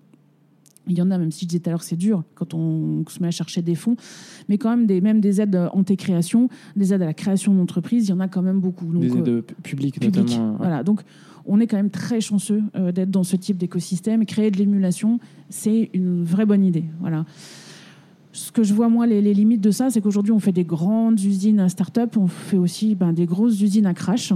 Il 0.88 0.98
y 0.98 1.02
en 1.02 1.12
a, 1.12 1.17
même 1.17 1.32
si 1.32 1.46
je 1.46 1.50
disais 1.50 1.60
tout 1.60 1.70
à 1.70 1.74
l'heure, 1.74 1.84
c'est 1.84 1.96
dur 1.96 2.24
quand 2.34 2.54
on 2.56 3.04
se 3.08 3.22
met 3.22 3.28
à 3.28 3.32
chercher 3.32 3.62
des 3.62 3.76
fonds, 3.76 3.96
mais 4.50 4.58
quand 4.58 4.70
même 4.72 4.88
des, 4.88 5.00
même 5.00 5.22
des 5.22 5.39
aides 5.39 5.56
en 5.74 5.84
création, 5.84 6.50
des 6.76 6.94
aides 6.94 7.04
à 7.04 7.06
la 7.06 7.13
création 7.13 7.54
d'entreprises, 7.54 8.08
il 8.08 8.10
y 8.10 8.13
en 8.13 8.20
a 8.20 8.28
quand 8.28 8.41
même 8.41 8.60
beaucoup. 8.60 8.86
Donc, 8.91 9.02
Des 9.04 9.12
euh, 9.12 9.20
aides 9.38 9.41
pu- 9.44 9.54
publiques, 9.63 10.00
public. 10.00 10.15
notamment. 10.15 10.54
euh. 10.54 10.58
Voilà, 10.58 10.84
donc 10.84 11.02
on 11.46 11.60
est 11.60 11.67
quand 11.67 11.78
même 11.78 11.89
très 11.91 12.20
chanceux 12.20 12.63
euh, 12.76 12.91
d'être 12.91 13.12
dans 13.12 13.24
ce 13.24 13.36
type 13.36 13.58
d'écosystème. 13.58 14.22
Et 14.24 14.26
créer 14.26 14.50
de 14.52 14.58
l'émulation, 14.58 15.20
c'est 15.50 15.89
une 15.94 16.24
vraie 16.24 16.46
bonne 16.48 16.63
idée. 16.63 16.86
Voilà. 17.00 17.26
Ce 18.34 18.52
que 18.52 18.63
je 18.63 18.74
vois, 18.74 18.88
moi, 18.89 19.08
les, 19.08 19.22
les 19.22 19.34
limites 19.34 19.62
de 19.62 19.72
ça, 19.72 19.89
c'est 19.89 20.00
qu'aujourd'hui, 20.02 20.32
on 20.32 20.39
fait 20.39 20.54
des 20.54 20.63
grandes 20.63 21.20
usines 21.20 21.60
à 21.60 21.67
start-up, 21.67 22.15
on 22.17 22.28
fait 22.28 22.58
aussi 22.58 22.96
ben, 22.96 23.12
des 23.12 23.26
grosses 23.26 23.60
usines 23.62 23.86
à 23.86 23.94
crash. 23.94 24.32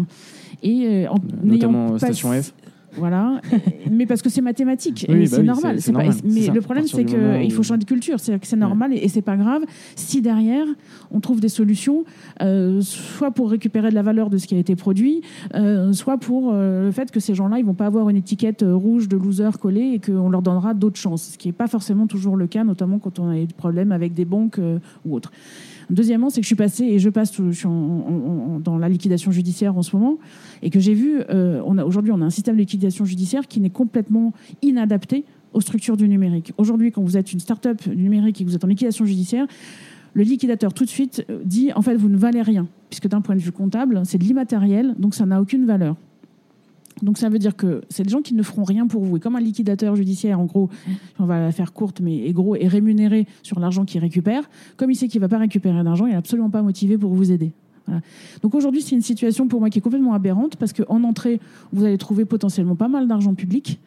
Et 0.64 1.06
euh, 1.06 1.10
en 1.10 1.16
Notamment 1.44 1.86
euh, 1.88 1.90
pas- 1.92 2.00
Station 2.00 2.32
F. 2.34 2.54
Voilà, 2.98 3.42
mais 3.92 4.06
parce 4.06 4.22
que 4.22 4.30
c'est 4.30 4.42
mathématique 4.42 5.06
Oui, 5.10 5.22
bah 5.22 5.26
c'est 5.28 5.40
oui, 5.42 5.46
normal. 5.48 5.82
c'est- 5.82 5.92
pas- 5.92 6.04
normal, 6.04 6.18
mais 6.24 6.42
ça. 6.42 6.54
le 6.54 6.62
problème, 6.62 6.88
c'est 6.88 7.06
qu'il 7.06 7.52
faut 7.52 7.60
où- 7.60 7.64
changer 7.64 7.80
de 7.80 7.86
culture. 7.86 8.20
C'est 8.20 8.40
que 8.40 8.48
c'est 8.48 8.56
normal 8.56 8.94
et, 8.94 8.98
et 8.98 9.08
c'est 9.08 9.22
pas 9.22 9.36
grave 9.38 9.64
si 9.96 10.22
derrière 10.22 10.66
on 11.12 11.20
trouve 11.20 11.40
des 11.40 11.50
solutions, 11.50 12.04
euh, 12.42 12.82
soit 12.82 13.32
pour 13.32 13.50
récupérer 13.52 13.90
de 13.90 13.96
la 13.96 14.02
valeur 14.04 14.30
de 14.30 14.38
ce 14.38 14.48
qui 14.48 14.56
a 14.56 14.58
été 14.58 14.76
produit, 14.76 15.22
euh, 15.56 15.94
soit 15.94 16.18
pour 16.18 16.52
euh, 16.54 16.86
le 16.86 16.92
fait 16.92 17.12
que 17.12 17.20
ces 17.20 17.36
gens-là, 17.36 17.60
ils 17.60 17.66
vont 17.66 17.74
pas 17.74 17.86
avoir 17.88 18.10
une 18.10 18.18
étiquette 18.18 18.64
euh, 18.64 18.74
rouge 18.76 19.08
de 19.08 19.18
loser 19.18 19.50
collée 19.60 19.92
et 19.96 20.00
qu'on 20.00 20.30
leur 20.30 20.42
donnera 20.42 20.74
d'autres 20.74 21.00
chances, 21.00 21.32
ce 21.34 21.38
qui 21.38 21.48
n'est 21.48 21.54
pas 21.54 21.68
forcément 21.68 22.08
toujours 22.08 22.38
le 22.38 22.48
cas, 22.48 22.64
notamment 22.64 23.00
quand 23.00 23.20
on 23.20 23.30
a 23.30 23.36
des 23.36 23.48
problèmes 23.48 23.92
avec 23.92 24.14
des 24.14 24.26
banques 24.26 24.60
euh, 24.60 24.80
ou 25.06 25.16
autres. 25.16 25.32
Deuxièmement, 25.90 26.30
c'est 26.30 26.42
que 26.42 26.46
je 26.46 26.50
suis 26.50 26.56
passée 26.56 26.86
et 26.86 27.00
je 27.00 27.10
passe, 27.10 27.34
je 27.36 27.52
suis 27.52 27.68
dans 27.68 28.78
la 28.78 28.90
liquidation 28.90 29.32
judiciaire 29.32 29.78
en 29.78 29.82
ce 29.82 29.96
moment, 29.96 30.18
et 30.62 30.70
que 30.70 30.80
j'ai 30.80 30.94
vu, 30.94 31.22
euh, 31.30 31.62
aujourd'hui, 31.64 32.12
on 32.12 32.22
a 32.22 32.26
un 32.26 32.30
système 32.30 32.56
de 32.56 32.62
liquidation 32.62 33.06
judiciaire 33.06 33.48
qui 33.48 33.60
n'est 33.60 33.70
complètement 33.70 34.34
inadapté 34.62 35.26
aux 35.54 35.62
structures 35.62 35.98
du 35.98 36.08
numérique. 36.10 36.54
Aujourd'hui, 36.58 36.92
quand 36.92 37.02
vous 37.02 37.18
êtes 37.18 37.32
une 37.32 37.40
start-up 37.40 37.86
numérique 37.88 38.42
et 38.42 38.44
que 38.44 38.50
vous 38.50 38.56
êtes 38.56 38.64
en 38.64 38.68
liquidation 38.68 39.06
judiciaire, 39.06 39.48
le 40.14 40.24
liquidateur 40.24 40.74
tout 40.74 40.86
de 40.86 40.90
suite 40.90 41.26
euh, 41.30 41.42
dit 41.44 41.72
en 41.74 41.82
fait 41.82 41.96
vous 41.96 42.10
ne 42.10 42.18
valez 42.18 42.42
rien, 42.42 42.68
puisque 42.90 43.08
d'un 43.08 43.22
point 43.22 43.36
de 43.36 43.42
vue 43.42 43.52
comptable, 43.52 44.02
c'est 44.06 44.18
de 44.18 44.24
l'immatériel, 44.24 44.96
donc 44.98 45.14
ça 45.14 45.26
n'a 45.26 45.42
aucune 45.42 45.66
valeur. 45.66 45.96
Donc 47.02 47.18
ça 47.18 47.30
veut 47.30 47.40
dire 47.40 47.56
que 47.56 47.82
c'est 47.90 48.04
des 48.04 48.10
gens 48.10 48.22
qui 48.22 48.34
ne 48.34 48.44
feront 48.44 48.64
rien 48.64 48.88
pour 48.88 49.04
vous. 49.04 49.18
Et 49.18 49.20
comme 49.20 49.36
un 49.36 49.42
liquidateur 49.42 49.96
judiciaire, 49.96 50.40
en 50.40 50.46
gros, 50.46 50.70
on 51.20 51.26
va 51.26 51.40
la 51.40 51.52
faire 51.52 51.74
courte, 51.74 52.00
mais 52.00 52.32
gros, 52.32 52.56
est 52.56 52.68
rémunéré 52.68 53.28
sur 53.44 53.60
l'argent 53.60 53.86
qu'il 53.86 54.02
récupère, 54.02 54.50
comme 54.78 54.92
il 54.92 54.96
sait 54.96 55.08
qu'il 55.08 55.20
ne 55.22 55.26
va 55.26 55.30
pas 55.30 55.40
récupérer 55.40 55.84
d'argent, 55.84 56.06
il 56.06 56.12
n'est 56.12 56.18
absolument 56.18 56.50
pas 56.50 56.62
motivé 56.62 56.98
pour 56.98 57.14
vous 57.14 57.32
aider. 57.32 57.54
Donc 58.42 58.56
aujourd'hui, 58.56 58.82
c'est 58.82 58.96
une 58.96 59.02
situation 59.02 59.48
pour 59.48 59.60
moi 59.60 59.70
qui 59.70 59.80
est 59.80 59.82
complètement 59.82 60.14
aberrante, 60.14 60.56
parce 60.56 60.74
qu'en 60.74 61.04
entrée, 61.04 61.40
vous 61.72 61.84
allez 61.84 61.98
trouver 61.98 62.26
potentiellement 62.26 62.76
pas 62.76 62.88
mal 62.88 63.08
d'argent 63.08 63.34
public. 63.34 63.80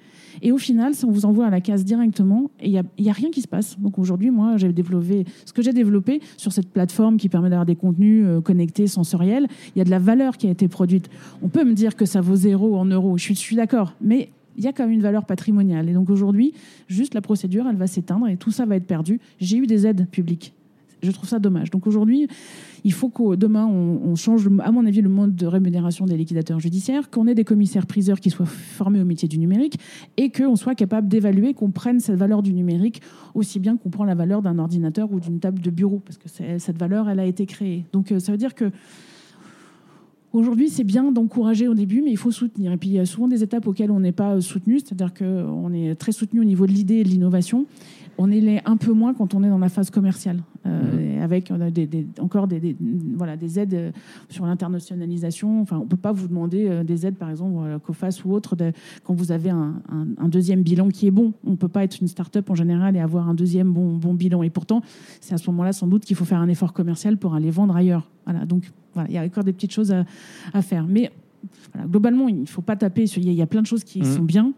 Et 0.43 0.53
au 0.53 0.59
final, 0.59 0.93
on 1.05 1.11
vous 1.11 1.27
envoie 1.27 1.47
à 1.47 1.51
la 1.51 1.61
case 1.61 1.85
directement 1.85 2.51
et 2.61 2.67
il 2.67 2.73
n'y 2.73 2.79
a, 2.79 2.85
y 2.99 3.11
a 3.11 3.13
rien 3.13 3.31
qui 3.31 3.41
se 3.41 3.49
passe. 3.49 3.79
Donc 3.81 3.99
aujourd'hui, 3.99 4.31
moi, 4.31 4.57
j'ai 4.57 4.73
développé 4.73 5.25
ce 5.45 5.53
que 5.53 5.63
j'ai 5.63 5.73
développé 5.73 6.21
sur 6.37 6.53
cette 6.53 6.69
plateforme 6.69 7.17
qui 7.17 7.29
permet 7.29 7.51
d'avoir 7.51 7.67
des 7.67 7.77
contenus 7.77 8.25
euh, 8.27 8.41
connectés, 8.41 8.87
sensoriels. 8.87 9.49
Il 9.75 9.79
y 9.79 9.83
a 9.83 9.85
de 9.85 9.91
la 9.91 9.99
valeur 9.99 10.37
qui 10.37 10.47
a 10.47 10.51
été 10.51 10.69
produite. 10.69 11.11
On 11.43 11.49
peut 11.49 11.65
me 11.65 11.73
dire 11.73 11.97
que 11.97 12.05
ça 12.05 12.21
vaut 12.21 12.37
zéro 12.37 12.77
en 12.77 12.85
euros. 12.85 13.17
Je 13.19 13.23
suis, 13.25 13.35
je 13.35 13.41
suis 13.41 13.57
d'accord. 13.57 13.95
Mais 14.01 14.31
il 14.57 14.65
y 14.65 14.67
a 14.67 14.73
quand 14.73 14.85
même 14.85 14.93
une 14.93 15.03
valeur 15.03 15.25
patrimoniale. 15.25 15.89
Et 15.89 15.93
donc 15.93 16.11
aujourd'hui, 16.11 16.53
juste 16.89 17.15
la 17.15 17.21
procédure, 17.21 17.67
elle 17.69 17.77
va 17.77 17.87
s'éteindre 17.87 18.29
et 18.29 18.37
tout 18.37 18.51
ça 18.51 18.67
va 18.67 18.77
être 18.77 18.87
perdu. 18.87 19.21
J'ai 19.41 19.57
eu 19.57 19.67
des 19.67 19.87
aides 19.87 20.09
publiques. 20.09 20.53
Je 21.03 21.11
trouve 21.11 21.29
ça 21.29 21.39
dommage. 21.39 21.71
Donc 21.71 21.87
aujourd'hui, 21.87 22.29
il 22.85 22.93
faut 22.93 23.09
que 23.09 23.37
demain, 23.37 23.67
on, 23.67 24.15
change, 24.15 24.49
à 24.61 24.71
mon 24.73 24.87
avis, 24.87 25.01
le 25.01 25.09
mode 25.09 25.35
de 25.35 25.47
rémunération 25.47 26.07
des 26.07 26.17
liquidateurs 26.17 26.61
judiciaires, 26.61 27.11
qu'on 27.11 27.27
ait 27.27 27.35
des 27.35 27.45
commissaires-priseurs 27.45 28.21
qui 28.21 28.31
soient 28.31 28.47
formés 28.47 29.01
au 29.01 29.05
métier 29.05 29.29
du 29.29 29.39
numérique 29.39 29.79
et 30.17 30.31
qu'on 30.31 30.57
soit 30.57 30.75
capable 30.75 31.09
d'évaluer, 31.09 31.55
qu'on 31.55 31.71
prenne 31.71 32.01
cette 32.01 32.17
valeur 32.17 32.43
du 32.43 32.53
numérique 32.53 33.03
aussi 33.35 33.59
bien 33.59 33.77
qu'on 33.77 33.91
prend 33.91 34.05
la 34.05 34.15
valeur 34.15 34.43
d'un 34.43 34.59
ordinateur 34.59 35.13
ou 35.13 35.21
d'une 35.21 35.41
table 35.41 35.61
de 35.61 35.71
bureau, 35.71 36.01
parce 36.05 36.19
que 36.19 36.29
cette 36.59 36.79
valeur, 36.79 37.09
elle 37.09 37.21
a 37.21 37.27
été 37.27 37.47
créée. 37.47 37.85
Donc 37.93 38.13
euh, 38.13 38.19
ça 38.19 38.33
veut 38.33 38.39
dire 38.39 38.55
que 38.55 38.71
Aujourd'hui, 40.35 40.69
c'est 40.69 40.85
bien 40.85 41.11
d'encourager 41.11 41.69
au 41.69 41.75
début, 41.75 42.03
mais 42.03 42.11
il 42.11 42.19
faut 42.19 42.31
soutenir. 42.31 42.71
Et 42.73 42.77
puis, 42.77 42.91
il 42.91 42.95
y 42.95 42.99
a 42.99 43.07
souvent 43.07 43.29
des 43.29 43.43
étapes 43.43 43.67
auxquelles 43.67 43.91
on 43.91 44.01
n'est 44.01 44.13
pas 44.13 44.39
soutenu, 44.43 44.79
c'est-à-dire 44.79 45.15
qu'on 45.15 45.73
est 45.73 45.95
très 45.95 46.13
soutenu 46.13 46.41
au 46.41 46.45
niveau 46.45 46.67
de 46.67 46.73
l'idée 46.73 46.97
et 46.97 47.05
de 47.05 47.09
l'innovation. 47.09 47.65
On 48.21 48.31
est 48.33 48.41
les 48.41 48.61
un 48.65 48.77
peu 48.77 48.93
moins 48.93 49.15
quand 49.15 49.35
on 49.35 49.45
est 49.45 49.49
dans 49.49 49.59
la 49.59 49.69
phase 49.69 49.91
commerciale, 49.91 50.43
euh, 50.67 50.99
et 51.19 51.21
avec 51.21 51.53
on 51.55 51.61
a 51.61 51.71
des- 51.71 51.87
des- 51.87 52.07
encore 52.21 52.49
des, 52.49 52.59
des- 52.59 52.77
voilà, 53.15 53.37
des 53.37 53.61
aides 53.61 53.75
euh, 53.75 53.93
sur 54.29 54.45
l'internationalisation. 54.45 55.61
Enfin, 55.61 55.79
on 55.79 55.85
ne 55.85 55.89
peut 55.89 55.97
pas 55.97 56.13
vous 56.13 56.27
demander 56.29 56.67
euh, 56.69 56.83
des 56.85 57.07
aides, 57.07 57.17
par 57.17 57.31
exemple, 57.31 57.79
COFAS 57.87 58.23
ou 58.25 58.33
autre, 58.33 58.57
de- 58.57 58.73
quand 59.05 59.15
vous 59.15 59.31
avez 59.31 59.51
un, 59.51 59.81
un- 59.91 60.07
un 60.19 60.29
deuxième 60.29 60.63
bilan 60.63 60.89
qui 60.89 61.07
est 61.07 61.11
bon. 61.13 61.33
On 61.47 61.51
ne 61.53 61.57
peut 61.57 61.69
pas 61.69 61.85
être 61.85 62.01
une 62.01 62.09
start-up 62.09 62.51
en 62.51 62.55
général 62.55 62.97
et 62.97 63.01
avoir 63.01 63.29
un 63.29 63.35
deuxième 63.35 63.73
bon, 63.73 63.97
bon 63.97 64.15
bilan. 64.15 64.43
Et 64.43 64.51
pourtant, 64.51 64.83
c'est 65.21 65.35
à 65.35 65.39
ce 65.39 65.49
moment-là 65.51 65.73
sans 65.73 65.87
doute 65.87 66.05
qu'il 66.05 66.17
faut 66.17 66.25
faire 66.25 66.41
un 66.41 66.49
effort 66.49 66.73
commercial 66.73 67.17
pour 67.19 67.35
aller 67.35 67.51
vendre 67.51 67.77
ailleurs. 67.77 68.11
Voilà, 68.25 68.45
donc 68.47 68.71
voilà, 68.95 69.09
il 69.09 69.15
y 69.15 69.19
a 69.19 69.23
encore 69.23 69.45
des 69.45 69.53
petites 69.53 69.73
choses 69.73 69.93
à, 69.93 70.05
à 70.53 70.63
faire. 70.63 70.87
Mais 70.89 71.13
voilà, 71.73 71.87
globalement, 71.87 72.29
il 72.29 72.41
ne 72.41 72.47
faut 72.47 72.63
pas 72.63 72.75
taper. 72.77 73.07
sur- 73.07 73.23
Il 73.23 73.27
y, 73.27 73.31
a- 73.31 73.33
il 73.33 73.39
y 73.39 73.43
a 73.43 73.47
plein 73.47 73.63
de 73.63 73.67
choses 73.67 73.85
qui 73.85 74.01
Mhm. 74.01 74.05
sont 74.05 74.23
bien. 74.25 74.53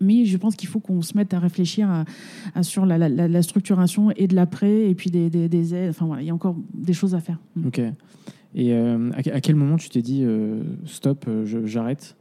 Mais 0.00 0.24
je 0.24 0.36
pense 0.36 0.56
qu'il 0.56 0.68
faut 0.68 0.80
qu'on 0.80 1.02
se 1.02 1.16
mette 1.16 1.34
à 1.34 1.38
réfléchir 1.38 1.88
à- 1.90 2.04
à- 2.54 2.62
sur 2.62 2.86
la, 2.86 2.98
la- 2.98 3.08
la- 3.08 3.28
la 3.28 3.42
structuration 3.42 4.10
et 4.16 4.26
de 4.26 4.34
l'après, 4.34 4.88
et 4.90 4.94
puis 4.94 5.10
des, 5.10 5.30
des, 5.30 5.48
des 5.48 5.74
aides. 5.74 5.90
Enfin 5.90 6.06
voilà, 6.06 6.22
il 6.22 6.26
y 6.26 6.30
a 6.30 6.34
encore 6.34 6.56
des 6.74 6.92
choses 6.92 7.14
à 7.14 7.20
faire. 7.20 7.38
Mm. 7.56 7.66
Ok. 7.66 7.80
Et 8.56 8.72
euh, 8.72 9.10
à, 9.14 9.40
quel 9.40 9.56
moment 9.56 9.76
tu 9.76 9.88
t'es 9.88 10.02
dit 10.02 10.22
euh, 10.24 10.62
stop, 10.86 11.24
euh, 11.28 11.44
j'arrête 11.66 12.16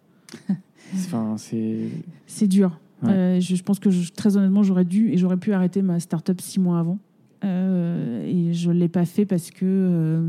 Enfin, 0.96 1.36
c'est. 1.38 1.90
C'est 2.28 2.48
dur. 2.48 2.80
Ouais. 3.04 3.10
Euh, 3.12 3.40
je, 3.40 3.56
je 3.56 3.64
pense 3.64 3.80
que 3.80 3.90
je- 3.90 4.12
très 4.12 4.38
honnêtement, 4.38 4.64
j'aurais 4.64 4.86
dû 4.86 5.10
et 5.12 5.18
j'aurais 5.18 5.38
pu 5.38 5.54
arrêter 5.54 5.82
ma 5.82 6.00
start-up 6.00 6.40
six 6.42 6.60
mois 6.60 6.80
avant. 6.80 7.00
Et 7.44 8.54
je 8.54 8.70
ne 8.72 8.74
l'ai 8.80 8.88
pas 8.88 9.04
fait 9.06 9.26
parce 9.26 9.52
que 9.52 10.22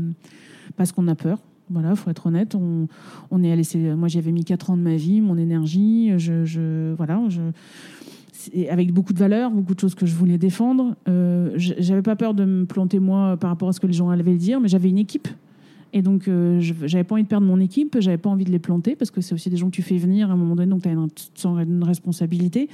parce 0.75 0.91
qu'on 0.91 1.07
a 1.07 1.15
peur. 1.15 1.39
Voilà, 1.69 1.95
faut 1.95 2.09
être 2.09 2.27
honnête. 2.27 2.55
On, 2.55 2.87
on 3.31 3.43
est 3.43 3.51
allé. 3.51 3.63
Moi, 3.95 4.07
j'avais 4.07 4.31
mis 4.31 4.43
quatre 4.43 4.69
ans 4.69 4.77
de 4.77 4.81
ma 4.81 4.95
vie, 4.95 5.21
mon 5.21 5.37
énergie. 5.37 6.11
Je, 6.17 6.45
je 6.45 6.93
voilà, 6.95 7.21
je 7.29 7.41
avec 8.69 8.91
beaucoup 8.91 9.13
de 9.13 9.19
valeurs, 9.19 9.51
beaucoup 9.51 9.73
de 9.73 9.79
choses 9.79 9.95
que 9.95 10.05
je 10.05 10.15
voulais 10.15 10.37
défendre. 10.37 10.95
Euh, 11.07 11.51
j'avais 11.55 12.01
pas 12.01 12.15
peur 12.15 12.33
de 12.33 12.45
me 12.45 12.65
planter 12.65 12.99
moi 12.99 13.37
par 13.37 13.49
rapport 13.49 13.69
à 13.69 13.73
ce 13.73 13.79
que 13.79 13.87
les 13.87 13.93
gens 13.93 14.09
allaient 14.09 14.35
dire, 14.35 14.59
mais 14.59 14.67
j'avais 14.67 14.89
une 14.89 14.97
équipe. 14.97 15.27
Et 15.93 16.01
donc, 16.01 16.27
euh, 16.27 16.59
j'avais 16.59 17.05
pas 17.05 17.15
envie 17.15 17.23
de 17.23 17.27
perdre 17.27 17.47
mon 17.47 17.59
équipe, 17.59 17.95
j'avais 17.99 18.17
pas 18.17 18.29
envie 18.29 18.43
de 18.43 18.51
les 18.51 18.59
planter 18.59 18.95
parce 18.95 19.11
que 19.11 19.21
c'est 19.21 19.33
aussi 19.33 19.49
des 19.49 19.55
gens 19.55 19.67
que 19.67 19.75
tu 19.75 19.81
fais 19.81 19.97
venir 19.97 20.29
à 20.29 20.33
un 20.33 20.35
moment 20.35 20.55
donné, 20.55 20.69
donc 20.69 20.81
tu 20.81 20.89
as 20.89 20.91
une, 20.91 21.07
une 21.45 21.83
responsabilité. 21.83 22.67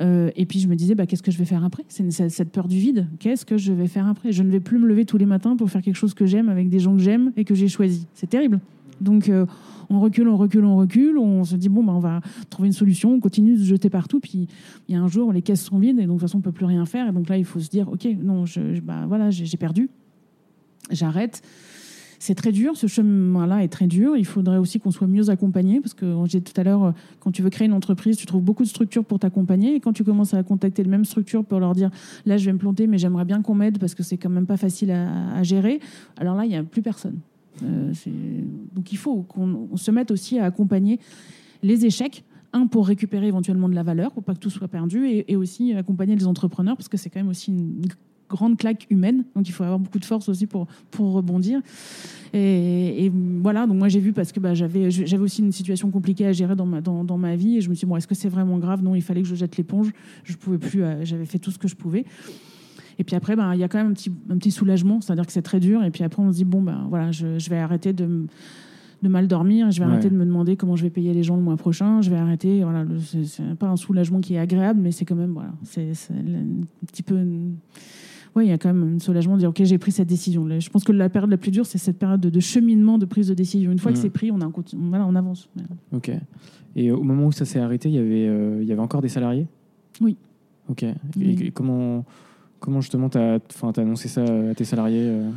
Euh, 0.00 0.30
et 0.36 0.46
puis 0.46 0.60
je 0.60 0.68
me 0.68 0.74
disais, 0.74 0.94
bah, 0.94 1.06
qu'est-ce 1.06 1.22
que 1.22 1.30
je 1.30 1.38
vais 1.38 1.44
faire 1.44 1.64
après? 1.64 1.84
C'est 1.88 2.10
cette 2.10 2.50
peur 2.50 2.68
du 2.68 2.78
vide. 2.78 3.08
Qu'est-ce 3.18 3.46
que 3.46 3.56
je 3.56 3.72
vais 3.72 3.86
faire 3.86 4.06
après? 4.06 4.32
Je 4.32 4.42
ne 4.42 4.50
vais 4.50 4.60
plus 4.60 4.78
me 4.78 4.86
lever 4.86 5.04
tous 5.04 5.18
les 5.18 5.26
matins 5.26 5.56
pour 5.56 5.70
faire 5.70 5.82
quelque 5.82 5.96
chose 5.96 6.14
que 6.14 6.26
j'aime 6.26 6.48
avec 6.48 6.68
des 6.68 6.78
gens 6.78 6.94
que 6.94 7.02
j'aime 7.02 7.32
et 7.36 7.44
que 7.44 7.54
j'ai 7.54 7.68
choisi. 7.68 8.06
C'est 8.14 8.28
terrible. 8.28 8.60
Donc 9.00 9.28
euh, 9.28 9.46
on 9.90 10.00
recule, 10.00 10.28
on 10.28 10.36
recule, 10.36 10.64
on 10.64 10.76
recule. 10.76 11.18
On 11.18 11.44
se 11.44 11.56
dit, 11.56 11.68
bon, 11.68 11.82
bah, 11.82 11.92
on 11.94 12.00
va 12.00 12.20
trouver 12.50 12.68
une 12.68 12.74
solution, 12.74 13.14
on 13.14 13.20
continue 13.20 13.54
de 13.54 13.60
se 13.60 13.64
jeter 13.64 13.90
partout. 13.90 14.20
Puis 14.20 14.48
il 14.88 14.94
y 14.94 14.98
a 14.98 15.00
un 15.00 15.08
jour, 15.08 15.32
les 15.32 15.42
caisses 15.42 15.64
sont 15.64 15.78
vides 15.78 15.98
et 15.98 16.02
donc 16.02 16.16
de 16.16 16.20
toute 16.20 16.28
façon, 16.28 16.38
on 16.38 16.42
peut 16.42 16.52
plus 16.52 16.66
rien 16.66 16.84
faire. 16.84 17.08
Et 17.08 17.12
donc 17.12 17.28
là, 17.28 17.38
il 17.38 17.44
faut 17.44 17.60
se 17.60 17.70
dire, 17.70 17.88
ok, 17.88 18.06
non, 18.22 18.46
je, 18.46 18.80
bah, 18.80 19.04
voilà, 19.06 19.30
j'ai 19.30 19.56
perdu. 19.56 19.88
J'arrête. 20.90 21.42
C'est 22.18 22.34
très 22.34 22.52
dur, 22.52 22.76
ce 22.76 22.86
chemin-là 22.86 23.62
est 23.62 23.68
très 23.68 23.86
dur. 23.86 24.16
Il 24.16 24.24
faudrait 24.24 24.58
aussi 24.58 24.80
qu'on 24.80 24.90
soit 24.90 25.06
mieux 25.06 25.30
accompagné, 25.30 25.80
parce 25.80 25.94
que 25.94 26.14
j'ai 26.26 26.40
tout 26.40 26.58
à 26.58 26.64
l'heure, 26.64 26.94
quand 27.20 27.30
tu 27.30 27.42
veux 27.42 27.50
créer 27.50 27.66
une 27.66 27.72
entreprise, 27.72 28.16
tu 28.16 28.26
trouves 28.26 28.42
beaucoup 28.42 28.62
de 28.62 28.68
structures 28.68 29.04
pour 29.04 29.18
t'accompagner, 29.18 29.74
et 29.74 29.80
quand 29.80 29.92
tu 29.92 30.04
commences 30.04 30.34
à 30.34 30.42
contacter 30.42 30.82
les 30.82 30.90
mêmes 30.90 31.04
structures 31.04 31.44
pour 31.44 31.60
leur 31.60 31.74
dire, 31.74 31.90
là, 32.24 32.36
je 32.36 32.46
vais 32.46 32.52
me 32.52 32.58
planter, 32.58 32.86
mais 32.86 32.98
j'aimerais 32.98 33.24
bien 33.24 33.42
qu'on 33.42 33.54
m'aide 33.54 33.78
parce 33.78 33.94
que 33.94 34.02
c'est 34.02 34.16
quand 34.16 34.30
même 34.30 34.46
pas 34.46 34.56
facile 34.56 34.90
à, 34.90 35.42
gérer, 35.42 35.80
alors 36.16 36.34
là, 36.34 36.44
il 36.44 36.48
n'y 36.48 36.56
a 36.56 36.62
plus 36.62 36.82
personne. 36.82 37.18
Euh, 37.62 37.92
donc 38.74 38.92
il 38.92 38.98
faut 38.98 39.22
qu'on 39.22 39.76
se 39.76 39.90
mette 39.90 40.10
aussi 40.10 40.38
à 40.38 40.44
accompagner 40.44 41.00
les 41.62 41.86
échecs 41.86 42.22
un 42.52 42.66
pour 42.66 42.86
récupérer 42.86 43.28
éventuellement 43.28 43.68
de 43.68 43.74
la 43.74 43.82
valeur, 43.82 44.12
pour 44.12 44.22
pas 44.22 44.34
que 44.34 44.38
tout 44.38 44.50
soit 44.50 44.68
perdu, 44.68 45.06
et, 45.06 45.36
aussi 45.36 45.72
accompagner 45.74 46.16
les 46.16 46.26
entrepreneurs, 46.26 46.76
parce 46.76 46.88
que 46.88 46.96
c'est 46.96 47.10
quand 47.10 47.20
même 47.20 47.28
aussi 47.28 47.50
une 47.50 47.86
grande 48.28 48.56
claque 48.56 48.86
humaine, 48.90 49.24
donc 49.34 49.48
il 49.48 49.52
faut 49.52 49.64
avoir 49.64 49.78
beaucoup 49.78 49.98
de 49.98 50.04
force 50.04 50.28
aussi 50.28 50.46
pour, 50.46 50.66
pour 50.90 51.12
rebondir. 51.12 51.60
Et, 52.32 53.10
voilà, 53.42 53.66
donc 53.66 53.78
moi 53.78 53.88
j'ai 53.88 54.00
vu 54.00 54.12
parce 54.12 54.32
que 54.32 54.40
bah, 54.40 54.52
j'avais, 54.52 54.90
j'avais 54.90 55.22
aussi 55.22 55.40
une 55.42 55.52
situation 55.52 55.90
compliquée 55.90 56.26
à 56.26 56.32
gérer 56.32 56.54
dans 56.54 56.66
ma, 56.66 56.80
dans, 56.80 57.04
dans 57.04 57.18
ma 57.18 57.36
vie, 57.36 57.56
et 57.56 57.60
je 57.60 57.70
me 57.70 57.74
suis 57.74 57.86
dit, 57.86 57.88
bon, 57.88 57.96
est-ce 57.96 58.06
que 58.06 58.14
c'est 58.14 58.28
vraiment 58.28 58.58
grave? 58.58 58.82
Non, 58.82 58.94
il 58.94 59.02
fallait 59.02 59.22
que 59.22 59.28
je 59.28 59.34
jette 59.34 59.56
l'éponge, 59.56 59.92
je 60.24 60.36
pouvais 60.36 60.58
plus, 60.58 60.82
euh, 60.82 61.04
j'avais 61.04 61.26
fait 61.26 61.38
tout 61.38 61.50
ce 61.50 61.58
que 61.58 61.68
je 61.68 61.76
pouvais. 61.76 62.04
Et 62.98 63.04
puis 63.04 63.14
après, 63.14 63.36
ben, 63.36 63.54
il 63.54 63.60
y 63.60 63.64
a 63.64 63.68
quand 63.68 63.78
même 63.78 63.88
un 63.88 63.92
petit, 63.92 64.10
un 64.30 64.38
petit 64.38 64.50
soulagement, 64.50 65.00
c'est-à-dire 65.00 65.26
que 65.26 65.32
c'est 65.32 65.42
très 65.42 65.60
dur, 65.60 65.82
et 65.84 65.90
puis 65.90 66.02
après 66.04 66.22
on 66.22 66.30
se 66.30 66.36
dit, 66.36 66.44
bon, 66.44 66.62
ben 66.62 66.86
voilà, 66.88 67.12
je, 67.12 67.38
je 67.38 67.50
vais 67.50 67.58
arrêter 67.58 67.92
de 67.92 68.26
de 69.02 69.08
mal 69.08 69.28
dormir. 69.28 69.70
Je 69.70 69.80
vais 69.80 69.86
arrêter 69.86 70.10
de 70.10 70.16
me 70.16 70.24
demander 70.24 70.56
comment 70.56 70.76
je 70.76 70.82
vais 70.82 70.90
payer 70.90 71.12
les 71.12 71.22
gens 71.22 71.36
le 71.36 71.42
mois 71.42 71.56
prochain. 71.56 72.00
Je 72.00 72.10
vais 72.10 72.16
arrêter. 72.16 72.62
Voilà, 72.62 72.84
c'est 73.24 73.54
pas 73.56 73.68
un 73.68 73.76
soulagement 73.76 74.20
qui 74.20 74.34
est 74.34 74.38
agréable, 74.38 74.80
mais 74.80 74.90
c'est 74.92 75.04
quand 75.04 75.14
même 75.14 75.32
voilà, 75.32 75.52
c'est 75.64 75.90
un 76.10 76.86
petit 76.86 77.02
peu. 77.02 77.18
Oui, 78.36 78.44
il 78.44 78.48
y 78.50 78.52
a 78.52 78.58
quand 78.58 78.72
même 78.72 78.96
un 78.96 78.98
soulagement 78.98 79.34
de 79.34 79.40
dire 79.40 79.48
ok, 79.48 79.64
j'ai 79.64 79.78
pris 79.78 79.92
cette 79.92 80.08
décision. 80.08 80.46
Je 80.60 80.68
pense 80.68 80.84
que 80.84 80.92
la 80.92 81.08
période 81.08 81.30
la 81.30 81.38
plus 81.38 81.50
dure, 81.50 81.64
c'est 81.64 81.78
cette 81.78 81.98
période 81.98 82.20
de, 82.20 82.40
cheminement, 82.40 82.98
de 82.98 83.06
prise 83.06 83.28
de 83.28 83.34
décision. 83.34 83.72
Une 83.72 83.78
fois 83.78 83.92
que 83.92 83.98
c'est 83.98 84.10
pris, 84.10 84.30
on 84.30 84.40
a 84.42 84.50
voilà, 84.74 85.06
on 85.06 85.14
avance. 85.14 85.48
Ok. 85.92 86.10
Et 86.76 86.92
au 86.92 87.02
moment 87.02 87.26
où 87.26 87.32
ça 87.32 87.46
s'est 87.46 87.58
arrêté, 87.58 87.88
il 87.88 87.94
y 87.94 87.98
avait 87.98 88.28
euh, 88.28 88.58
il 88.60 88.68
y 88.68 88.72
avait 88.72 88.82
encore 88.82 89.00
des 89.00 89.08
salariés? 89.08 89.46
Oui. 90.02 90.18
Ok. 90.68 90.84
Et, 91.18 91.50
comment 91.50 92.04
comment 92.60 92.82
justement 92.82 93.08
tu 93.08 93.16
as, 93.16 93.38
as 93.62 93.80
annoncé 93.80 94.08
ça 94.08 94.22
à 94.22 94.54
tes 94.54 94.64
salariés 94.64 95.06
euh? 95.06 95.30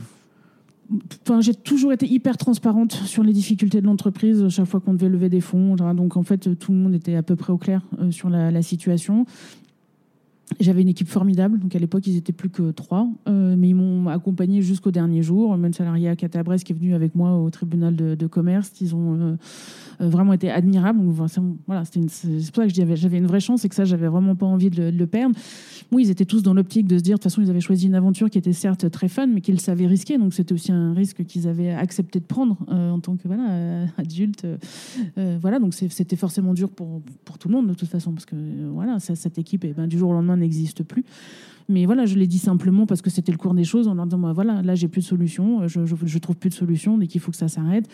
Enfin, 1.22 1.40
j'ai 1.40 1.54
toujours 1.54 1.94
été 1.94 2.08
hyper 2.08 2.36
transparente 2.38 2.94
sur 2.94 3.24
les 3.24 3.32
difficultés 3.32 3.80
de 3.80 3.86
l'entreprise 3.86 4.50
chaque 4.50 4.66
fois 4.66 4.80
qu'on 4.80 4.94
devait 4.94 5.10
lever 5.10 5.30
des 5.30 5.42
fonds. 5.42 5.76
Donc 5.76 6.18
en 6.18 6.24
fait, 6.24 6.58
tout 6.58 6.72
le 6.72 6.78
monde 6.78 6.96
était 6.96 7.16
à 7.16 7.24
peu 7.24 7.36
près 7.36 7.54
au 7.54 7.58
clair 7.58 7.84
euh, 8.00 8.12
sur 8.12 8.30
la, 8.30 8.62
situation. 8.62 9.26
J'avais 10.60 10.82
une 10.82 10.90
équipe 10.90 11.08
formidable, 11.08 11.60
donc 11.60 11.76
à 11.76 11.80
l'époque 11.80 12.08
ils 12.08 12.18
étaient 12.18 12.34
plus 12.34 12.50
que 12.50 12.72
trois, 12.72 13.08
euh, 13.28 13.56
mais 13.56 13.70
ils 13.70 13.76
m'ont 13.76 14.10
accompagné 14.10 14.62
jusqu'au 14.62 14.92
dernier 14.92 15.22
jour. 15.22 15.56
Même 15.58 15.74
salarié 15.74 16.10
à 16.10 16.16
qui 16.64 16.74
est 16.74 16.76
venu 16.76 16.96
avec 16.96 17.16
moi 17.16 17.38
au 17.38 17.50
tribunal 17.50 17.96
de, 17.96 18.28
commerce, 18.28 18.72
ils 18.82 18.94
euh, 19.22 19.36
vraiment 20.00 20.34
été 20.34 20.50
admirables. 20.50 21.00
Donc, 21.00 21.14
voilà, 21.68 21.84
c'est 21.86 22.00
pour 22.02 22.56
ça 22.56 22.68
que 22.68 22.74
j'avais 22.96 23.18
une 23.18 23.28
vraie 23.28 23.40
chance 23.40 23.66
et 23.66 23.70
que 23.70 23.76
ça 23.76 23.86
j'avais 23.86 24.08
vraiment 24.08 24.36
pas 24.36 24.46
envie 24.46 24.70
de 24.70 24.90
le 24.90 25.08
perdre 25.08 25.36
oui, 25.92 26.04
ils 26.04 26.12
étaient 26.12 26.26
tous 26.26 26.44
dans 26.44 26.54
l'optique 26.54 26.88
de 26.88 26.98
se 26.98 27.04
dire, 27.04 27.16
de 27.16 27.18
toute 27.18 27.32
façon, 27.32 27.42
ils 27.42 27.50
avaient 27.50 27.62
choisi 27.62 27.88
une 27.88 27.96
aventure 27.96 28.30
qui 28.30 28.38
était 28.38 28.54
certes 28.54 28.90
très 28.92 29.08
fun, 29.08 29.26
mais 29.26 29.42
qu'ils 29.42 29.60
savaient 29.60 29.88
risquer. 29.88 30.18
Donc 30.18 30.34
c'était 30.34 30.54
aussi 30.54 30.72
un 30.72 30.94
risque 30.94 31.24
qu'ils 31.24 31.48
avaient 31.48 31.72
accepté 31.72 32.20
de 32.20 32.26
prendre 32.26 32.58
euh, 32.70 32.92
en 32.92 33.00
tant 33.00 33.16
que 33.16 33.28
voilà, 33.28 33.50
euh, 33.50 33.86
adulte. 33.98 34.46
Euh, 35.18 35.38
voilà, 35.42 35.60
donc 35.60 35.74
c'était 35.74 36.16
forcément 36.16 36.54
dur 36.54 36.70
pour, 36.70 37.02
pour 37.26 37.40
tout 37.40 37.48
le 37.48 37.56
monde 37.56 37.68
de 37.68 37.74
toute 37.74 37.90
façon, 37.90 38.12
parce 38.12 38.26
que 38.26 38.36
voilà, 38.72 39.00
cette 39.00 39.40
équipe, 39.40 39.64
eh 39.66 39.74
ben, 39.74 39.88
du 39.88 39.98
jour 39.98 40.12
au 40.12 40.14
lendemain, 40.14 40.38
n'existe 40.38 40.84
plus. 40.84 41.04
Mais 41.70 41.86
voilà, 41.86 42.06
je 42.06 42.16
l'ai 42.16 42.28
dit 42.28 42.40
simplement 42.40 42.86
parce 42.86 43.02
que 43.02 43.10
c'était 43.10 43.32
le 43.32 43.38
cours 43.38 43.54
des 43.54 43.64
choses 43.64 43.88
en 43.88 43.96
leur 43.96 44.06
disant, 44.06 44.20
bah, 44.20 44.34
voilà, 44.34 44.62
là, 44.62 44.76
j'ai 44.76 44.88
plus 44.88 45.02
de 45.02 45.08
solution, 45.08 45.68
je, 45.68 45.86
je, 45.86 46.18
trouve 46.18 46.36
plus 46.36 46.50
de 46.50 46.56
solution, 46.56 46.98
donc 46.98 47.14
il 47.14 47.20
faut 47.20 47.32
que 47.32 47.38
ça 47.38 47.48
s'arrête. 47.48 47.88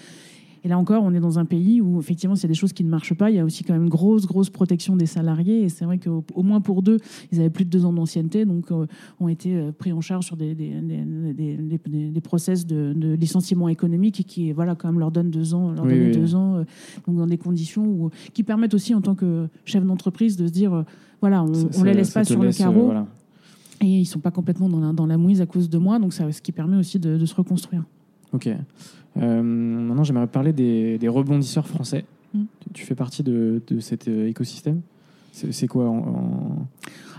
Et 0.66 0.68
là 0.68 0.80
encore, 0.80 1.04
on 1.04 1.14
est 1.14 1.20
dans 1.20 1.38
un 1.38 1.46
pays 1.46 1.80
où 1.80 2.00
effectivement, 2.00 2.36
s'il 2.36 2.46
y 2.46 2.48
a 2.48 2.54
des 2.54 2.56
choses 2.56 2.74
qui 2.74 2.84
ne 2.84 2.90
marchent 2.90 3.14
pas, 3.14 3.30
il 3.30 3.36
y 3.36 3.40
a 3.40 3.46
aussi 3.46 3.64
quand 3.64 3.74
même 3.74 3.84
une 3.84 3.90
grosse, 3.90 4.26
grosse 4.26 4.50
protection 4.50 4.96
des 4.96 5.06
salariés. 5.06 5.62
Et 5.62 5.70
c'est 5.70 5.86
vrai 5.86 6.00
qu'au 6.00 6.24
moins 6.42 6.60
pour 6.60 6.82
deux, 6.82 6.98
ils 7.32 7.40
avaient 7.40 7.52
plus 7.52 7.66
de 7.66 7.70
deux 7.70 7.86
ans 7.86 7.94
d'ancienneté, 7.94 8.46
donc 8.46 8.72
euh, 8.72 8.88
ont 9.20 9.28
été 9.28 9.56
euh, 9.56 9.72
pris 9.72 9.94
en 9.94 10.02
charge 10.02 10.26
sur 10.26 10.36
des, 10.36 10.56
des, 10.56 10.72
des, 10.82 12.10
des, 12.10 12.22
process 12.22 12.66
de, 12.66 13.14
licenciement 13.14 13.70
économique 13.70 14.26
qui, 14.26 14.54
voilà, 14.54 14.74
quand 14.74 14.88
même 14.88 14.98
leur 14.98 15.12
donnent 15.12 15.30
deux 15.30 15.54
ans, 15.54 15.72
leur 15.72 15.86
deux 15.86 16.34
ans, 16.34 16.56
euh, 16.56 16.64
donc 17.06 17.18
dans 17.18 17.28
des 17.28 17.38
conditions 17.38 17.86
où, 17.86 18.10
qui 18.34 18.42
permettent 18.42 18.74
aussi 18.74 18.96
en 18.96 19.02
tant 19.02 19.14
que 19.14 19.48
chef 19.66 19.86
d'entreprise 19.86 20.36
de 20.36 20.48
se 20.48 20.52
dire, 20.52 20.84
voilà, 21.22 21.44
on, 21.44 21.50
ne 21.52 21.84
les 21.84 21.94
laisse 21.94 22.10
pas 22.10 22.24
sur 22.24 22.42
le 22.42 22.52
carreau. 22.52 22.92
Et 23.82 24.00
ils 24.00 24.06
sont 24.06 24.20
pas 24.20 24.32
complètement 24.32 24.68
dans 24.68 24.80
la, 24.80 24.94
dans 24.94 25.06
la 25.06 25.18
mouise 25.20 25.42
à 25.42 25.46
cause 25.46 25.70
de 25.70 25.78
moi, 25.78 26.00
donc 26.00 26.14
ça, 26.14 26.32
ce 26.32 26.42
qui 26.42 26.52
permet 26.52 26.78
aussi 26.78 26.98
de, 26.98 27.18
de 27.18 27.26
se 27.28 27.36
reconstruire. 27.36 27.84
Ok. 28.34 28.50
Euh, 29.18 29.42
maintenant, 29.42 30.04
j'aimerais 30.04 30.28
parler 30.28 30.54
des, 30.54 31.08
rebondisseurs 31.08 31.68
français. 31.68 32.06
Mm. 32.34 32.44
Tu, 32.74 32.86
fais 32.86 32.96
partie 32.96 33.24
de, 33.24 33.62
cet 33.80 34.08
euh, 34.08 34.28
écosystème? 34.28 34.82
C'est 35.32 35.68
quoi 35.68 35.90
en, 35.90 36.66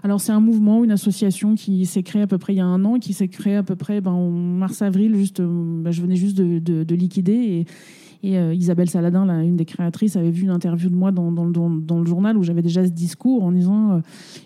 Alors 0.02 0.22
c'est 0.22 0.32
un 0.32 0.40
mouvement, 0.40 0.82
une 0.82 0.90
association 0.90 1.54
qui 1.54 1.85
s'est 1.85 2.02
créée 2.02 2.22
à 2.22 2.26
peu 2.26 2.38
près 2.38 2.54
il 2.54 2.56
y 2.56 2.61
a 2.61 2.64
un 2.64 2.82
an, 2.87 2.98
qui 2.98 3.12
s'est 3.12 3.28
créée 3.28 3.56
à 3.56 3.62
peu 3.62 3.76
près 3.76 4.00
ben, 4.00 4.12
en 4.12 4.30
mars-avril. 4.30 5.14
Juste, 5.16 5.40
euh, 5.40 5.82
ben, 5.82 5.90
je 5.90 6.00
venais 6.00 6.16
juste 6.16 6.37
de, 6.37 6.59
de 6.59 6.94
liquider 6.94 7.32
et 7.32 7.66
et 8.22 8.38
euh, 8.38 8.55
Isabelle 8.55 8.88
Saladin, 8.88 9.26
une 9.42 9.57
des 9.57 9.64
créatrices, 9.64 10.16
avait 10.16 10.31
vu 10.31 10.44
une 10.44 10.50
interview 10.50 10.88
de 10.88 10.94
moi 10.94 11.12
dans, 11.12 11.31
le 11.31 12.07
journal 12.07 12.37
où 12.37 12.42
j'avais 12.42 12.62
déjà 12.62 12.85
ce 12.85 12.90
discours 12.90 13.44
en 13.44 13.52
disant 13.52 13.92
euh, 13.92 14.00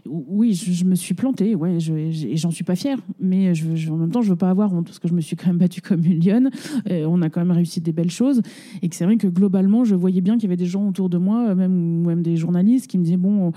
Oui, 0.06 0.54
je, 0.54 0.85
me 0.85 0.94
suis 0.94 1.14
plantée, 1.14 1.54
ouais, 1.54 1.78
et 1.78 2.37
j'en 2.37 2.50
suis 2.50 2.64
pas 2.64 2.76
fière, 2.76 2.98
mais 3.18 3.54
je, 3.54 3.90
en 3.90 3.96
même 3.96 4.11
temps, 4.11 4.22
je 4.22 4.30
veux 4.30 4.37
pas 4.37 4.50
avoir 4.50 4.72
honte 4.72 4.87
parce 4.87 4.98
que 4.98 5.09
je 5.09 5.14
me 5.14 5.20
suis 5.20 5.37
quand 5.37 5.48
même 5.48 5.59
battue 5.59 5.83
comme 5.83 6.04
une 6.04 6.24
lionne. 6.24 6.50
on 6.88 7.22
a 7.22 7.30
quand 7.30 7.40
même 7.40 7.52
réussi 7.52 7.80
des 7.80 7.92
belles 7.92 8.11
choses. 8.11 8.42
Et 8.83 8.88
que 8.88 8.96
c'est 8.96 9.04
vrai 9.04 9.16
que 9.16 9.26
globalement, 9.26 9.85
je 9.85 9.94
voyais 9.94 10.20
bien 10.20 10.35
qu'il 10.35 10.44
y 10.44 10.46
avait 10.46 10.56
des 10.56 10.66
gens 10.66 10.88
autour 10.88 11.09
de 11.09 11.18
moi, 11.18 11.54
même, 11.54 12.04
même 12.04 12.22
des 12.22 12.37
journalistes, 12.37 12.87
qui 12.87 12.98
me 12.98 13.04
disaient 13.04 13.16
Bon, 13.16 13.48
on 13.48 13.52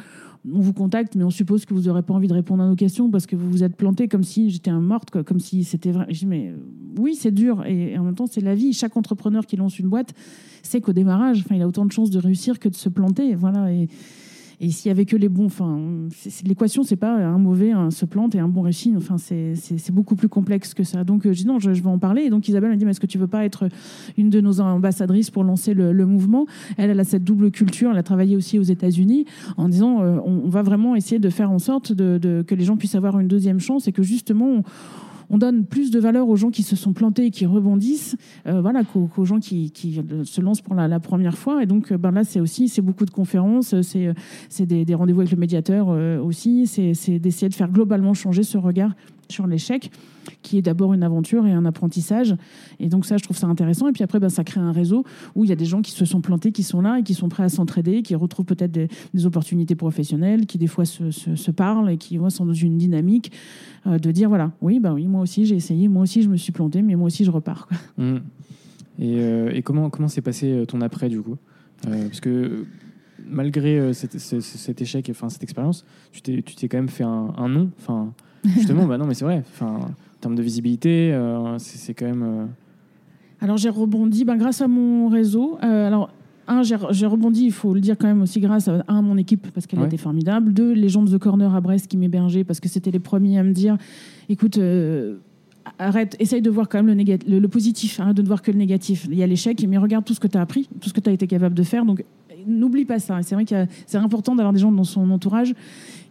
vous 0.45 0.73
contacte, 0.73 1.15
mais 1.15 1.23
on 1.23 1.29
suppose 1.29 1.65
que 1.65 1.73
vous 1.73 1.84
n'aurez 1.84 2.03
pas 2.03 2.13
envie 2.13 2.27
de 2.27 2.34
répondre 2.34 2.63
à 2.63 2.67
nos 2.67 2.75
questions 2.75 3.10
parce 3.10 3.25
que 3.25 3.36
vous 3.36 3.49
vous 3.49 3.63
êtes 3.63 3.75
planté 3.75 4.08
comme 4.08 4.23
si 4.23 4.49
j'étais 4.49 4.71
un 4.71 4.82
morte, 4.82 5.23
comme 5.23 5.39
si 5.39 5.63
c'était 5.63 5.91
vrai. 5.91 6.06
Je 6.10 6.19
dis, 6.19 6.25
mais 6.25 6.49
euh, 6.49 6.58
oui, 6.99 7.15
c'est 7.15 7.32
dur. 7.32 7.65
Et, 7.65 7.97
en 7.97 8.03
même 8.03 8.15
temps, 8.15 8.27
c'est 8.27 8.41
la 8.41 8.56
vie. 8.56 8.73
Chaque 8.73 8.97
entrepreneur 8.97 9.45
qui 9.45 9.56
lance 9.56 9.79
une 9.79 9.88
boîte 9.88 10.13
sait 10.62 10.82
qu'au 10.82 10.93
démarrage, 10.93 11.45
il 11.49 11.62
a 11.62 11.67
autant 11.67 11.86
de 11.86 11.91
chances 11.91 12.10
de 12.10 12.19
réussir 12.19 12.60
que 12.60 12.67
de 12.67 12.75
se 12.75 12.89
planter. 12.89 13.36
Voilà. 13.36 13.71
Et, 13.71 13.88
et 14.63 14.69
s'il 14.69 14.88
y 14.88 14.91
avait 14.91 15.04
que 15.04 15.17
les 15.17 15.28
bons, 15.28 15.47
enfin, 15.47 15.78
l'équation, 16.45 16.84
c'est 16.84 16.95
pas 16.95 17.13
un 17.13 17.38
mauvais 17.38 17.73
se 17.89 18.06
plante 18.06 18.34
et 18.34 18.39
un 18.39 18.47
bon 18.47 18.62
réussit. 18.62 18.95
Enfin, 18.95 19.17
c'est 19.17 19.91
beaucoup 19.91 20.15
plus 20.15 20.30
complexe 20.30 20.73
que 20.73 20.86
ça. 20.86 21.04
Donc, 21.04 21.26
euh, 21.26 21.34
je 21.34 21.39
dis 21.39 21.45
non, 21.45 21.60
je, 21.60 21.69
vais 21.69 21.88
en 21.88 21.99
parler. 21.99 22.21
Et 22.21 22.30
donc, 22.30 22.47
Isabelle 22.47 22.69
m'a 22.69 22.78
dit, 22.78 22.86
mais 22.86 22.91
est-ce 22.91 23.02
que 23.02 23.06
tu 23.06 23.17
veux 23.17 23.28
pas 23.28 23.43
être 23.43 23.67
une 24.17 24.30
de 24.30 24.39
nos 24.39 24.62
ambassadrices 24.62 25.32
pour 25.32 25.43
lancer 25.43 25.73
le, 25.73 26.06
mouvement? 26.06 26.45
Elle, 26.78 26.91
elle 26.91 26.99
a 27.02 27.04
cette 27.04 27.26
double 27.26 27.52
culture. 27.52 27.91
Elle 27.91 27.97
a 27.97 28.04
travaillé 28.04 28.38
aussi 28.38 28.58
aux 28.58 28.63
États-Unis 28.63 29.26
en 29.58 29.67
disant, 29.67 30.02
euh, 30.02 30.19
on, 30.23 30.47
va 30.47 30.62
vraiment 30.62 30.95
essayer 30.95 31.19
de 31.19 31.30
faire 31.30 31.52
en 31.52 31.60
sorte 31.60 31.93
que 31.93 32.56
les 32.56 32.63
gens 32.63 32.78
puissent 32.78 32.95
avoir 32.95 33.19
une 33.19 33.28
deuxième 33.28 33.60
chance 33.60 33.89
et 33.89 33.91
que 33.91 34.02
justement, 34.02 34.63
donne 35.31 35.65
plus 35.65 35.91
de 35.91 35.99
valeur 35.99 36.27
aux 36.27 36.36
gens 36.36 36.49
qui 36.49 36.63
se 36.63 36.75
sont 36.75 36.93
plantés 36.93 37.25
et 37.25 37.31
qui 37.31 37.45
rebondissent, 37.45 38.15
euh, 38.47 38.62
voilà, 38.62 38.83
qu'aux, 38.83 39.25
gens 39.25 39.39
qui, 39.39 39.71
se 40.23 40.41
lancent 40.41 40.62
pour 40.62 40.75
la, 40.75 40.99
première 40.99 41.38
fois. 41.38 41.63
Et 41.63 41.65
donc, 41.65 41.91
euh, 41.91 41.97
ben 41.97 42.12
là, 42.12 42.23
c'est 42.23 42.39
aussi 42.39 42.69
c'est 42.69 42.81
beaucoup 42.81 43.05
de 43.05 43.12
conférences, 43.12 43.79
c'est, 43.81 44.13
c'est 44.49 44.65
des, 44.65 44.95
rendez-vous 44.95 45.21
avec 45.21 45.31
le 45.31 45.38
médiateur 45.38 45.88
euh, 45.89 46.19
aussi, 46.19 46.67
c'est 46.67 47.19
d'essayer 47.19 47.49
de 47.49 47.53
faire 47.53 47.69
globalement 47.69 48.13
changer 48.13 48.43
ce 48.43 48.57
regard 48.57 48.91
sur 49.34 49.48
l'échec, 49.48 49.91
qui 50.41 50.58
est 50.58 50.62
d'abord 50.62 50.93
une 50.93 51.04
aventure 51.04 51.46
et 51.46 51.52
un 51.52 51.65
apprentissage. 51.65 52.36
Et 52.80 52.88
donc 52.88 53.06
ça, 53.06 53.17
je 53.17 53.24
trouve 53.24 53.38
ça 53.38 53.48
intéressant. 53.48 53.88
Et 53.88 53.91
puis 53.91 54.04
après, 54.04 54.19
ben, 54.19 54.30
ça 54.30 54.43
crée 54.43 54.62
un 54.62 54.72
réseau 54.72 55.04
où 55.36 55.43
il 55.43 55.50
y 55.50 55.52
a 55.52 55.56
des 55.56 55.65
gens 55.65 55.82
qui 55.82 55.91
se 55.91 56.06
sont 56.06 56.22
plantés, 56.22 56.52
qui 56.52 56.63
sont 56.63 56.82
là 56.82 57.00
et 57.00 57.04
qui 57.04 57.13
sont 57.13 57.30
prêts 57.30 57.43
à 57.43 57.50
s'entraider, 57.50 58.04
qui 58.04 58.15
retrouvent 58.15 58.46
peut-être 58.46 58.72
des, 58.72 58.88
opportunités 59.26 59.76
professionnelles, 59.76 60.46
qui 60.46 60.58
des 60.58 60.67
fois 60.67 60.86
se, 60.86 61.52
parlent 61.52 61.89
et 61.89 61.98
qui 61.98 62.19
sont 62.30 62.46
dans 62.46 62.54
une 62.54 62.78
dynamique 62.78 63.32
euh, 63.88 63.98
de 63.98 64.12
dire, 64.12 64.30
voilà, 64.30 64.52
oui, 64.62 64.80
bah 64.80 64.93
oui, 64.93 65.08
moi 65.08 65.22
aussi 65.22 65.46
j'ai 65.46 65.56
essayé, 65.56 65.88
moi 65.88 66.04
aussi 66.04 66.22
je 66.22 66.30
me 66.30 66.38
suis 66.38 66.52
planté, 66.52 66.82
mais 66.82 66.96
moi 66.96 67.08
aussi 67.08 67.26
je 67.26 67.32
repars. 67.32 67.67
Mmh. 67.98 68.15
Et, 69.00 69.17
euh, 69.17 69.52
et, 69.54 69.62
comment 69.62 69.89
comment 69.89 70.08
s'est 70.08 70.22
passé 70.22 70.52
euh, 70.52 70.65
ton 70.65 70.82
après 70.82 71.10
du 71.10 71.22
coup? 71.22 71.38
Parce 71.82 72.19
que 72.19 72.65
malgré 73.27 73.93
cet, 73.93 74.17
cet, 74.19 74.81
échec, 74.81 75.07
enfin 75.09 75.29
cette 75.29 75.43
expérience, 75.43 75.86
tu 76.12 76.21
t'es, 76.21 76.67
quand 76.67 76.77
même 76.77 76.89
fait 76.89 77.03
un, 77.03 77.33
un 77.38 77.49
nom. 77.49 77.69
Enfin, 77.79 78.13
Justement, 78.55 78.86
bah 78.86 78.97
non, 78.97 79.05
mais 79.05 79.13
c'est 79.13 79.25
vrai. 79.25 79.43
Enfin, 79.53 79.79
en 79.79 80.19
termes 80.19 80.36
de 80.36 80.41
visibilité, 80.41 81.13
euh, 81.13 81.57
c'est 81.59 81.93
quand 81.93 82.05
même. 82.05 82.23
Euh, 82.23 82.45
alors 83.41 83.57
j'ai 83.57 83.69
rebondi 83.69 84.25
ben, 84.25 84.38
grâce 84.38 84.62
à 84.62 84.67
mon 84.67 85.07
réseau. 85.07 85.57
Euh, 85.63 85.88
alors 85.88 86.09
un, 86.47 86.62
j'ai 86.63 87.05
rebondi, 87.05 87.45
il 87.45 87.51
faut 87.53 87.73
le 87.73 87.79
dire 87.79 87.97
quand 87.97 88.07
même 88.07 88.21
aussi 88.21 88.41
grâce 88.41 88.67
à 88.67 88.83
un, 88.89 89.01
mon 89.01 89.17
équipe 89.17 89.47
parce 89.53 89.65
qu'elle 89.65 89.81
était 89.83 89.97
formidable. 89.97 90.53
Deux, 90.53 90.73
les 90.73 90.89
gens 90.89 91.03
de 91.03 91.15
The 91.15 91.19
Corner 91.19 91.53
à 91.55 91.62
Brest 91.62 91.88
qui 91.88 91.95
m'hébergeaient 91.95 92.43
parce 92.43 92.59
que 92.59 92.67
c'était 92.67 92.91
les 92.91 92.99
premiers 92.99 93.39
à 93.39 93.43
me 93.43 93.53
dire, 93.53 93.77
écoute. 94.27 94.59
arrête, 95.79 96.17
essaye 96.19 96.41
de 96.41 96.49
voir 96.49 96.67
quand 96.67 96.83
même 96.83 96.97
le, 96.97 97.39
le, 97.39 97.47
positif, 97.47 97.97
arrête 98.01 98.17
de 98.17 98.21
ne 98.21 98.27
voir 98.27 98.41
que 98.41 98.51
le 98.51 98.57
négatif. 98.57 99.07
Il 99.09 99.17
y 99.17 99.23
a 99.23 99.27
l'échec, 99.27 99.65
mais 99.69 99.77
regarde 99.77 100.03
tout 100.03 100.13
ce 100.13 100.19
que 100.19 100.27
tu 100.27 100.38
as 100.38 100.41
appris, 100.41 100.67
tout 100.81 100.89
ce 100.89 100.93
que 100.93 100.99
tu 100.99 101.09
as 101.09 101.13
été 101.13 101.27
capable 101.27 101.55
de 101.55 101.63
faire. 101.63 101.86
Donc 101.86 102.03
n'oublie 102.47 102.86
pas 102.86 102.99
ça. 102.99 103.19
C'est 103.21 103.36
vrai 103.36 103.45
que 103.45 103.65
c'est 103.86 103.97
important 103.97 104.36
d'avoir 104.36 104.53
des 104.53 104.60
gens 104.60 104.71
dans 104.71 104.84
son 104.84 105.10
entourage 105.12 105.53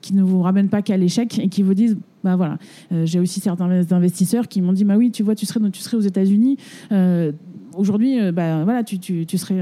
qui 0.02 0.14
ne 0.14 0.22
vous 0.22 0.42
ramènent 0.42 0.68
pas 0.68 0.82
qu'à 0.82 0.96
l'échec 0.96 1.38
et 1.38 1.48
qui 1.48 1.62
vous 1.62 1.74
disent 1.74 1.96
bah 2.22 2.36
voilà 2.36 2.58
euh, 2.92 3.06
j'ai 3.06 3.20
aussi 3.20 3.40
certains 3.40 3.70
investisseurs 3.92 4.48
qui 4.48 4.60
m'ont 4.60 4.72
dit 4.72 4.84
bah 4.84 4.96
oui 4.96 5.10
tu 5.10 5.22
vois 5.22 5.34
tu 5.34 5.46
serais 5.46 5.70
tu 5.70 5.80
serais 5.80 5.96
aux 5.96 6.00
États-Unis 6.00 6.58
euh, 6.90 7.32
aujourd'hui, 7.74 8.20
euh, 8.20 8.32
bah, 8.32 8.64
voilà, 8.64 8.84
tu, 8.84 8.98
tu, 8.98 9.38
serais 9.38 9.58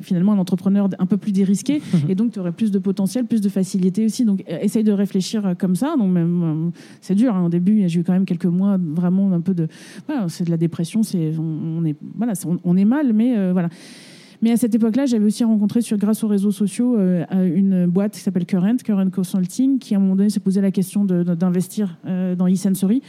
finalement 0.00 0.32
un 0.32 0.38
entrepreneur 0.38 0.88
un 0.98 1.06
peu 1.06 1.16
plus 1.16 1.30
dérisqué 1.30 1.80
et 2.08 2.16
donc 2.16 2.32
tu 2.32 2.40
aurais 2.40 2.50
plus 2.50 2.72
de 2.72 2.80
potentiel, 2.80 3.24
plus 3.24 3.40
de 3.40 3.48
facilité 3.48 4.04
aussi. 4.04 4.24
Donc 4.24 4.42
essaye 4.48 4.82
de 4.82 4.90
réfléchir 4.90 5.54
comme 5.56 5.76
ça. 5.76 5.94
Donc 5.96 6.10
même 6.10 6.72
c'est 7.00 7.14
dur. 7.14 7.36
Hein, 7.36 7.44
au 7.44 7.48
début, 7.48 7.88
j'ai 7.88 8.00
eu 8.00 8.02
quand 8.02 8.14
même 8.14 8.24
quelques 8.24 8.46
mois 8.46 8.78
vraiment 8.80 9.32
un 9.32 9.40
peu 9.40 9.54
de, 9.54 9.68
voilà, 10.08 10.28
c'est 10.28 10.42
de 10.42 10.50
la 10.50 10.56
dépression. 10.56 11.04
C'est 11.04 11.34
on, 11.38 11.84
est 11.84 11.94
voilà, 12.16 12.32
on, 12.64 12.76
est 12.76 12.84
mal, 12.84 13.12
mais 13.12 13.52
voilà. 13.52 13.68
Mais 14.42 14.52
à 14.52 14.56
cette 14.56 14.74
époque-là, 14.74 15.06
j'avais 15.06 15.24
aussi 15.24 15.44
rencontré 15.44 15.80
sur, 15.80 15.96
grâce 15.96 16.22
aux 16.24 16.28
réseaux 16.28 16.50
sociaux 16.50 16.96
euh, 16.96 17.24
une 17.32 17.86
boîte 17.86 18.12
qui 18.12 18.20
s'appelle 18.20 18.46
Current, 18.46 18.76
Current 18.84 19.10
Consulting, 19.10 19.78
qui 19.78 19.94
à 19.94 19.98
un 19.98 20.00
moment 20.00 20.16
donné 20.16 20.30
s'est 20.30 20.40
posé 20.40 20.60
la 20.60 20.70
question 20.70 21.04
d'investir 21.04 21.98
euh, 22.06 22.34
dans 22.34 22.48
e-sensory. 22.48 23.02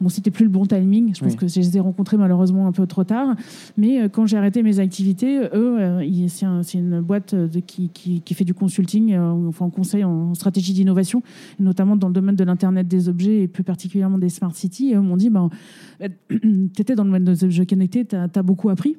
Bon, 0.00 0.08
c'était 0.08 0.30
plus 0.30 0.44
le 0.44 0.50
bon 0.50 0.64
timing. 0.64 1.14
Je 1.14 1.20
pense 1.20 1.36
que 1.36 1.46
je 1.46 1.60
les 1.60 1.76
ai 1.76 1.80
rencontrés 1.80 2.16
malheureusement 2.16 2.66
un 2.66 2.72
peu 2.72 2.86
trop 2.86 3.04
tard. 3.04 3.36
Mais 3.76 4.00
euh, 4.00 4.08
quand 4.08 4.26
j'ai 4.26 4.38
arrêté 4.38 4.62
mes 4.62 4.78
activités, 4.78 5.40
eux, 5.52 5.78
c'est 6.28 6.78
une 6.78 7.00
boîte 7.00 7.34
de, 7.34 7.60
qui, 7.60 7.90
qui, 7.90 8.22
qui, 8.22 8.34
fait 8.34 8.44
du 8.44 8.54
consulting, 8.54 9.16
enfin, 9.16 9.66
en 9.66 9.70
conseil 9.70 10.04
en 10.04 10.34
stratégie 10.34 10.72
d'innovation, 10.72 11.22
notamment 11.58 11.96
dans 11.96 12.08
le 12.08 12.14
domaine 12.14 12.36
de 12.36 12.44
l'Internet 12.44 12.88
des 12.88 13.08
objets 13.08 13.42
et 13.42 13.48
plus 13.48 13.64
particulièrement 13.64 14.18
des 14.18 14.30
smart 14.30 14.54
cities. 14.54 14.92
Et 14.92 14.94
eux 14.94 15.00
m'ont 15.00 15.16
dit, 15.16 15.28
ben, 15.28 15.50
tu 16.30 16.70
étais 16.78 16.94
dans 16.94 17.04
le 17.04 17.10
domaine 17.10 17.24
des 17.24 17.44
objets 17.44 17.66
connectés, 17.66 18.04
tu 18.06 18.16
as, 18.16 18.28
as 18.34 18.42
beaucoup 18.42 18.70
appris. 18.70 18.96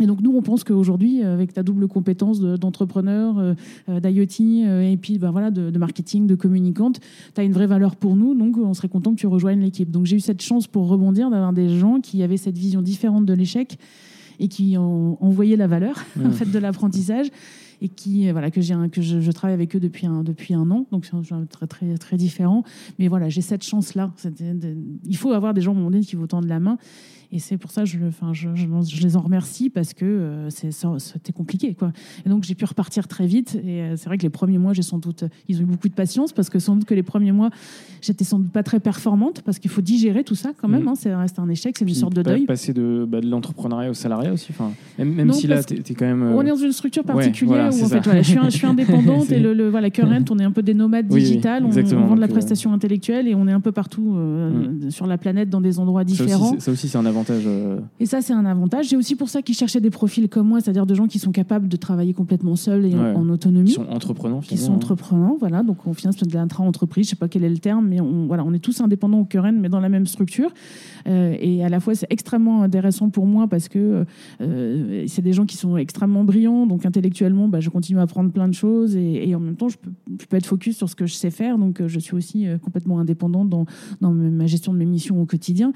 Et 0.00 0.06
donc 0.06 0.20
nous, 0.20 0.34
on 0.36 0.42
pense 0.42 0.64
qu'aujourd'hui, 0.64 1.22
avec 1.22 1.52
ta 1.52 1.62
double 1.62 1.86
compétence 1.86 2.40
d'entrepreneur, 2.40 3.38
euh, 3.38 3.54
euh, 3.88 4.00
d'IoT 4.00 4.66
euh, 4.66 4.90
et 4.90 4.96
puis 4.96 5.18
ben 5.18 5.30
voilà, 5.30 5.50
de, 5.50 5.78
marketing, 5.78 6.26
de 6.26 6.34
communicante, 6.34 7.00
tu 7.34 7.40
as 7.40 7.44
une 7.44 7.52
vraie 7.52 7.66
valeur 7.66 7.94
pour 7.96 8.16
nous. 8.16 8.34
Donc 8.34 8.56
on 8.58 8.74
serait 8.74 8.88
content 8.88 9.12
que 9.12 9.20
tu 9.20 9.26
rejoignes 9.26 9.60
l'équipe. 9.60 9.90
Donc 9.90 10.06
j'ai 10.06 10.16
eu 10.16 10.20
cette 10.20 10.42
chance 10.42 10.66
pour 10.66 10.88
rebondir 10.88 11.30
d'avoir 11.30 11.52
des 11.52 11.68
gens 11.78 12.00
qui 12.00 12.22
avaient 12.22 12.36
cette 12.36 12.58
vision 12.58 12.82
différente 12.82 13.24
de 13.24 13.34
l'échec 13.34 13.78
et 14.40 14.48
qui 14.48 14.76
ont, 14.76 15.16
envoyé 15.22 15.56
la 15.56 15.68
valeur 15.68 16.02
en 16.24 16.30
fait, 16.30 16.50
de 16.50 16.58
l'apprentissage 16.58 17.28
et 17.80 17.88
qui 17.88 18.30
voilà 18.30 18.50
que 18.50 18.60
j'ai 18.60 18.74
que 18.90 19.02
je, 19.02 19.30
travaille 19.30 19.54
avec 19.54 19.74
eux 19.76 19.80
depuis 19.80 20.06
un 20.06 20.22
depuis 20.22 20.54
un 20.54 20.70
an 20.70 20.86
donc 20.92 21.06
c'est 21.06 21.48
très 21.50 21.66
très 21.66 21.98
très 21.98 22.16
différent 22.16 22.62
mais 23.00 23.08
voilà 23.08 23.28
j'ai 23.28 23.40
cette 23.40 23.64
chance 23.64 23.94
là 23.94 24.12
il 25.04 25.16
faut 25.16 25.32
avoir 25.32 25.54
des 25.54 25.60
gens 25.60 25.76
au 25.76 25.90
qui 25.90 26.14
vous 26.14 26.28
tendent 26.28 26.46
la 26.46 26.60
main 26.60 26.78
et 27.32 27.38
c'est 27.38 27.56
pour 27.56 27.70
ça 27.70 27.82
que 27.82 27.88
je, 27.88 27.98
enfin, 28.06 28.32
je, 28.32 28.48
je, 28.54 29.02
les 29.02 29.16
en 29.16 29.20
remercie 29.20 29.70
parce 29.70 29.94
que 29.94 30.04
euh, 30.04 30.50
c'était 30.50 31.32
compliqué. 31.32 31.74
Quoi. 31.74 31.92
Et 32.24 32.28
donc 32.28 32.44
j'ai 32.44 32.54
pu 32.54 32.64
repartir 32.64 33.08
très 33.08 33.26
vite. 33.26 33.58
Et 33.64 33.82
euh, 33.82 33.96
c'est 33.96 34.06
vrai 34.06 34.18
que 34.18 34.22
les 34.22 34.30
premiers 34.30 34.58
mois, 34.58 34.72
j'ai 34.72 34.82
sans 34.82 34.98
doute, 34.98 35.24
ils 35.48 35.58
ont 35.58 35.62
eu 35.62 35.66
beaucoup 35.66 35.88
de 35.88 35.94
patience 35.94 36.32
parce 36.32 36.50
que 36.50 36.58
sans 36.58 36.76
doute 36.76 36.84
que 36.84 36.94
les 36.94 37.02
premiers 37.02 37.32
mois, 37.32 37.50
j'étais 38.00 38.24
sans 38.24 38.38
doute 38.38 38.52
pas 38.52 38.62
très 38.62 38.80
performante 38.80 39.42
parce 39.42 39.58
qu'il 39.58 39.70
faut 39.70 39.80
digérer 39.80 40.24
tout 40.24 40.34
ça 40.34 40.52
quand 40.56 40.68
même. 40.68 40.84
Mm. 40.84 40.88
Hein, 40.88 40.94
c'est 40.96 41.14
reste 41.14 41.38
un 41.38 41.48
échec, 41.48 41.76
c'est 41.78 41.88
une 41.88 41.94
sorte 41.94 42.14
de 42.14 42.22
deuil. 42.22 42.46
Passer 42.46 42.72
de, 42.72 43.06
bah, 43.08 43.20
de 43.20 43.28
l'entrepreneuriat 43.28 43.90
au 43.90 43.94
salariat 43.94 44.32
aussi. 44.32 44.48
Enfin, 44.50 44.72
même, 44.98 45.32
si 45.32 45.46
là, 45.46 45.62
tu 45.62 45.74
es, 45.74 45.94
quand 45.94 46.06
même. 46.06 46.22
On 46.22 46.42
est 46.42 46.50
dans 46.50 46.56
une 46.56 46.72
structure 46.72 47.04
particulière 47.04 47.70
où 47.72 47.84
en 47.84 47.88
fait, 47.88 48.00
voilà, 48.00 48.22
je, 48.22 48.30
suis 48.30 48.38
je 48.44 48.50
suis 48.50 48.66
indépendante 48.66 49.30
et 49.30 49.38
le, 49.38 49.54
le, 49.54 49.68
voilà, 49.68 49.90
Current, 49.90 50.24
on 50.30 50.38
est 50.38 50.44
un 50.44 50.52
peu 50.52 50.62
des 50.62 50.74
nomades 50.74 51.06
digitales. 51.06 51.64
on, 51.64 51.70
vend 51.70 52.16
de 52.16 52.20
la 52.20 52.28
prestation 52.28 52.72
intellectuelle 52.72 53.28
et 53.28 53.34
on 53.34 53.46
est 53.48 53.52
un 53.52 53.60
peu 53.60 53.72
partout 53.72 54.14
euh, 54.16 54.50
mm. 54.50 54.90
sur 54.90 55.06
la 55.06 55.18
planète 55.18 55.50
dans 55.50 55.60
des 55.60 55.78
endroits 55.78 56.04
différents. 56.04 56.58
Ça 56.58 56.72
aussi, 56.72 56.88
c'est 56.88 56.98
un 56.98 57.06
avantage. 57.06 57.23
Et 58.00 58.06
ça, 58.06 58.22
c'est 58.22 58.32
un 58.32 58.44
avantage. 58.44 58.88
C'est 58.88 58.96
aussi 58.96 59.16
pour 59.16 59.28
ça 59.28 59.42
qu'ils 59.42 59.54
cherchaient 59.54 59.80
des 59.80 59.90
profils 59.90 60.28
comme 60.28 60.48
moi, 60.48 60.60
c'est-à-dire 60.60 60.86
de 60.86 60.94
gens 60.94 61.06
qui 61.06 61.18
sont 61.18 61.32
capables 61.32 61.68
de 61.68 61.76
travailler 61.76 62.12
complètement 62.12 62.56
seuls 62.56 62.86
et 62.86 62.94
en, 62.94 63.28
autonomie. 63.28 63.70
Qui 63.70 63.74
sont 63.74 63.88
entreprenants, 63.88 64.40
Qui 64.40 64.56
sont 64.56 64.72
entreprenants, 64.72 65.36
voilà. 65.38 65.62
Donc, 65.62 65.86
on 65.86 65.94
finance 65.94 66.16
de 66.16 66.34
l'intra-entreprise, 66.34 67.06
je 67.06 67.10
sais 67.10 67.16
pas 67.16 67.28
quel 67.28 67.44
est 67.44 67.50
le 67.50 67.58
terme, 67.58 67.88
mais 67.88 68.00
on, 68.00 68.26
voilà, 68.26 68.44
on 68.44 68.52
est 68.52 68.58
tous 68.58 68.80
indépendants 68.80 69.20
au 69.20 69.24
Curren, 69.24 69.58
mais 69.60 69.68
dans 69.68 69.80
la 69.80 69.88
même 69.88 70.06
structure. 70.06 70.50
Euh, 71.06 71.36
et 71.40 71.64
à 71.64 71.68
la 71.68 71.80
fois, 71.80 71.94
c'est 71.94 72.06
extrêmement 72.10 72.62
intéressant 72.62 73.10
pour 73.10 73.26
moi 73.26 73.48
parce 73.48 73.68
que 73.68 74.04
euh, 74.40 75.04
c'est 75.06 75.22
des 75.22 75.32
gens 75.32 75.46
qui 75.46 75.56
sont 75.56 75.76
extrêmement 75.76 76.24
brillants. 76.24 76.66
Donc, 76.66 76.86
intellectuellement, 76.86 77.48
bah, 77.48 77.60
je 77.60 77.70
continue 77.70 77.98
à 77.98 78.02
apprendre 78.02 78.30
plein 78.30 78.48
de 78.48 78.54
choses 78.54 78.96
et, 78.96 79.34
en 79.34 79.40
même 79.40 79.56
temps, 79.56 79.68
je 79.68 79.78
peux, 79.78 79.90
je 80.20 80.26
peux, 80.26 80.36
être 80.36 80.46
focus 80.46 80.76
sur 80.76 80.88
ce 80.88 80.94
que 80.94 81.06
je 81.06 81.14
sais 81.14 81.30
faire. 81.30 81.58
Donc, 81.58 81.80
euh, 81.80 81.88
je 81.88 81.98
suis 81.98 82.14
aussi 82.14 82.46
complètement 82.62 82.98
indépendante 82.98 83.48
dans, 83.48 83.66
dans 84.00 84.12
ma 84.12 84.46
gestion 84.46 84.72
de 84.72 84.78
mes 84.78 84.84
missions 84.84 85.20
au 85.20 85.26
quotidien. 85.26 85.72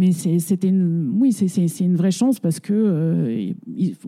Mais 0.00 0.12
c'était 0.12 0.68
une, 0.68 1.14
oui, 1.20 1.30
c'est 1.30 1.66
une 1.80 1.94
vraie 1.94 2.10
chance 2.10 2.40
parce 2.40 2.58
que 2.58 2.72
euh, 2.72 3.52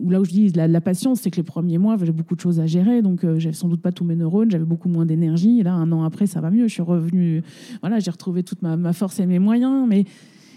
là 0.09 0.21
où 0.21 0.25
je 0.25 0.31
dis 0.31 0.49
la, 0.49 0.67
la 0.67 0.81
patience, 0.81 1.21
c'est 1.21 1.29
que 1.29 1.35
les 1.35 1.43
premiers 1.43 1.77
mois, 1.77 1.97
j'avais 1.99 2.11
beaucoup 2.11 2.33
de 2.35 2.39
choses 2.39 2.59
à 2.59 2.65
gérer, 2.65 3.03
donc 3.03 3.23
euh, 3.23 3.37
j'avais 3.37 3.53
sans 3.53 3.69
doute 3.69 3.79
pas 3.79 3.91
tous 3.91 4.03
mes 4.03 4.15
neurones, 4.15 4.49
j'avais 4.49 4.65
beaucoup 4.65 4.89
moins 4.89 5.05
d'énergie. 5.05 5.59
Et 5.59 5.63
là, 5.63 5.73
un 5.73 5.91
an 5.91 6.03
après, 6.03 6.25
ça 6.25 6.41
va 6.41 6.49
mieux. 6.49 6.67
Je 6.67 6.73
suis 6.73 6.81
revenue, 6.81 7.43
voilà, 7.81 7.99
j'ai 7.99 8.09
retrouvé 8.09 8.41
toute 8.41 8.63
ma, 8.63 8.91
force 8.91 9.19
et 9.19 9.27
mes 9.27 9.37
moyens, 9.37 9.85
mais 9.87 10.05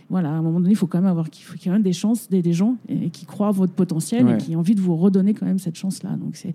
voilà, 0.09 0.31
à 0.31 0.33
un 0.33 0.41
moment 0.41 0.59
donné, 0.59 0.73
il 0.73 0.77
faut 0.77 0.87
quand 0.87 1.03
même 1.03 1.11
avoir 1.11 1.29
qu'il 1.29 1.45
faut 1.45 1.55
y 1.63 1.69
ait 1.69 1.79
des 1.81 1.93
chances, 1.93 2.31
des, 2.31 2.41
des 2.41 2.55
gens 2.55 2.79
et, 2.89 3.11
qui 3.11 3.27
croient 3.27 3.49
à 3.49 3.53
votre 3.53 3.75
potentiel 3.75 4.27
et 4.31 4.39
qui 4.39 4.57
ont 4.57 4.61
envie 4.61 4.75
de 4.75 4.81
vous 4.81 4.97
redonner 4.97 5.35
quand 5.35 5.45
même 5.45 5.59
cette 5.59 5.77
chance-là. 5.77 6.17
Donc 6.17 6.37
c'est 6.37 6.55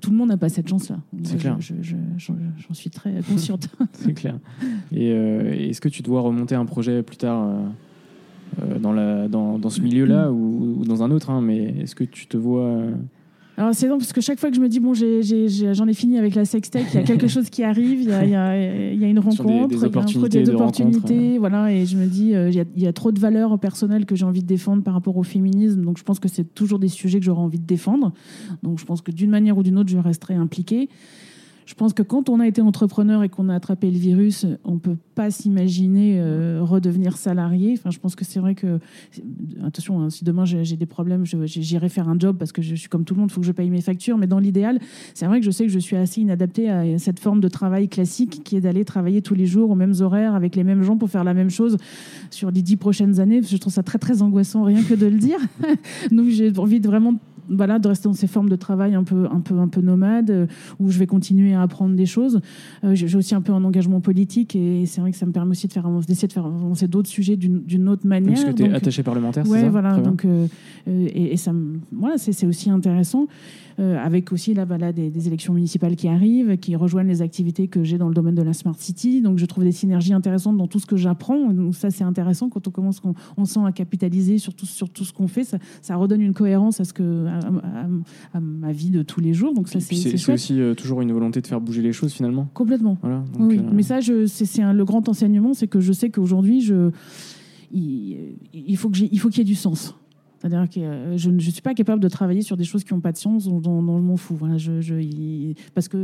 tout 0.00 0.10
le 0.10 0.16
monde 0.16 0.30
n'a 0.30 0.36
pas 0.36 0.48
cette 0.48 0.68
chance-là. 0.68 0.98
C'est 1.22 1.38
clair. 1.38 1.58
J'en 1.60 2.74
suis 2.74 2.90
très 2.90 3.20
consciente. 3.22 3.68
c'est 3.92 4.14
clair. 4.14 4.36
Et 4.90 5.12
euh, 5.12 5.52
est-ce 5.52 5.80
que 5.80 5.88
tu 5.88 6.02
dois 6.02 6.22
remonter 6.22 6.56
un 6.56 6.66
projet 6.66 7.04
plus 7.04 7.16
tard 7.16 7.44
euh, 7.44 7.62
dans, 8.80 8.92
la, 8.92 9.28
dans, 9.28 9.58
dans 9.58 9.70
ce 9.70 9.80
milieu-là 9.80 10.30
ou, 10.30 10.84
dans 10.84 11.02
un 11.02 11.10
autre, 11.10 11.30
hein, 11.30 11.40
mais 11.40 11.74
est-ce 11.80 11.94
que 11.94 12.04
tu 12.04 12.26
te 12.26 12.36
vois 12.36 12.66
euh, 12.66 12.92
alors 13.60 13.74
c'est 13.74 13.88
long 13.88 13.98
parce 13.98 14.14
que 14.14 14.22
chaque 14.22 14.40
fois 14.40 14.48
que 14.48 14.56
je 14.56 14.60
me 14.62 14.70
dis 14.70 14.80
bon 14.80 14.94
j'en 14.94 15.86
ai, 15.86 15.92
fini 15.92 16.16
avec 16.16 16.34
la 16.34 16.46
sextech, 16.46 16.86
il 16.94 16.94
y 16.94 16.98
a 16.98 17.02
quelque 17.02 17.28
chose 17.28 17.50
qui 17.50 17.62
arrive, 17.62 18.00
il 18.00 18.08
y 18.08 18.12
a, 18.12 18.24
il 18.24 18.30
y 18.30 18.34
a, 18.34 18.92
il 18.92 18.98
y 18.98 19.04
a 19.04 19.08
une 19.08 19.18
rencontre, 19.18 19.68
des, 19.68 19.84
opportunités, 19.84 20.42
des 20.42 20.50
opportunités, 20.50 21.36
voilà 21.36 21.70
et 21.70 21.84
je 21.84 21.98
me 21.98 22.06
dis 22.06 22.34
euh, 22.34 22.48
il 22.48 22.54
y, 22.54 22.60
a, 22.60 22.64
il 22.74 22.82
y 22.82 22.86
a 22.86 22.94
trop 22.94 23.12
de 23.12 23.20
valeurs 23.20 23.58
personnelles 23.58 24.06
que 24.06 24.16
j'ai 24.16 24.24
envie 24.24 24.40
de 24.40 24.46
défendre 24.46 24.82
par 24.82 24.94
rapport 24.94 25.18
au 25.18 25.22
féminisme, 25.24 25.84
donc 25.84 25.98
je 25.98 26.04
pense 26.04 26.18
que 26.18 26.28
c'est 26.28 26.54
toujours 26.54 26.78
des 26.78 26.88
sujets 26.88 27.18
que 27.18 27.26
j'aurais 27.26 27.42
envie 27.42 27.58
de 27.58 27.66
défendre, 27.66 28.14
donc 28.62 28.78
je 28.78 28.86
pense 28.86 29.02
que 29.02 29.10
d'une 29.10 29.30
manière 29.30 29.58
ou 29.58 29.62
d'une 29.62 29.76
autre 29.76 29.90
je 29.90 29.98
resterai 29.98 30.34
impliquée. 30.34 30.88
Je 31.70 31.76
pense 31.76 31.92
que 31.92 32.02
quand 32.02 32.28
on 32.28 32.40
a 32.40 32.48
été 32.48 32.60
entrepreneur 32.60 33.22
et 33.22 33.28
qu'on 33.28 33.48
a 33.48 33.54
attrapé 33.54 33.92
le 33.92 33.96
virus, 33.96 34.44
on 34.64 34.74
ne 34.74 34.78
peut 34.80 34.96
pas 35.14 35.30
s'imaginer 35.30 36.16
euh, 36.18 36.58
redevenir 36.62 37.16
salarié. 37.16 37.76
Enfin, 37.78 37.90
je 37.90 38.00
pense 38.00 38.16
que 38.16 38.24
c'est 38.24 38.40
vrai 38.40 38.56
que, 38.56 38.80
attention, 39.64 40.00
hein, 40.00 40.10
si 40.10 40.24
demain 40.24 40.44
j'ai 40.44 40.76
des 40.76 40.86
problèmes, 40.86 41.24
j'irai 41.24 41.88
faire 41.88 42.08
un 42.08 42.18
job 42.18 42.34
parce 42.36 42.50
que 42.50 42.60
je 42.60 42.74
suis 42.74 42.88
comme 42.88 43.04
tout 43.04 43.14
le 43.14 43.20
monde, 43.20 43.30
il 43.30 43.34
faut 43.34 43.40
que 43.40 43.46
je 43.46 43.52
paye 43.52 43.70
mes 43.70 43.82
factures. 43.82 44.18
Mais 44.18 44.26
dans 44.26 44.40
l'idéal, 44.40 44.80
c'est 45.14 45.26
vrai 45.26 45.38
que 45.38 45.46
je 45.46 45.52
sais 45.52 45.64
que 45.64 45.70
je 45.70 45.78
suis 45.78 45.94
assez 45.94 46.20
inadaptée 46.20 46.68
à 46.68 46.98
cette 46.98 47.20
forme 47.20 47.40
de 47.40 47.46
travail 47.46 47.88
classique 47.88 48.42
qui 48.42 48.56
est 48.56 48.60
d'aller 48.60 48.84
travailler 48.84 49.22
tous 49.22 49.36
les 49.36 49.46
jours 49.46 49.70
aux 49.70 49.76
mêmes 49.76 49.94
horaires 50.00 50.34
avec 50.34 50.56
les 50.56 50.64
mêmes 50.64 50.82
gens 50.82 50.96
pour 50.96 51.08
faire 51.08 51.22
la 51.22 51.34
même 51.34 51.50
chose 51.50 51.76
sur 52.30 52.50
les 52.50 52.62
dix 52.62 52.78
prochaines 52.78 53.20
années. 53.20 53.42
Je 53.44 53.56
trouve 53.58 53.72
ça 53.72 53.84
très 53.84 53.98
très 53.98 54.22
angoissant 54.22 54.64
rien 54.64 54.82
que 54.82 54.94
de 54.94 55.06
le 55.06 55.18
dire. 55.18 55.38
Donc 56.10 56.30
j'ai 56.30 56.50
envie 56.58 56.80
de 56.80 56.88
vraiment 56.88 57.14
voilà, 57.50 57.78
de 57.78 57.88
rester 57.88 58.08
dans 58.08 58.14
ces 58.14 58.26
formes 58.26 58.48
de 58.48 58.56
travail 58.56 58.94
un 58.94 59.04
peu, 59.04 59.26
un 59.30 59.40
peu, 59.40 59.58
un 59.58 59.68
peu 59.68 59.80
nomades, 59.80 60.30
euh, 60.30 60.46
où 60.78 60.90
je 60.90 60.98
vais 60.98 61.06
continuer 61.06 61.54
à 61.54 61.62
apprendre 61.62 61.94
des 61.96 62.06
choses. 62.06 62.40
Euh, 62.84 62.94
j'ai 62.94 63.16
aussi 63.16 63.34
un 63.34 63.40
peu 63.40 63.52
un 63.52 63.64
engagement 63.64 64.00
politique 64.00 64.56
et 64.56 64.86
c'est 64.86 65.00
vrai 65.00 65.10
que 65.10 65.16
ça 65.16 65.26
me 65.26 65.32
permet 65.32 65.50
aussi 65.50 65.66
de 65.66 65.72
faire 65.72 65.88
d'essayer 66.06 66.28
de 66.28 66.32
faire 66.32 66.46
avancer 66.46 66.88
d'autres 66.88 67.08
sujets 67.08 67.36
d'une 67.36 67.88
autre 67.88 68.06
manière. 68.06 68.34
Parce 68.34 68.44
que 68.44 68.50
tu 68.50 68.64
es 68.64 68.72
attaché 68.72 69.02
parlementaire, 69.02 69.46
c'est 69.46 69.60
ça? 69.60 69.68
voilà. 69.68 69.98
Donc, 69.98 70.24
euh, 70.24 70.46
et, 70.86 71.32
et, 71.32 71.36
ça, 71.36 71.52
voilà, 71.92 72.16
c'est 72.18 72.46
aussi 72.46 72.70
intéressant. 72.70 73.26
Euh, 73.80 73.96
avec 73.96 74.30
aussi 74.32 74.52
là, 74.52 74.66
voilà, 74.66 74.92
des, 74.92 75.26
élections 75.26 75.54
municipales 75.54 75.96
qui 75.96 76.06
arrivent, 76.06 76.58
qui 76.58 76.76
rejoignent 76.76 77.08
les 77.08 77.22
activités 77.22 77.66
que 77.66 77.82
j'ai 77.82 77.96
dans 77.96 78.08
le 78.08 78.14
domaine 78.14 78.34
de 78.34 78.42
la 78.42 78.52
Smart 78.52 78.74
City. 78.76 79.22
Donc 79.22 79.38
je 79.38 79.46
trouve 79.46 79.64
des 79.64 79.72
synergies 79.72 80.12
intéressantes 80.12 80.58
dans 80.58 80.66
tout 80.66 80.78
ce 80.78 80.86
que 80.86 80.96
j'apprends. 80.96 81.50
Donc 81.50 81.74
ça, 81.74 81.90
c'est 81.90 82.04
intéressant 82.04 82.50
quand 82.50 82.68
on 82.68 82.70
commence, 82.70 83.00
on, 83.04 83.14
on 83.38 83.44
sent 83.46 83.60
à 83.64 83.72
capitaliser 83.72 84.36
sur 84.36 84.52
tout, 84.52 84.66
sur 84.66 84.90
tout 84.90 85.04
ce 85.04 85.12
qu'on 85.14 85.28
fait. 85.28 85.44
Ça, 85.44 85.58
ça, 85.80 85.96
redonne 85.96 86.20
une 86.20 86.34
cohérence 86.34 86.80
à, 86.80 86.84
ce 86.84 86.92
que, 86.92 87.26
à, 87.26 87.39
ma 88.40 88.72
vie 88.72 88.90
de 88.90 89.02
tous 89.02 89.20
les 89.20 89.34
jours. 89.34 89.54
Donc 89.54 89.68
ça, 89.68 89.80
c'est 89.80 90.30
aussi 90.30 90.60
euh, 90.60 90.74
toujours 90.74 91.00
une 91.02 91.12
volonté 91.12 91.40
de 91.40 91.46
faire 91.46 91.60
bouger 91.60 91.82
les 91.82 91.92
choses 91.92 92.12
finalement. 92.12 92.48
Complètement. 92.54 92.98
Voilà, 93.00 93.24
oui, 93.38 93.58
euh, 93.58 93.70
mais 93.72 93.82
ça, 93.82 94.00
c'est 94.00 94.72
le 94.72 94.84
grand 94.84 95.08
enseignement, 95.08 95.54
c'est 95.54 95.68
que 95.68 95.80
je 95.80 95.92
sais 95.92 96.10
qu'aujourd'hui, 96.10 96.60
je 96.60 96.90
il, 97.72 98.36
il 98.52 98.76
faut 98.76 98.90
qu'il 98.90 99.08
y 99.12 99.40
ait 99.40 99.44
du 99.44 99.54
sens. 99.54 99.94
C'est-à-dire 100.40 100.68
que 100.70 100.80
euh, 100.80 101.18
je 101.18 101.30
ne 101.30 101.38
suis 101.38 101.60
pas 101.60 101.74
capable 101.74 102.00
de 102.00 102.08
travailler 102.08 102.40
sur 102.40 102.56
des 102.56 102.64
choses 102.64 102.82
qui 102.82 102.94
n'ont 102.94 103.00
pas 103.00 103.12
de 103.12 103.18
sens 103.18 103.44
dont, 103.44 103.60
dont, 103.60 103.98
je 103.98 104.02
m'en 104.02 104.16
fous. 104.16 104.36
Voilà, 104.36 104.56
je, 104.56 104.80
je, 104.80 104.94
parce 105.74 105.88
que 105.88 105.98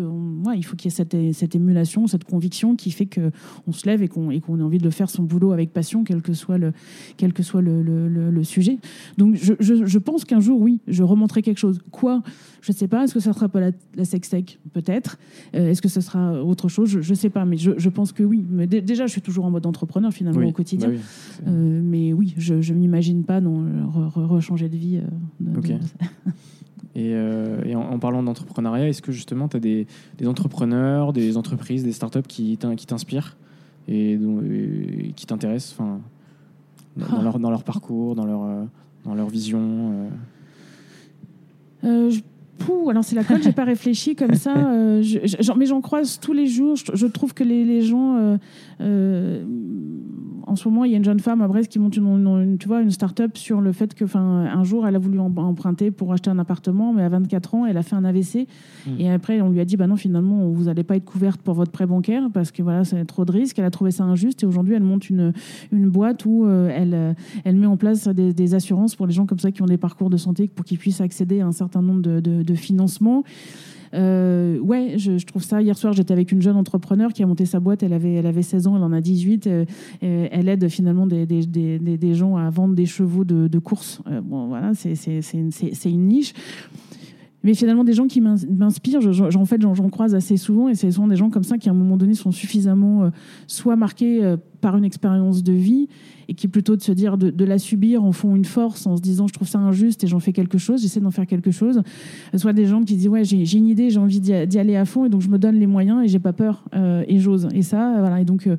ouais, 0.46 0.58
il 0.58 0.62
faut 0.62 0.76
qu'il 0.76 0.90
y 0.90 0.92
ait 0.92 0.96
cette, 0.96 1.16
cette, 1.32 1.54
émulation, 1.54 2.06
cette 2.06 2.24
conviction 2.24 2.76
qui 2.76 2.90
fait 2.90 3.06
qu'on 3.06 3.72
se 3.72 3.86
lève 3.86 4.02
et 4.02 4.08
qu'on 4.08 4.28
qu 4.28 4.34
ait 4.34 4.62
envie 4.62 4.78
de 4.78 4.90
faire 4.90 5.08
son 5.08 5.22
boulot 5.22 5.52
avec 5.52 5.72
passion, 5.72 6.04
quel 6.04 6.20
que 6.20 6.34
soit 6.34 6.58
le, 6.58 6.72
quel 7.16 7.32
que 7.32 7.42
soit 7.42 7.62
le, 7.62 7.82
le, 7.82 8.08
le, 8.08 8.44
sujet. 8.44 8.78
Donc 9.16 9.36
je, 9.36 9.54
je 9.58 9.98
pense 9.98 10.24
qu'un 10.26 10.40
jour, 10.40 10.60
oui, 10.60 10.80
je 10.86 11.02
remonterai 11.02 11.40
quelque 11.40 11.58
chose. 11.58 11.80
Quoi? 11.90 12.22
Je 12.66 12.72
ne 12.72 12.76
sais 12.76 12.88
pas. 12.88 13.04
Est-ce 13.04 13.14
que 13.14 13.20
ça 13.20 13.32
sera 13.32 13.48
pas 13.48 13.60
la, 13.60 13.70
la 13.94 14.04
sextech 14.04 14.58
Peut-être. 14.72 15.18
Euh, 15.54 15.70
est-ce 15.70 15.80
que 15.80 15.88
ce 15.88 16.00
sera 16.00 16.42
autre 16.42 16.68
chose? 16.68 17.00
Je 17.00 17.10
ne 17.10 17.14
sais 17.14 17.30
pas. 17.30 17.44
Mais 17.44 17.56
je, 17.56 17.88
pense 17.88 18.12
que 18.12 18.24
oui. 18.24 18.44
Mais 18.50 18.66
déjà, 18.66 19.06
je 19.06 19.12
suis 19.12 19.22
toujours 19.22 19.44
en 19.44 19.50
mode 19.50 19.66
entrepreneur 19.66 20.12
finalement 20.12 20.44
au 20.44 20.52
quotidien. 20.52 20.90
Bah 20.90 20.96
euh, 21.46 21.80
mais 21.82 22.12
oui, 22.12 22.34
je 22.36 22.54
ne 22.54 22.78
m'imagine 22.78 23.24
pas 23.24 23.40
dans 23.40 23.64
rechanger 24.28 24.68
de 24.68 24.76
vie. 24.76 24.98
Euh. 24.98 25.78
Et, 26.98 27.10
euh, 27.12 27.62
et 27.66 27.74
en, 27.76 27.82
en 27.82 27.98
parlant 27.98 28.22
d'entrepreneuriat, 28.22 28.88
est-ce 28.88 29.02
que 29.02 29.12
justement 29.12 29.48
tu 29.48 29.58
as 29.58 29.60
des, 29.60 29.86
des 30.16 30.26
entrepreneurs, 30.26 31.12
des 31.12 31.36
entreprises, 31.36 31.84
des 31.84 31.92
startups 31.92 32.22
qui 32.26 32.56
t'in- 32.56 32.74
qui 32.74 32.86
t'inspirent 32.86 33.36
et, 33.86 34.18
qui 35.14 35.26
t'intéressent 35.26 35.74
enfin, 35.78 36.00
dans, 36.96 37.06
dans 37.06 37.18
Ah. 37.18 37.22
leur, 37.22 37.38
dans 37.38 37.50
leur 37.50 37.64
parcours, 37.64 38.14
dans 38.14 38.24
leur, 38.24 38.42
euh, 38.44 38.64
dans 39.04 39.14
leur 39.14 39.28
vision 39.28 40.08
euh? 41.84 42.10
Je- 42.10 42.20
Pouh, 42.58 42.88
alors 42.88 43.04
c'est 43.04 43.14
la 43.14 43.22
colle, 43.22 43.42
j'ai 43.42 43.52
pas 43.52 43.64
réfléchi 43.64 44.16
comme 44.16 44.32
ça, 44.34 44.54
euh, 44.72 45.02
je- 45.02 45.18
je- 45.24 45.36
j'en- 45.40 45.56
mais 45.56 45.66
j'en 45.66 45.82
croise 45.82 46.18
tous 46.18 46.32
les 46.32 46.46
jours. 46.46 46.74
Je, 46.76 46.84
je 46.94 47.06
trouve 47.06 47.34
que 47.34 47.44
les, 47.44 47.66
les 47.66 47.82
gens, 47.82 48.16
euh, 48.16 48.38
euh, 48.80 49.44
en 50.46 50.56
ce 50.56 50.68
moment, 50.68 50.84
il 50.84 50.92
y 50.92 50.94
a 50.94 50.96
une 50.96 51.04
jeune 51.04 51.18
femme 51.20 51.40
à 51.42 51.48
Brest 51.48 51.68
qui 51.70 51.78
monte 51.78 51.96
une, 51.96 52.06
une- 52.06 52.26
une- 52.26 52.58
tu 52.58 52.68
vois, 52.68 52.80
une 52.80 52.90
start-up 52.90 53.36
sur 53.36 53.60
le 53.60 53.72
fait 53.72 53.94
que, 53.94 54.04
enfin, 54.04 54.20
un 54.46 54.64
jour, 54.64 54.86
elle 54.86 54.94
a 54.94 54.98
voulu 54.98 55.18
em- 55.18 55.36
emprunter 55.38 55.90
pour 55.90 56.12
acheter 56.12 56.30
un 56.30 56.38
appartement, 56.38 56.92
mais 56.92 57.02
à 57.02 57.08
24 57.08 57.54
ans, 57.54 57.66
elle 57.66 57.76
a 57.76 57.82
fait 57.82 57.96
un 57.96 58.04
AVC. 58.04 58.46
Mm. 58.86 58.90
Et 59.00 59.10
après, 59.10 59.40
on 59.40 59.50
lui 59.50 59.60
a 59.60 59.64
dit, 59.64 59.76
bah 59.76 59.86
non, 59.86 59.96
finalement, 59.96 60.48
vous 60.48 60.64
n'allez 60.64 60.84
pas 60.84 60.96
être 60.96 61.04
couverte 61.04 61.40
pour 61.42 61.54
votre 61.54 61.72
prêt 61.72 61.86
bancaire 61.86 62.28
parce 62.32 62.52
que 62.52 62.62
voilà, 62.62 62.84
c'est 62.84 63.04
trop 63.04 63.24
de 63.24 63.32
risques. 63.32 63.58
Elle 63.58 63.64
a 63.64 63.70
trouvé 63.70 63.90
ça 63.90 64.04
injuste 64.04 64.42
et 64.42 64.46
aujourd'hui, 64.46 64.74
elle 64.74 64.82
monte 64.84 65.10
une, 65.10 65.32
une 65.72 65.88
boîte 65.88 66.24
où 66.24 66.44
euh, 66.46 66.70
elle, 66.72 66.94
euh, 66.94 67.12
elle 67.44 67.56
met 67.56 67.66
en 67.66 67.76
place 67.76 68.06
des, 68.08 68.32
des 68.32 68.54
assurances 68.54 68.94
pour 68.94 69.06
les 69.06 69.12
gens 69.12 69.26
comme 69.26 69.38
ça 69.40 69.50
qui 69.50 69.62
ont 69.62 69.66
des 69.66 69.76
parcours 69.78 70.10
de 70.10 70.16
santé 70.16 70.48
pour 70.48 70.64
qu'ils 70.64 70.78
puissent 70.78 71.00
accéder 71.00 71.40
à 71.40 71.46
un 71.46 71.52
certain 71.52 71.82
nombre 71.82 72.02
de, 72.02 72.20
de, 72.20 72.42
de 72.42 72.54
financements. 72.54 73.24
Euh, 73.94 74.58
ouais, 74.58 74.94
je, 74.96 75.24
trouve 75.24 75.42
ça. 75.42 75.62
Hier 75.62 75.76
soir, 75.76 75.92
j'étais 75.92 76.12
avec 76.12 76.32
une 76.32 76.42
jeune 76.42 76.56
entrepreneur 76.56 77.12
qui 77.12 77.22
a 77.22 77.26
monté 77.26 77.46
sa 77.46 77.60
boîte. 77.60 77.82
Elle 77.82 77.92
avait, 77.92 78.14
elle 78.14 78.26
avait 78.26 78.42
16 78.42 78.66
ans, 78.66 78.76
elle 78.76 78.82
en 78.82 78.92
a 78.92 79.00
18. 79.00 79.46
euh, 79.46 79.64
euh, 80.02 80.28
elle 80.30 80.48
aide 80.48 80.68
finalement 80.68 81.06
des, 81.06 81.26
des, 81.26 81.46
des, 81.46 81.78
des- 81.78 82.14
gens 82.14 82.36
à 82.36 82.48
vendre 82.50 82.74
des 82.74 82.86
chevaux 82.86 83.24
de, 83.24 83.58
course. 83.58 84.00
Euh, 84.06 84.20
bon, 84.20 84.46
voilà, 84.48 84.72
c'est 84.74 84.94
une, 85.34 85.50
une 85.84 86.06
niche. 86.06 86.32
Mais 87.42 87.54
finalement, 87.54 87.84
des 87.84 87.92
gens 87.92 88.06
qui 88.08 88.20
m'ins- 88.20 88.34
m'inspirent, 88.50 89.00
en 89.36 89.44
fait, 89.44 89.60
j'en 89.62 89.88
croise 89.88 90.14
assez 90.16 90.36
souvent, 90.36 90.68
et 90.68 90.74
c'est 90.74 90.90
souvent 90.90 91.06
des 91.06 91.14
gens 91.14 91.30
comme 91.30 91.44
ça 91.44 91.58
qui, 91.58 91.68
à 91.68 91.72
un 91.72 91.76
moment 91.76 91.96
donné, 91.96 92.14
sont 92.14 92.32
suffisamment 92.32 93.04
euh, 93.04 93.10
soit 93.46 93.76
marqués 93.76 94.24
euh, 94.24 94.36
par 94.60 94.76
une 94.76 94.84
expérience 94.84 95.42
de 95.42 95.52
vie, 95.52 95.88
et 96.28 96.34
qui, 96.34 96.48
plutôt 96.48 96.74
de 96.74 96.82
se 96.82 96.90
dire 96.90 97.18
de, 97.18 97.30
de 97.30 97.44
la 97.44 97.56
subir, 97.58 98.02
en 98.02 98.10
font 98.10 98.34
une 98.34 98.44
force 98.44 98.86
en 98.88 98.96
se 98.96 99.02
disant 99.02 99.28
je 99.28 99.32
trouve 99.32 99.46
ça 99.46 99.60
injuste 99.60 100.02
et 100.02 100.08
j'en 100.08 100.18
fais 100.18 100.32
quelque 100.32 100.58
chose, 100.58 100.82
j'essaie 100.82 100.98
d'en 101.00 101.12
faire 101.12 101.26
quelque 101.26 101.52
chose. 101.52 101.82
Euh, 102.34 102.38
Soit 102.38 102.52
des 102.52 102.66
gens 102.66 102.82
qui 102.82 102.96
disent 102.96 103.08
ouais, 103.08 103.22
j'ai 103.24 103.58
une 103.58 103.68
idée, 103.68 103.90
j'ai 103.90 104.00
envie 104.00 104.20
d'y 104.20 104.32
aller 104.58 104.74
à 104.76 104.84
fond, 104.84 105.04
et 105.04 105.08
donc 105.08 105.20
je 105.22 105.28
me 105.28 105.38
donne 105.38 105.56
les 105.56 105.66
moyens 105.68 106.04
et 106.04 106.08
j'ai 106.08 106.18
pas 106.18 106.32
peur, 106.32 106.64
euh, 106.74 107.04
et 107.06 107.18
j'ose. 107.20 107.46
Et 107.54 107.62
ça, 107.62 107.96
euh, 107.96 108.00
voilà, 108.00 108.20
et 108.20 108.24
donc 108.24 108.48
euh, 108.48 108.56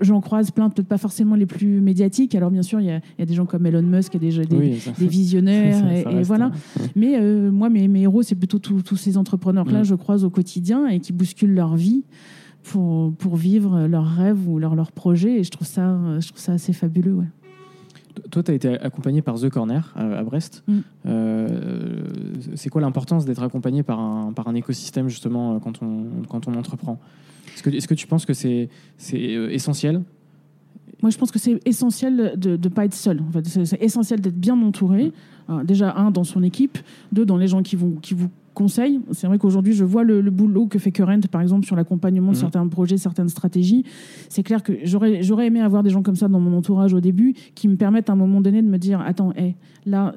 j'en 0.00 0.20
croise 0.20 0.50
plein, 0.52 0.70
peut-être 0.70 0.86
pas 0.86 0.98
forcément 0.98 1.34
les 1.34 1.46
plus 1.46 1.80
médiatiques. 1.80 2.34
Alors, 2.36 2.50
bien 2.52 2.62
sûr, 2.62 2.80
il 2.80 2.86
y, 2.86 2.90
a- 2.90 2.98
il 2.98 3.20
y 3.20 3.22
a 3.22 3.26
des 3.26 3.34
gens 3.34 3.46
comme 3.46 3.66
Elon 3.66 3.82
Musk, 3.82 4.14
et 4.14 4.18
des, 4.20 4.30
des, 4.46 4.56
Oui, 4.56 4.78
ça- 4.78 4.92
des 4.96 5.06
visionnaires, 5.08 5.78
ça- 5.80 5.92
et, 5.98 6.02
ça 6.04 6.10
et 6.12 6.14
reste, 6.16 6.28
voilà. 6.28 6.52
Mais 6.94 7.16
euh, 7.18 7.50
moi, 7.50 7.70
mes, 7.70 7.88
mes 7.88 8.02
héros, 8.02 8.22
c'est 8.22 8.34
plutôt 8.36 8.58
tous 8.60 8.96
ces 8.96 9.16
entrepreneurs-là, 9.16 9.80
Mm. 9.80 9.84
je 9.84 9.94
croise 9.96 10.22
au 10.24 10.30
quotidien 10.30 10.86
et 10.86 11.00
qui 11.00 11.12
bousculent 11.12 11.54
leur 11.54 11.74
vie 11.74 12.04
pour, 12.64 13.14
pour 13.14 13.36
vivre 13.36 13.86
leurs 13.86 14.08
rêves 14.08 14.48
ou 14.48 14.58
leurs 14.58 14.74
leurs 14.74 14.92
projets. 14.92 15.38
Et 15.38 15.44
je 15.44 15.50
trouve 15.50 15.66
ça, 15.66 15.96
je 16.20 16.28
trouve 16.28 16.40
ça 16.40 16.52
assez 16.52 16.72
fabuleux. 16.72 17.14
Ouais. 17.14 17.26
Toi, 18.30 18.42
tu 18.42 18.50
as 18.50 18.54
été 18.54 18.68
accompagné 18.80 19.22
par 19.22 19.38
The 19.38 19.48
Corner 19.48 19.92
à, 19.96 20.22
Brest. 20.22 20.62
Mm. 20.66 20.78
Euh, 21.06 22.04
c'est 22.54 22.68
quoi 22.68 22.80
l'importance 22.80 23.24
d'être 23.24 23.42
accompagné 23.42 23.82
par 23.82 23.98
un, 23.98 24.32
par 24.32 24.48
un 24.48 24.54
écosystème, 24.54 25.08
justement, 25.08 25.54
euh, 25.54 25.58
quand 25.58 25.82
on, 25.82 26.04
quand 26.28 26.46
on 26.48 26.54
entreprend? 26.54 26.98
Est-ce 27.54 27.62
que, 27.62 27.70
est 27.70 27.86
que 27.86 27.94
tu 27.94 28.06
penses 28.06 28.24
que 28.24 28.34
c'est 28.34 28.68
c'est, 28.96 29.34
euh, 29.34 29.52
essentiel? 29.52 30.02
Moi, 31.02 31.10
je 31.10 31.18
pense 31.18 31.30
que 31.30 31.38
c'est 31.38 31.60
essentiel 31.66 32.34
de 32.36 32.56
ne 32.56 32.68
pas 32.68 32.84
être 32.84 32.94
seul. 32.94 33.20
En 33.20 33.30
fait. 33.30 33.46
C'est 33.46 33.82
essentiel 33.82 34.20
d'être 34.20 34.38
bien 34.38 34.60
entouré. 34.62 35.12
Euh, 35.50 35.62
déjà, 35.64 35.94
un, 35.96 36.10
dans 36.10 36.24
son 36.24 36.42
équipe. 36.42 36.78
Deux, 37.12 37.26
dans 37.26 37.36
les 37.36 37.48
gens 37.48 37.62
qui, 37.62 37.76
vont, 37.76 37.92
qui 38.00 38.14
vous 38.14 38.30
conseillent. 38.54 39.00
C'est 39.12 39.26
vrai 39.26 39.38
qu'aujourd'hui, 39.38 39.72
je 39.74 39.84
vois 39.84 40.04
le, 40.04 40.20
le 40.20 40.30
boulot 40.30 40.66
que 40.66 40.78
fait 40.78 40.92
Current, 40.92 41.20
par 41.30 41.40
exemple, 41.42 41.66
sur 41.66 41.76
l'accompagnement 41.76 42.28
de 42.32 42.36
Mhm. 42.36 42.40
certains 42.40 42.66
projets, 42.68 42.96
certaines 42.96 43.28
stratégies. 43.28 43.84
C'est 44.28 44.42
clair 44.42 44.62
que 44.62 44.72
j'aurais 44.84 45.22
j'aurais 45.22 45.46
aimé 45.48 45.60
avoir 45.60 45.82
des 45.82 45.90
gens 45.90 46.02
comme 46.02 46.16
ça 46.16 46.28
dans 46.28 46.40
mon 46.40 46.56
entourage 46.56 46.94
au 46.94 47.00
début 47.00 47.34
qui 47.54 47.68
me 47.68 47.76
permettent 47.76 48.08
à 48.08 48.14
un 48.14 48.16
moment 48.16 48.40
donné 48.40 48.62
de 48.62 48.68
me 48.68 48.78
dire 48.78 49.00
Attends, 49.00 49.32
hé, 49.36 49.56
là. 49.84 50.14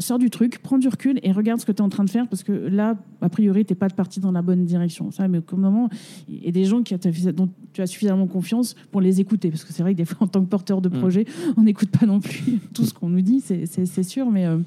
Sors 0.00 0.20
du 0.20 0.30
truc, 0.30 0.60
prends 0.62 0.78
du 0.78 0.86
recul 0.86 1.18
et 1.24 1.32
regarde 1.32 1.58
ce 1.60 1.66
que 1.66 1.72
tu 1.72 1.78
es 1.78 1.80
en 1.84 1.88
train 1.88 2.04
de 2.04 2.10
faire 2.10 2.28
parce 2.28 2.44
que 2.44 2.52
là, 2.52 2.94
a 3.20 3.28
priori, 3.28 3.64
tu 3.64 3.72
n'es 3.72 3.76
pas 3.76 3.88
parti 3.88 4.20
dans 4.20 4.30
la 4.30 4.42
bonne 4.42 4.64
direction. 4.64 5.10
Ça, 5.10 5.26
mais 5.26 5.40
comme 5.40 5.62
moment, 5.62 5.88
il 6.28 6.44
y 6.44 6.46
a 6.46 6.52
des 6.52 6.62
gens 6.66 6.84
qui, 6.84 6.94
dont 7.34 7.48
tu 7.72 7.80
as 7.82 7.86
suffisamment 7.88 8.28
confiance 8.28 8.76
pour 8.92 9.00
les 9.00 9.20
écouter. 9.20 9.50
Parce 9.50 9.64
que 9.64 9.72
c'est 9.72 9.82
vrai 9.82 9.94
que 9.94 9.98
des 9.98 10.04
fois, 10.04 10.18
en 10.20 10.28
tant 10.28 10.40
que 10.40 10.48
porteur 10.48 10.80
de 10.80 10.88
Mm. 10.88 10.92
projet, 11.00 11.24
on 11.56 11.62
n'écoute 11.62 11.88
pas 11.90 12.06
non 12.06 12.20
plus 12.20 12.38
tout 12.74 12.84
ce 12.84 12.94
qu'on 12.94 13.08
nous 13.08 13.22
dit, 13.22 13.40
c'est- 13.40 13.66
c'est 13.66 13.86
c'est 13.86 14.04
sûr. 14.04 14.30
Mais, 14.30 14.46
euh, 14.46 14.58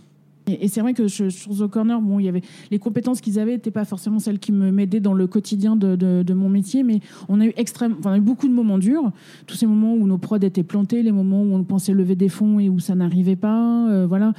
et, 0.59 0.67
c'est 0.67 0.81
vrai 0.81 0.93
que 0.93 1.07
sur 1.07 1.29
The 1.29 1.67
Corner, 1.67 2.01
bon, 2.01 2.19
il 2.19 2.25
y 2.25 2.29
avait 2.29 2.41
les 2.69 2.79
compétences 2.79 3.21
qu'ils 3.21 3.39
avaient 3.39 3.53
n'étaient 3.53 3.71
pas 3.71 3.85
forcément 3.85 4.19
celles 4.19 4.39
qui 4.39 4.51
m'aidaient 4.51 4.99
dans 4.99 5.13
le 5.13 5.27
quotidien 5.27 5.75
de, 5.75 6.33
mon 6.33 6.49
métier, 6.49 6.83
mais 6.83 6.99
on 7.29 7.39
a 7.41 7.45
eu 7.45 7.53
extrême, 7.57 7.95
on 8.03 8.09
a 8.09 8.17
eu 8.17 8.21
beaucoup 8.21 8.47
de 8.47 8.53
moments 8.53 8.77
durs, 8.77 9.11
tous 9.47 9.55
ces 9.55 9.65
moments 9.65 9.93
où 9.93 10.07
nos 10.07 10.17
prods 10.17 10.37
étaient 10.37 10.63
plantés, 10.63 11.03
les 11.03 11.11
moments 11.11 11.41
où 11.41 11.53
on 11.53 11.63
pensait 11.63 11.93
lever 11.93 12.15
des 12.15 12.29
fonds 12.29 12.59
et 12.59 12.69
où 12.69 12.79
ça 12.79 12.95
n'arrivait 12.95 13.35
pas, 13.35 13.89
euh, 13.89 14.05
voilà. 14.07 14.33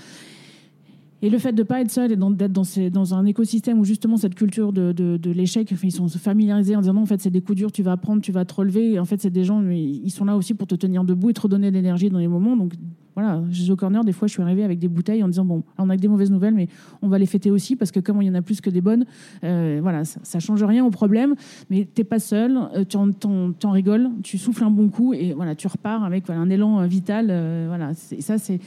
Et 1.25 1.31
le 1.31 1.39
fait 1.39 1.53
de 1.53 1.63
ne 1.63 1.67
pas 1.67 1.81
être 1.81 1.91
seul 1.91 2.11
et 2.11 2.17
d'être 2.17 2.53
dans, 2.53 3.15
un 3.15 3.25
écosystème 3.27 3.79
où 3.79 3.85
justement 3.85 4.17
cette 4.17 4.35
culture 4.35 4.73
de, 4.73 5.31
l'échec, 5.31 5.73
ils 5.83 5.93
sont 5.93 6.09
familiarisés 6.09 6.75
en 6.75 6.81
disant 6.81 6.95
non, 6.95 7.03
en 7.03 7.07
fait, 7.07 7.21
c'est 7.21 7.31
des 7.31 7.41
coups 7.41 7.59
durs, 7.59 7.71
tu 7.71 7.85
vas 7.85 7.93
apprendre, 7.93 8.21
tu 8.21 8.33
vas 8.33 8.45
te 8.45 8.53
relever. 8.53 8.99
En 8.99 9.05
fait, 9.05 9.23
c'est 9.23 9.31
des 9.31 9.45
gens, 9.45 9.63
ils 9.71 10.11
sont 10.11 10.25
là 10.25 10.37
aussi 10.37 10.53
pour 10.53 10.67
te 10.67 10.75
tenir 10.75 11.05
debout 11.05 11.31
et 11.31 11.33
te 11.33 11.41
redonner 11.41 11.71
de 11.71 11.77
l'énergie 11.77 12.11
dans 12.11 12.19
les 12.19 12.27
moments. 12.27 12.69
Voilà, 13.15 13.43
chez 13.53 13.71
The 13.71 13.77
Corner, 13.77 14.05
des 14.05 14.13
fois, 14.13 14.29
je 14.29 14.33
suis 14.33 14.43
arrivée 14.43 14.65
avec 14.65 14.79
des 14.79 14.89
bouteilles 14.89 15.23
en 15.23 15.29
disant 15.29 15.45
bon, 15.45 15.63
on 15.79 15.91
a 15.91 15.97
que 15.97 16.01
des 16.01 16.09
mauvaises 16.09 16.31
nouvelles, 16.31 16.55
mais 16.55 16.69
on 17.03 17.09
va 17.09 17.19
les 17.19 17.27
fêter 17.27 17.51
aussi 17.51 17.77
parce 17.77 17.91
que 17.91 18.01
comme 18.01 18.23
il 18.23 18.27
y 18.27 18.31
en 18.31 18.35
a 18.35 18.43
plus 18.43 18.61
que 18.61 18.71
des 18.71 18.81
bonnes, 18.81 19.05
euh, 19.45 19.81
voilà, 19.83 20.05
ça, 20.05 20.21
ça 20.23 20.41
change 20.41 20.63
rien 20.65 20.85
au 20.85 20.91
problème. 20.91 21.35
Mais 21.71 21.87
t'es 21.93 22.05
pas 22.05 22.19
seul, 22.19 22.59
euh, 22.75 22.85
tu 22.85 22.97
en, 22.97 23.71
rigoles, 23.71 24.11
tu 24.23 24.39
souffles 24.39 24.65
un 24.65 24.71
bon 24.71 24.89
coup 24.89 25.15
et 25.15 25.33
voilà, 25.33 25.55
tu 25.55 25.67
repars 25.67 26.05
avec 26.05 26.31
un 26.31 26.49
élan 26.51 26.81
euh, 26.81 26.87
vital. 26.87 27.29
euh, 27.31 27.67
voilà, 27.69 27.93
ça 27.95 28.39
c'est 28.39 28.61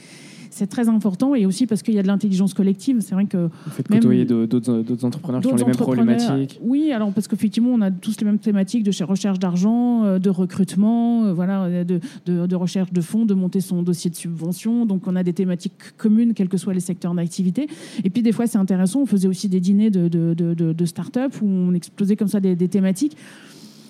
c'est 0.56 0.66
très 0.66 0.88
important 0.88 1.34
et 1.34 1.46
aussi 1.46 1.66
parce 1.66 1.82
qu'il 1.82 1.94
y 1.94 1.98
a 1.98 2.02
de 2.02 2.06
l'intelligence 2.06 2.54
collective. 2.54 2.98
C'est 3.00 3.14
vrai 3.14 3.26
que 3.26 3.36
Le 3.36 3.48
fait 3.70 3.82
de 3.82 3.88
Même- 3.92 4.00
côtoyer 4.00 4.24
d'autres 4.24 5.04
entrepreneurs 5.04 5.40
qui 5.42 5.48
ont 5.48 5.56
les 5.56 5.64
mêmes 5.64 5.76
problématiques 5.76 6.58
Oui, 6.62 6.92
alors 6.92 7.12
parce 7.12 7.28
qu'effectivement, 7.28 7.70
on 7.72 7.80
a 7.82 7.90
tous 7.90 8.16
les 8.20 8.24
mêmes 8.24 8.38
thématiques 8.38 8.82
de 8.82 9.04
recherche 9.04 9.38
d'argent, 9.38 10.04
euh, 10.04 10.18
de 10.18 10.30
recrutement, 10.30 11.24
euh, 11.26 11.32
voilà, 11.34 11.64
euh, 11.64 11.84
de, 11.84 12.00
de- 12.26 12.46
de 12.46 12.56
recherche 12.56 12.92
de 12.92 13.00
fonds, 13.00 13.26
de 13.26 13.34
monter 13.34 13.60
son 13.60 13.82
dossier 13.82 14.10
de 14.10 14.16
subvention. 14.16 14.86
Donc, 14.86 15.06
on 15.06 15.14
a 15.16 15.22
des 15.22 15.32
thématiques 15.32 15.74
communes, 15.96 16.32
quels 16.34 16.48
que 16.48 16.56
soient 16.56 16.74
les 16.74 16.80
secteurs 16.80 17.14
d'activité. 17.14 17.68
Et 18.04 18.10
puis, 18.10 18.22
des 18.22 18.32
fois, 18.32 18.46
c'est 18.46 18.58
intéressant. 18.58 19.00
On 19.02 19.06
faisait 19.06 19.28
aussi 19.28 19.48
des 19.48 19.60
dîners 19.60 19.90
de, 19.90 20.08
de, 20.08 20.34
de, 20.34 20.54
de- 20.54 20.72
de 20.72 20.84
start-up 20.84 21.34
où 21.42 21.46
on 21.46 21.74
explosait 21.74 22.16
comme 22.16 22.28
ça 22.28 22.40
des, 22.40 22.56
des 22.56 22.68
thématiques. 22.68 23.16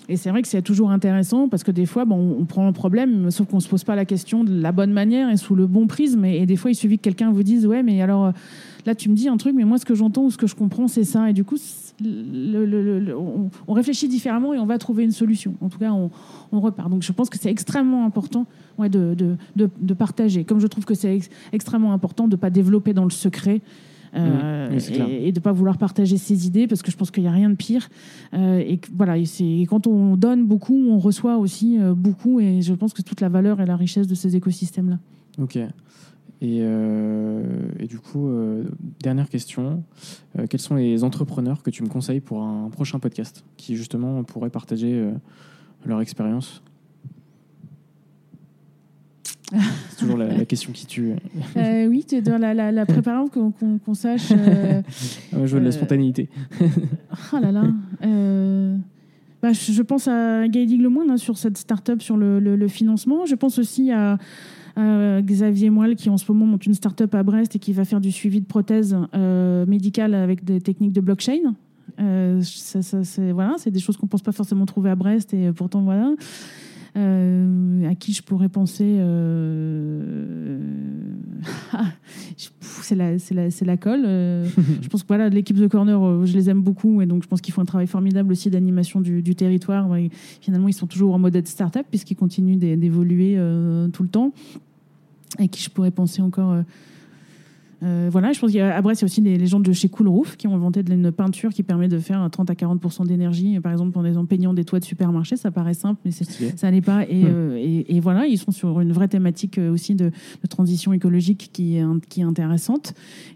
Et 0.09 0.15
c'est 0.15 0.29
vrai 0.29 0.41
que 0.41 0.47
c'est 0.47 0.61
toujours 0.61 0.91
intéressant 0.91 1.49
parce 1.49 1.63
que 1.63 1.71
des 1.71 1.85
fois, 1.85 2.05
bon, 2.05 2.37
on 2.39 2.45
prend 2.45 2.65
un 2.65 2.71
problème, 2.71 3.29
sauf 3.29 3.47
qu'on 3.47 3.57
ne 3.57 3.61
se 3.61 3.67
pose 3.67 3.83
pas 3.83 3.95
la 3.95 4.05
question 4.05 4.43
de 4.45 4.61
la 4.61 4.71
bonne 4.71 4.93
manière 4.93 5.29
et 5.29 5.35
sous 5.35 5.53
le 5.53 5.67
bon 5.67 5.87
prisme. 5.87 6.23
Et, 6.23 6.45
des 6.45 6.55
fois, 6.55 6.71
il 6.71 6.75
suffit 6.75 6.97
que 6.97 7.03
quelqu'un 7.03 7.31
vous 7.31 7.43
dise 7.43 7.67
Ouais, 7.67 7.83
mais 7.83 8.01
alors 8.01 8.25
euh, 8.27 8.31
là, 8.85 8.95
tu 8.95 9.09
me 9.09 9.15
dis 9.15 9.27
un 9.27 9.35
truc, 9.35 9.53
mais 9.55 9.65
moi, 9.65 9.77
ce 9.77 9.85
que 9.85 9.95
j'entends 9.95 10.23
ou 10.23 10.31
ce 10.31 10.37
que 10.37 10.47
je 10.47 10.55
comprends, 10.55 10.87
c'est 10.87 11.03
ça. 11.03 11.29
Et 11.29 11.33
du 11.33 11.43
coup, 11.43 11.57
on, 13.67 13.73
réfléchit 13.73 14.07
différemment 14.07 14.53
et 14.53 14.59
on 14.59 14.65
va 14.65 14.77
trouver 14.77 15.03
une 15.03 15.11
solution. 15.11 15.55
En 15.59 15.67
tout 15.67 15.79
cas, 15.79 15.91
on, 15.91 16.09
repart. 16.59 16.89
Donc, 16.89 17.03
je 17.03 17.11
pense 17.11 17.29
que 17.29 17.37
c'est 17.37 17.51
extrêmement 17.51 18.05
important 18.05 18.45
ouais, 18.77 18.87
de, 18.87 19.13
de, 19.13 19.69
de- 19.77 19.93
partager. 19.93 20.45
Comme 20.45 20.61
je 20.61 20.67
trouve 20.67 20.85
que 20.85 20.93
c'est 20.93 21.15
ex- 21.15 21.29
extrêmement 21.51 21.91
important 21.91 22.27
de 22.27 22.35
ne 22.35 22.39
pas 22.39 22.49
développer 22.49 22.93
dans 22.93 23.03
le 23.03 23.09
secret. 23.09 23.61
Euh, 24.15 24.69
oui, 24.71 24.81
clair. 24.81 25.07
et, 25.09 25.27
et 25.27 25.31
de 25.31 25.39
ne 25.39 25.43
pas 25.43 25.51
vouloir 25.51 25.77
partager 25.77 26.17
ses 26.17 26.47
idées 26.47 26.67
parce 26.67 26.81
que 26.81 26.91
je 26.91 26.97
pense 26.97 27.11
qu'il 27.11 27.23
n'y 27.23 27.29
a 27.29 27.31
rien 27.31 27.49
de 27.49 27.55
pire. 27.55 27.89
Euh, 28.33 28.59
et 28.59 28.79
voilà, 28.95 29.17
et 29.17 29.65
quand 29.67 29.87
on 29.87 30.15
donne 30.15 30.45
beaucoup, 30.45 30.75
on 30.75 30.97
reçoit 30.97 31.37
aussi 31.37 31.79
euh, 31.79 31.93
beaucoup. 31.93 32.39
Et 32.39 32.61
je 32.61 32.73
pense 32.73 32.93
que 32.93 33.01
toute 33.01 33.21
la 33.21 33.29
valeur 33.29 33.61
et 33.61 33.65
la 33.65 33.75
richesse 33.75 34.07
de 34.07 34.15
ces 34.15 34.35
écosystèmes-là. 34.35 34.99
Ok. 35.39 35.57
Et, 36.39 36.59
et 36.59 37.87
du 37.87 37.97
coup, 37.97 38.29
dernière 39.01 39.27
question. 39.27 39.83
Quels 40.51 40.59
sont 40.59 40.75
les 40.75 41.03
entrepreneurs 41.03 41.63
que 41.63 41.71
tu 41.71 41.81
me 41.81 41.87
conseilles 41.87 42.19
pour 42.19 42.43
un 42.43 42.69
prochain 42.69 42.99
podcast 42.99 43.43
qui 43.57 43.75
justement 43.75 44.23
pourraient 44.23 44.51
partager 44.51 45.03
leur 45.83 45.99
expérience 45.99 46.61
C'est 49.97 50.05
toujours 50.17 50.31
la, 50.31 50.37
la 50.37 50.45
question 50.45 50.71
qui 50.73 50.85
tue. 50.85 51.13
Euh, 51.55 51.85
oui, 51.87 52.05
tu 52.07 52.21
dois 52.21 52.37
la, 52.37 52.53
la, 52.53 52.71
la 52.71 52.85
qu'on 52.85 53.51
qu'on 53.51 53.93
sache. 53.93 54.31
euh, 54.31 54.81
Ah, 55.33 55.37
je 55.45 55.53
veux 55.53 55.59
de 55.59 55.65
la 55.65 55.69
Euh, 55.69 55.71
spontanéité. 55.71 56.29
Ah 57.33 57.39
là 57.41 57.51
là. 57.51 57.63
Bah, 59.41 59.51
je 59.53 59.81
pense 59.83 60.07
à 60.07 60.47
Gaël 60.47 60.81
Lemoine 60.81 61.11
hein, 61.11 61.17
sur 61.17 61.37
cette 61.37 61.57
start-up 61.57 62.01
sur 62.01 62.17
le, 62.17 62.39
le- 62.39 62.55
le 62.55 62.67
financement. 62.67 63.25
Je 63.25 63.35
pense 63.35 63.59
aussi 63.59 63.91
à, 63.91 64.17
Xavier 65.21 65.69
Moelle 65.71 65.95
qui 65.95 66.09
en 66.09 66.17
ce 66.17 66.31
moment 66.31 66.45
monte 66.45 66.65
une 66.67 66.73
start-up 66.75 67.13
à 67.15 67.23
Brest 67.23 67.55
et 67.55 67.59
qui 67.59 67.73
va 67.73 67.83
faire 67.85 67.99
du 67.99 68.11
suivi 68.11 68.41
de 68.41 68.45
prothèses 68.45 68.95
euh, 69.15 69.65
médicales 69.65 70.13
avec 70.13 70.43
des 70.43 70.61
techniques 70.61 70.93
de 70.93 71.01
blockchain. 71.01 71.55
Euh, 71.99 72.41
ça, 72.43 72.83
ça, 72.83 73.03
c'est 73.03 73.31
voilà, 73.31 73.55
des 73.71 73.79
choses 73.79 73.97
qu'on 73.97 74.05
pense 74.07 74.21
pas 74.21 74.31
forcément 74.31 74.65
trouver 74.67 74.91
à 74.91 74.95
Brest 74.95 75.33
et 75.33 75.51
pourtant 75.51 75.81
voilà. 75.81 76.13
Euh, 76.97 77.87
à 77.87 77.93
qui 77.93 78.11
je 78.11 78.23
pourrais 78.23 78.49
penser 78.49 78.95
euh, 78.99 80.59
C'est 82.61 82.95
la, 82.95 83.11
la, 83.31 83.47
la 83.61 83.77
colle. 83.77 84.03
Euh, 84.05 84.47
je 84.81 84.87
pense 84.87 85.03
que 85.03 85.07
voilà, 85.07 85.29
l'équipe 85.29 85.57
de 85.57 85.67
corner, 85.67 86.03
euh, 86.03 86.25
je 86.25 86.33
les 86.33 86.49
aime 86.49 86.61
beaucoup 86.61 87.01
et 87.01 87.05
donc 87.05 87.21
je 87.23 87.27
pense 87.27 87.41
qu'ils 87.41 87.53
font 87.53 87.61
un 87.61 87.65
travail 87.65 87.85
formidable 87.87 88.31
aussi 88.31 88.49
d'animation 88.49 88.99
du, 89.01 89.21
du 89.21 89.35
territoire. 89.35 89.95
Et 89.95 90.09
finalement, 90.41 90.67
ils 90.67 90.73
sont 90.73 90.87
toujours 90.87 91.13
en 91.13 91.19
mode 91.19 91.45
start-up 91.45 91.85
puisqu'ils 91.89 92.15
continuent 92.15 92.57
d'é- 92.57 92.77
d'évoluer 92.77 93.35
tout 93.93 94.03
le 94.03 94.09
temps. 94.09 94.31
À 95.37 95.47
qui 95.47 95.61
je 95.61 95.69
pourrais 95.69 95.91
penser 95.91 96.21
encore 96.21 96.55
euh, 97.83 98.09
voilà, 98.11 98.31
je 98.33 98.39
pense 98.39 98.51
qu'à 98.51 98.81
Brest, 98.81 99.01
il 99.01 99.03
y 99.03 99.05
a 99.05 99.07
aussi 99.07 99.21
les, 99.21 99.37
les 99.37 99.45
gens 99.47 99.59
de 99.59 99.71
chez 99.71 99.87
Cool 99.89 100.07
Roof 100.07 100.35
qui 100.35 100.47
ont 100.47 100.55
inventé 100.55 100.81
de- 100.83 100.93
une 100.93 101.11
peinture 101.11 101.51
qui 101.51 101.61
permet 101.63 101.87
de 101.87 101.99
faire 101.99 102.27
30 102.31 102.49
à 102.49 102.53
40% 102.53 103.05
d'énergie, 103.05 103.59
par 103.59 103.71
exemple 103.71 103.97
en, 103.99 104.05
en 104.15 104.25
peignant 104.25 104.53
des 104.53 104.63
toits 104.65 104.79
de 104.79 104.85
supermarché. 104.85 105.35
Ça 105.37 105.51
paraît 105.51 105.73
simple, 105.75 105.99
mais 106.03 106.11
ça 106.11 106.71
n'est 106.71 106.81
pas. 106.81 107.03
Et, 107.07 107.23
Hmm. 107.23 107.27
euh, 107.27 107.57
et- 107.57 107.95
et 107.95 107.99
voilà, 107.99 108.25
ils 108.25 108.37
sont 108.37 108.51
sur 108.51 108.79
une 108.81 108.91
vraie 108.91 109.07
thématique 109.07 109.57
euh, 109.59 109.71
aussi 109.71 109.93
de, 109.95 110.05
de 110.09 110.47
transition 110.49 110.91
écologique 110.93 111.49
qui 111.53 111.77
est, 111.77 111.83
qui 112.09 112.21
est 112.21 112.23
intéressante. 112.23 112.93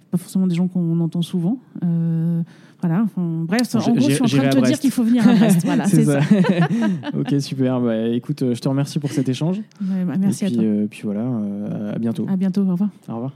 Pas 0.09 0.17
forcément 0.17 0.47
des 0.47 0.55
gens 0.55 0.67
qu'on 0.67 0.99
entend 0.99 1.21
souvent. 1.21 1.59
Euh, 1.85 2.41
voilà. 2.81 3.03
enfin, 3.03 3.43
bref, 3.47 3.75
en 3.75 3.79
gros, 3.93 4.09
je 4.09 4.13
suis 4.15 4.21
en 4.23 4.25
train 4.25 4.37
de 4.41 4.47
à 4.47 4.49
te 4.61 4.65
dire 4.65 4.79
qu'il 4.79 4.91
faut 4.91 5.03
venir 5.03 5.25
à 5.27 5.35
Brest. 5.35 5.61
Voilà, 5.65 5.85
c'est 5.85 6.03
ça. 6.03 6.19
ok, 7.17 7.35
super. 7.39 7.79
Bah, 7.79 8.07
écoute, 8.07 8.43
je 8.53 8.59
te 8.59 8.67
remercie 8.67 8.97
pour 8.99 9.11
cet 9.11 9.29
échange. 9.29 9.59
Ouais, 9.81 10.03
bah, 10.05 10.13
merci 10.19 10.43
Et 10.43 10.47
à 10.47 10.49
puis, 10.49 10.55
toi. 10.57 10.65
euh, 10.65 10.87
puis 10.89 11.01
voilà, 11.05 11.25
à 11.93 11.99
bientôt. 11.99 12.25
À 12.27 12.35
bientôt. 12.35 12.61
Au 12.63 12.71
revoir. 12.71 12.89
Au 13.07 13.13
revoir. 13.13 13.31